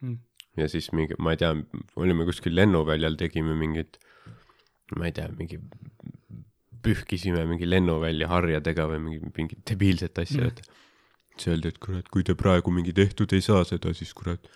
[0.00, 0.16] Mm.
[0.56, 1.50] ja siis mingi, ma ei tea,
[2.00, 3.98] olime kuskil lennuväljal, tegime mingit,
[4.96, 5.58] ma ei tea, mingi
[6.80, 10.46] pühkisime mingi lennuvälja harjadega või mingi, mingit debiilset asja Mm.
[10.46, 14.14] mm., et siis öeldi, et kurat, kui te praegu mingi tehtud ei saa seda, siis
[14.16, 14.48] kurat,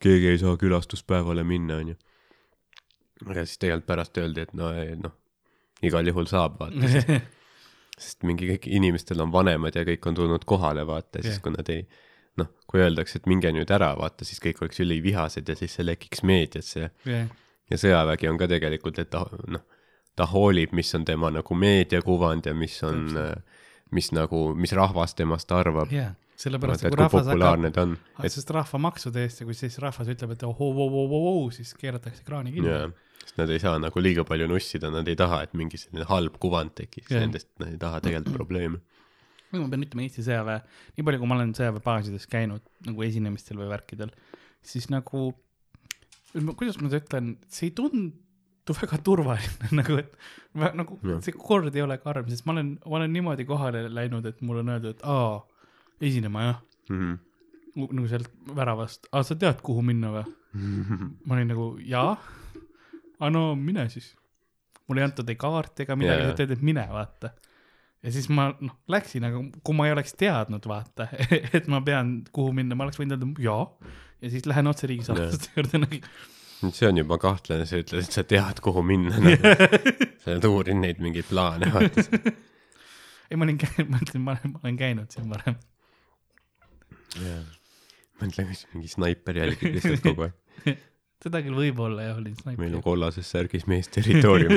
[0.00, 1.96] keegi ei saa külastuspäevale minna, onju.
[3.26, 4.70] aga siis tegelikult pärast öeldi, et no,
[5.04, 5.16] noh,
[5.84, 7.20] igal juhul saab, vaata,
[8.00, 11.44] sest mingi kõik inimestel on vanemad ja kõik on tulnud kohale, vaata, ja siis Jah.
[11.44, 11.84] kui nad ei
[12.40, 15.84] noh, kui öeldakse, et minge nüüd ära, vaata, siis kõik oleks ülivihased ja siis see
[15.84, 17.28] lekiks meediasse ja jah,
[17.70, 19.64] ja sõjavägi on ka tegelikult, et ta noh,
[20.18, 23.12] ta hoolib, mis on tema nagu meediakuvand ja mis on,
[23.94, 25.92] mis nagu, mis rahvas temast arvab.
[25.94, 30.34] jah, sellepärast, et kui rahvas hakkab, et sest rahvamaksude eest ja kui siis rahvas ütleb,
[30.36, 32.86] et ohoo-ohoo-ohoo, siis keeratakse kraani kinni jaa,
[33.24, 36.38] sest nad ei saa nagu liiga palju nussida, nad ei taha, et mingi selline halb
[36.42, 37.26] kuvand tekiks Jah.
[37.26, 38.80] nendest, nad ei taha tegelikult probleeme.
[39.52, 40.62] ma pean ütlema Eesti sõjaväe,
[40.96, 44.12] nii palju, kui ma olen sõjaväebaasides käinud nagu esinemistel või värkidel,
[44.64, 45.30] siis nagu,
[46.32, 51.20] kuidas ma nüüd ütlen, see ei tundu väga turvaline nagu, et nagu Jah.
[51.26, 54.64] see kord ei ole karm, sest ma olen, ma olen niimoodi kohale läinud, et mulle
[54.64, 55.40] on öeldud, et aa,
[56.00, 56.60] esinema jah,
[56.90, 57.18] Mhm.
[57.94, 60.24] nagu sealt väravast, aa, sa tead, kuhu minna või?
[61.26, 62.16] ma olin nagu jaa,
[63.20, 64.08] aga no mine siis.
[64.88, 67.30] mulle ei antud ei kaarti ega midagi yeah., öeldi, et mine vaata.
[68.02, 71.06] ja siis ma noh läksin, aga kui ma ei oleks teadnud vaata,
[71.56, 73.94] et ma pean kuhu minna, ma oleks võinud öelda jaa.
[74.20, 76.02] ja siis lähen otse riigisaladuste juurde nagu
[76.74, 79.54] see on juba kahtlane, sa ütled, et sa tead, kuhu minna nagu..
[80.20, 82.02] sa oled uurinud neid mingeid plaane, vaata.
[83.30, 85.54] ei, ma olin käinud, ma olen, ma olen käinud siin varem.
[87.18, 90.78] mõtle, kas mingi snaiper jälgib lihtsalt kogu aeg.
[91.24, 92.84] seda küll võib-olla jah, olin meil on snaiper.
[92.84, 94.54] kollases särgis mees territoorium.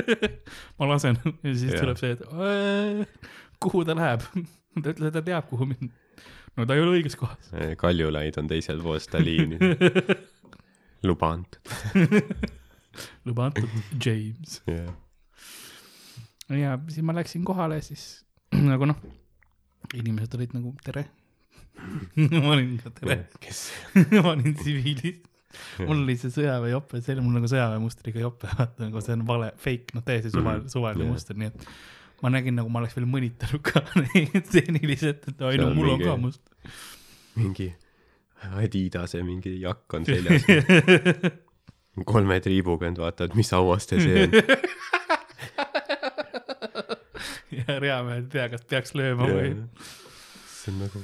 [0.80, 1.80] ma lasen ja siis Jah.
[1.84, 3.30] tuleb see, et "Äh,
[3.64, 4.26] kuhu ta läheb.
[4.82, 5.88] ta ütles, et ta teab, kuhu minna.
[6.56, 7.48] no ta ei ole õiges kohas.
[7.80, 9.56] Kaljulaid on teisel pool seda liini.
[11.06, 11.74] luba antud.
[13.28, 13.68] luba antud,
[14.02, 14.60] James.
[14.68, 14.92] jah,
[16.52, 18.24] ja siis ma läksin kohale, siis
[18.72, 19.00] nagu noh,
[19.96, 21.06] inimesed olid nagu tere.
[22.32, 23.60] ma olin ka tere, kes?
[24.22, 25.22] ma olin tsiviilis.
[25.80, 29.22] mul oli see sõjaväe jope, see oli mul nagu sõjaväemustriga jope, vaata nagu see on
[29.28, 30.72] vale, fake, noh täiesti suvaline, Mhm.
[30.72, 31.12] suvaline Jah.
[31.14, 31.66] muster, nii et
[32.24, 36.04] ma nägin nagu ma oleks veel mõnitanud ka neid stseniliselt, et oi no mul on
[36.04, 36.42] ka must.
[37.36, 37.70] mingi
[38.46, 40.44] Adidase mingi jakk on seljas.
[42.04, 44.34] kolme triibuga, et vaatad, mis auaste see on.
[47.56, 49.52] ja reamehed ei tea, kas peaks lööma või,
[50.52, 51.02] see on nagu,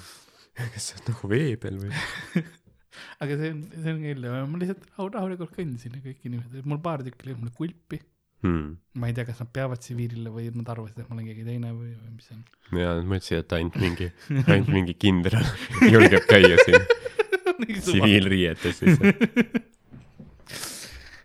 [0.75, 1.91] kas sa oled nagu vee peal või?
[3.25, 6.81] aga see on, see on küll, ma lihtsalt rahu- rahulikult kõndisin ja kõik inimesed, mul
[6.85, 8.03] paar tükki lõid mulle kulpi
[8.43, 8.73] Hmm.
[8.99, 11.69] ma ei tea, kas nad peavad tsiviilile või nad arvasid, et ma olen keegi teine
[11.77, 12.41] või, või mis see on.
[12.81, 14.09] ja nad mõtlesid, et ainult mingi,
[14.51, 15.47] ainult mingi kindral
[15.95, 16.83] julgeb käia siin
[17.77, 19.55] tsiviilriietes lihtsalt.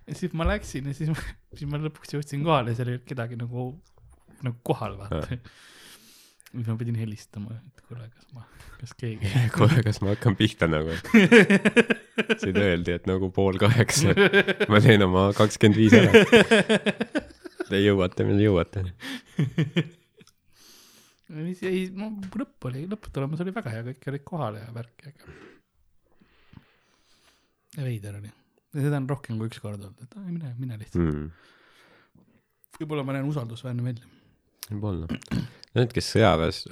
[0.08, 1.18] ja siis ma läksin ja siis ma,
[1.58, 3.66] siis ma lõpuks jõudsin kohale seal ei olnud kedagi nagu,
[4.46, 5.40] nagu kohal vaata.
[6.52, 8.46] Siis ma pidin helistama, et kuule, kas ma,
[8.80, 9.32] kas keegi.
[9.56, 10.96] kohe, kas ma hakkan pihta nagu?
[12.42, 14.16] siin öeldi, et nagu pool kaheksa,
[14.72, 16.24] ma teen oma kakskümmend viis ära.
[17.68, 18.86] Te jõuate, millal jõuate.
[21.28, 25.10] siis jäi, no lõpp oli, lõpptulemus oli väga hea, kõik olid kohal ja värk
[27.78, 28.32] ja veider oli.
[28.74, 31.30] ja seda on rohkem kui üks kord olnud, et ai, mine, mine lihtsalt mm..
[32.78, 34.06] Võib-olla ma näen usaldusväärne välja.
[34.70, 35.10] võib-olla.
[35.76, 36.64] Need, kes sõjaväes,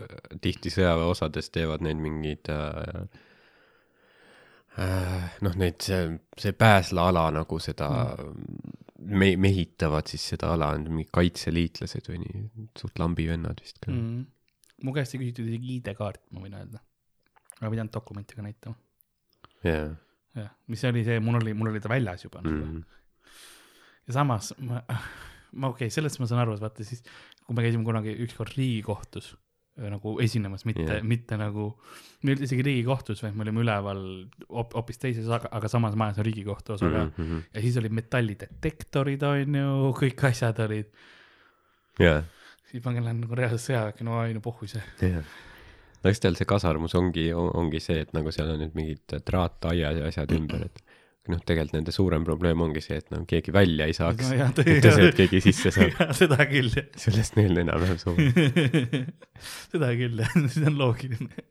[0.42, 3.04] tihti sõjaväeosades teevad neid mingeid äh,
[4.82, 7.90] äh, noh, neid, see, see pääsla-ala nagu seda
[9.06, 12.46] me-, mehitavad siis seda ala, on mingid kaitseliitlased või nii,
[12.80, 14.02] suht lambivennad vist ka mm..
[14.02, 14.88] mm..
[14.88, 16.82] mu käest ei küsitud isegi ID-kaart, ma võin öelda.
[17.60, 18.78] ma ei pidanud dokumente ka näitama.
[19.68, 19.92] jaa,
[20.40, 22.66] jah, mis oli see, mul oli, mul oli ta väljas juba mm..
[22.72, 22.84] Mm.
[24.08, 27.04] ja samas ma, ma okei okay,, sellest ma saan aru, et vaata siis,
[27.46, 29.32] kui me käisime kunagi ükskord Riigikohtus
[29.80, 31.70] äh, nagu esinemas, mitte yeah., mitte nagu,
[32.24, 34.04] me ei olnud isegi Riigikohtus, vaid me olime üleval
[34.50, 37.18] hoopis teises, aga, aga samas majas on Riigikohtu osa ka mm.
[37.18, 37.44] Mhm.
[37.54, 39.74] ja siis olid metallidetektorid, on ju,
[40.04, 40.94] kõik asjad olid,
[42.02, 42.22] jaa,
[42.70, 44.84] siis ma lähen nagu reaalselt sõjaväkke, no ai no pohhu see.
[45.04, 45.26] jaa.
[46.02, 50.02] no eks teil see kasarmus ongi, ongi see, et nagu seal on nüüd mingid traataiad
[50.02, 50.85] ja asjad ümber, et
[51.32, 55.10] noh, tegelikult nende suurem probleem ongi see, et nagu keegi välja ei saaks No see,
[55.10, 55.98] et keegi sisse saab.
[56.22, 58.40] seda küll jah, sellest neil enam-vähem soovib.
[59.74, 61.46] seda küll jah, see on loogiline.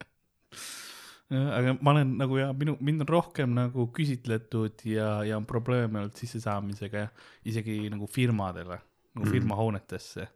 [1.35, 6.03] aga ma olen nagu ja minu, mind on rohkem nagu küsitletud ja, ja on probleeme
[6.05, 7.07] olnud sissesaamisega
[7.51, 8.79] isegi nagu firmadele,
[9.17, 9.33] nagu Mhm.
[9.33, 10.29] firmahoonetesse,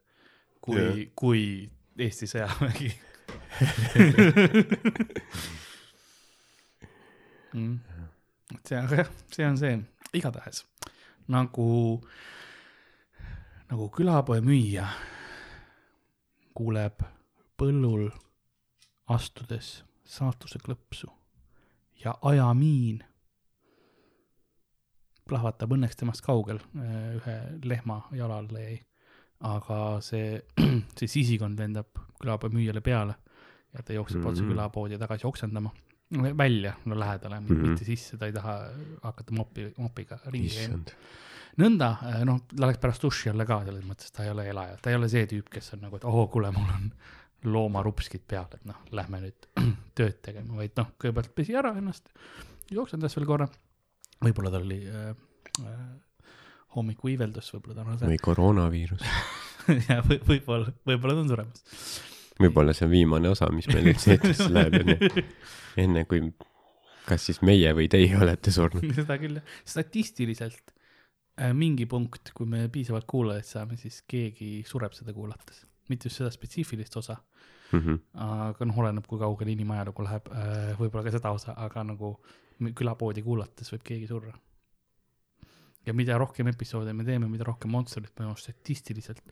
[0.64, 1.42] kui yeah., kui
[1.98, 2.92] Eesti sõjavägi
[7.54, 7.78] mm..
[8.54, 9.04] Et see,
[9.34, 9.74] see on see,
[10.14, 10.64] igatahes
[11.28, 11.68] nagu,
[13.68, 14.86] nagu külapoe müüja
[16.56, 17.04] kuuleb
[17.58, 18.08] põllul
[19.12, 21.10] astudes saatuse klõpsu
[22.04, 23.02] ja ajamiin
[25.28, 27.34] plahvatab õnneks temast kaugel, ühe
[27.68, 28.78] lehma jalale jäi.
[29.44, 30.40] aga see,
[30.98, 33.14] see sisikond lendab külapoe müüjale peale
[33.76, 34.30] ja ta jookseb mm -hmm.
[34.30, 34.50] otse Mhm.
[34.50, 35.70] külapoodi tagasi oksendama,
[36.10, 37.46] välja, no lähedale mm.
[37.46, 37.68] -hmm.
[37.68, 38.58] mitte sisse, ta ei taha
[39.02, 40.78] hakata mopi, mopiga ringi käima.
[41.58, 41.88] nõnda,
[42.24, 44.96] noh, ta läks pärast duši alla ka selles mõttes, ta ei ole elaja, ta ei
[44.96, 46.90] ole see tüüp, kes on nagu, et oo, kuule, mul on
[47.44, 49.48] loomarupskid peal, et noh, lähme nüüd
[49.98, 52.08] tööd tegema, vaid noh, kõigepealt pesi ära ennast,
[52.70, 53.48] jooksendas veel korra.
[54.24, 55.12] võib-olla tal oli äh,
[55.62, 55.84] äh,
[56.76, 59.04] hommiku iiveldus, võib-olla ta on rase või koroonaviirus.
[59.88, 61.64] ja või, võib-olla, võib-olla ta on suremas.
[62.40, 64.98] võib-olla see on viimane osa, mis meil üldse eetrisse läheb enne,
[65.78, 66.32] enne kui,
[67.08, 68.84] kas siis meie või teie olete surnud.
[68.98, 70.74] seda küll, statistiliselt
[71.40, 76.22] äh, mingi punkt, kui me piisavalt kuulajaid saame, siis keegi sureb seda kuulates, mitte just
[76.22, 77.20] seda spetsiifilist osa
[77.72, 77.96] Mhm.
[78.16, 80.28] aga noh, oleneb, kui kaugele inimajalugu läheb,
[80.78, 82.14] võib-olla ka seda osa, aga nagu
[82.58, 84.32] külapoodi kuulates võib keegi surra.
[85.86, 89.22] ja mida rohkem episoode me teeme, mida rohkem Monsterit me statistiliselt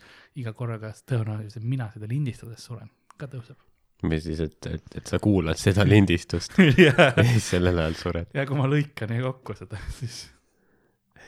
[0.40, 3.56] iga korraga tõenäoliselt mina seda lindistades suren, ka tõuseb.
[4.04, 8.32] Või siis, et, et, et sa kuulad seda lindistust ja ja siis sellel ajal sured.
[8.36, 10.26] ja kui ma lõikan ja kokku seda, siis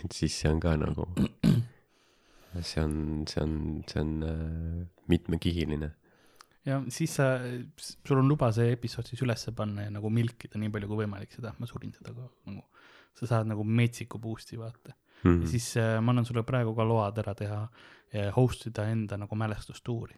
[0.05, 1.07] et siis see on ka nagu,
[2.69, 2.95] see on,
[3.31, 3.55] see on,
[3.89, 5.91] see on äh, mitmekihiline.
[6.69, 7.31] ja siis sa,
[7.79, 11.35] sul on luba see episood siis ülesse panna ja nagu milkida nii palju kui võimalik
[11.35, 12.65] seda, ma surin seda ka nagu,
[13.19, 14.95] sa saad nagu metsiku boost'i vaata.
[15.25, 15.43] Mhm.
[15.43, 17.63] ja siis äh, ma annan sulle praegu ka load ära teha
[18.15, 20.15] ja host ida enda nagu mälestustuuri.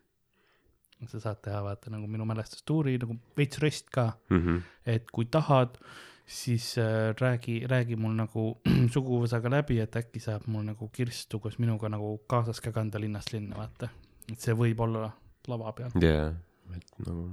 [1.09, 4.59] Sa saad teha vaata nagu minu mälestustuuri nagu veits rest ka, Mhm.
[4.87, 5.79] et kui tahad,
[6.27, 8.61] siis äh, räägi, räägi mul nagu
[8.95, 13.33] suguvõsaga läbi, et äkki saab mul nagu kirstu koos minuga nagu kaasas ka kanda linnast
[13.33, 13.89] linna, vaata.
[14.33, 15.11] et see võib olla
[15.49, 15.91] lava peal.
[16.01, 16.29] jaa,
[16.77, 17.31] et nagu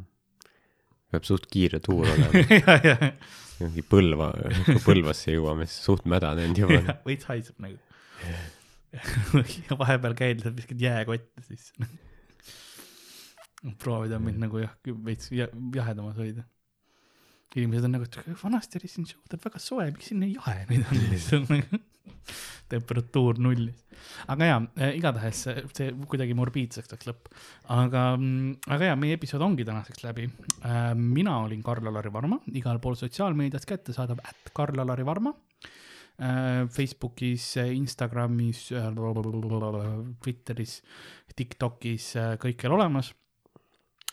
[1.11, 3.11] peab suht kiire tuur olema,
[3.59, 4.31] mingi Põlva,
[4.65, 6.79] kui Põlvasse jõuame, siis suht mädanenud juba.
[6.81, 7.77] ja veits haiseb nagu.
[8.97, 11.73] ja vahepeal käid, viskad jääkotte sisse.
[13.81, 16.45] Proovida mind nagu jah, veits ja- jahedamas hoida.
[17.57, 20.89] inimesed on nagu, et vanasti oli siin suhteliselt väga soe, miks siin nii jahe nüüd
[20.91, 21.79] on lihtsalt nagu
[22.71, 23.83] temperatuur nullis.
[24.31, 27.29] aga jaa äh,, igatahes see, see kuidagi morbiidseks läks lõpp.
[27.73, 28.03] aga,
[28.75, 30.93] aga jaa, meie episood ongi tänaseks läbi äh,.
[30.95, 36.65] mina olin Karl-Alari Varma, igal pool sotsiaalmeedias kättesaadav, at Karl-Alari Varma äh,.
[36.73, 38.67] Facebookis, Instagramis,
[40.23, 40.81] Twitteris,
[41.37, 42.11] Tiktokis,
[42.43, 43.26] kõikjal olemas äh,.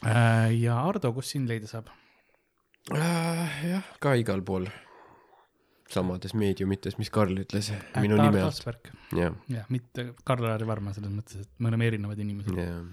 [0.04, 1.92] Ja Ardo, kus sind leida saab?
[2.92, 4.66] jah, ka igal pool.
[5.94, 7.70] samades meediumites, mis Karl ütles,
[8.02, 8.90] minu nime alt.
[9.14, 12.56] jah, jah, mitte Karl-Alari Varma selles mõttes, et me oleme erinevad inimesed.
[12.58, 12.84] jah.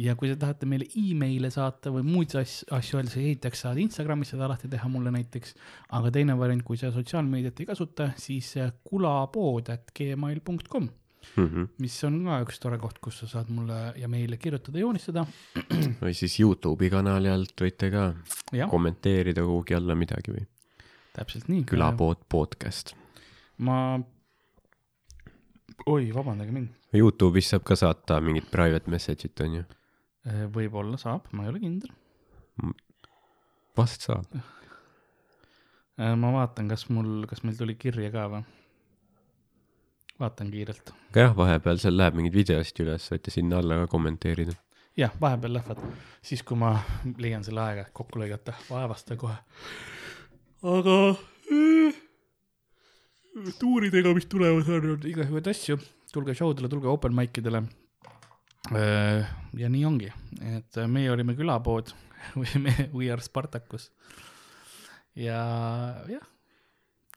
[0.00, 3.78] ja kui te tahate meile email'e saata või muid asju, asju öelda, siis ehitaks saad
[3.82, 5.54] Instagramis seda alati teha mulle näiteks.
[5.98, 10.90] aga teine variant, kui sa sotsiaalmeediat ei kasuta, siis äh, kulapood at gmail.com,
[11.36, 11.68] Mhm.
[11.82, 15.26] mis on ka üks tore koht, kus sa saad mulle ja meile kirjutada, joonistada.
[16.04, 18.08] või siis Youtube'i kanali alt võite ka
[18.54, 20.46] jah, kommenteerida kuhugi alla midagi või
[21.14, 21.64] täpselt nii.
[21.70, 22.94] külapood podcast.
[23.58, 23.98] ma,
[25.86, 29.64] oi, vabandage mind, Youtube'is saab ka saata mingit private message'it onju,
[30.54, 31.94] võib-olla saab, ma ei ole kindel.
[33.76, 34.36] vast saab.
[35.98, 38.44] ma vaatan, kas mul, kas meil tuli kirja ka või?
[40.20, 40.92] Vaatan kiirelt.
[41.10, 44.54] aga jah, vahepeal seal läheb mingeid videosid üles, võite sinna alla ka kommenteerida.
[45.00, 45.82] jah, vahepeal lähevad,
[46.22, 46.74] siis kui ma
[47.18, 49.36] leian selle aega, kokku lõigata, vaevasta kohe.
[50.74, 52.02] aga äh,
[53.60, 55.78] tuuridega, mis tulemas on, igasuguseid asju,
[56.12, 57.64] tulge show dele, tulge open mic idele.
[59.60, 60.08] ja nii ongi,
[60.56, 61.92] et meie olime külapood
[62.96, 63.90] We are Spartacus.
[65.14, 65.40] ja
[66.08, 66.24] jah,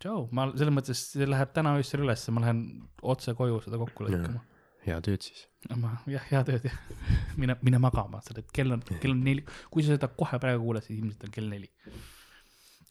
[0.01, 2.61] tšau, ma selles mõttes, see läheb täna öösel ülesse, ma lähen
[3.13, 4.43] otse koju seda kokku lõikama.
[4.85, 5.45] head ööd siis.
[5.73, 6.77] ma jah, head ööd jah,
[7.41, 10.63] mine, mine magama, sa tead, kell on, kell on neli, kui sa seda kohe praegu
[10.63, 11.71] kuuled, siis ilmselt on kell neli.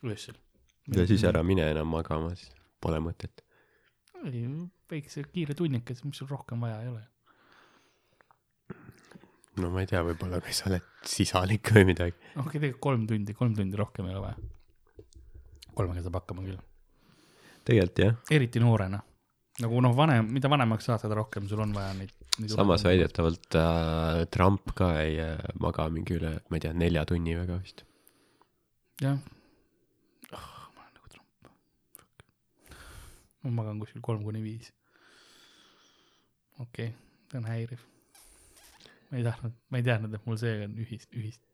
[0.04, 0.38] öösel.
[0.96, 3.44] ja siis ära mine enam magama, siis pole mõtet.
[4.90, 7.04] väikse kiire tunnikese, mis sul rohkem vaja ei ole.
[9.62, 12.18] no ma ei tea, võib-olla kui sa oled sisalik või midagi.
[12.18, 15.04] okei okay,, tegelikult kolm tundi, kolm tundi rohkem ei ole vaja.
[15.76, 16.58] kolmega saab hakkama küll,
[17.66, 19.00] tegelikult jah, eriti noorena.
[19.62, 22.52] nagu noh, vanem, mida vanemaks saad, seda rohkem sul on vaja neid, neid.
[22.52, 22.84] samas.
[22.84, 27.58] väidetavalt äh, Trump ka ei äh, maga mingi üle, ma ei tea, nelja tunni väga
[27.62, 27.82] vist.
[29.02, 29.16] jah
[30.36, 30.52] oh,.
[30.76, 32.76] ma olen nagu Trump.
[33.42, 34.72] ma magan kuskil kolm kuni viis.
[36.60, 36.94] okei okay,,
[37.30, 37.84] see on häiriv.
[39.10, 41.45] ma ei tahtnud, ma ei teadnud, et mul seega on ühist, ühist.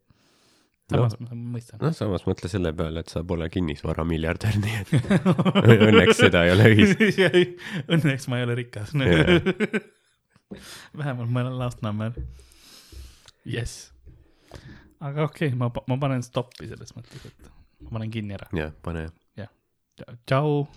[0.90, 1.28] Samas no.
[1.28, 1.80] ma mõistan.
[1.82, 4.92] noh, samas mõtle selle peale, et sa pole kinnisvaramiljardär, nii et
[5.88, 7.02] õnneks seda ei ole ühist.
[7.94, 8.94] Õnneks ma ei ole rikas
[10.96, 12.12] vähemalt ma elan Lasnamäel.
[13.44, 13.92] jess.
[15.00, 17.50] aga okei okay,, ma, ma panen stoppi selles mõttes, et
[17.86, 18.50] ma panen kinni ära.
[18.56, 19.08] jah, pane.
[20.26, 20.66] tšau.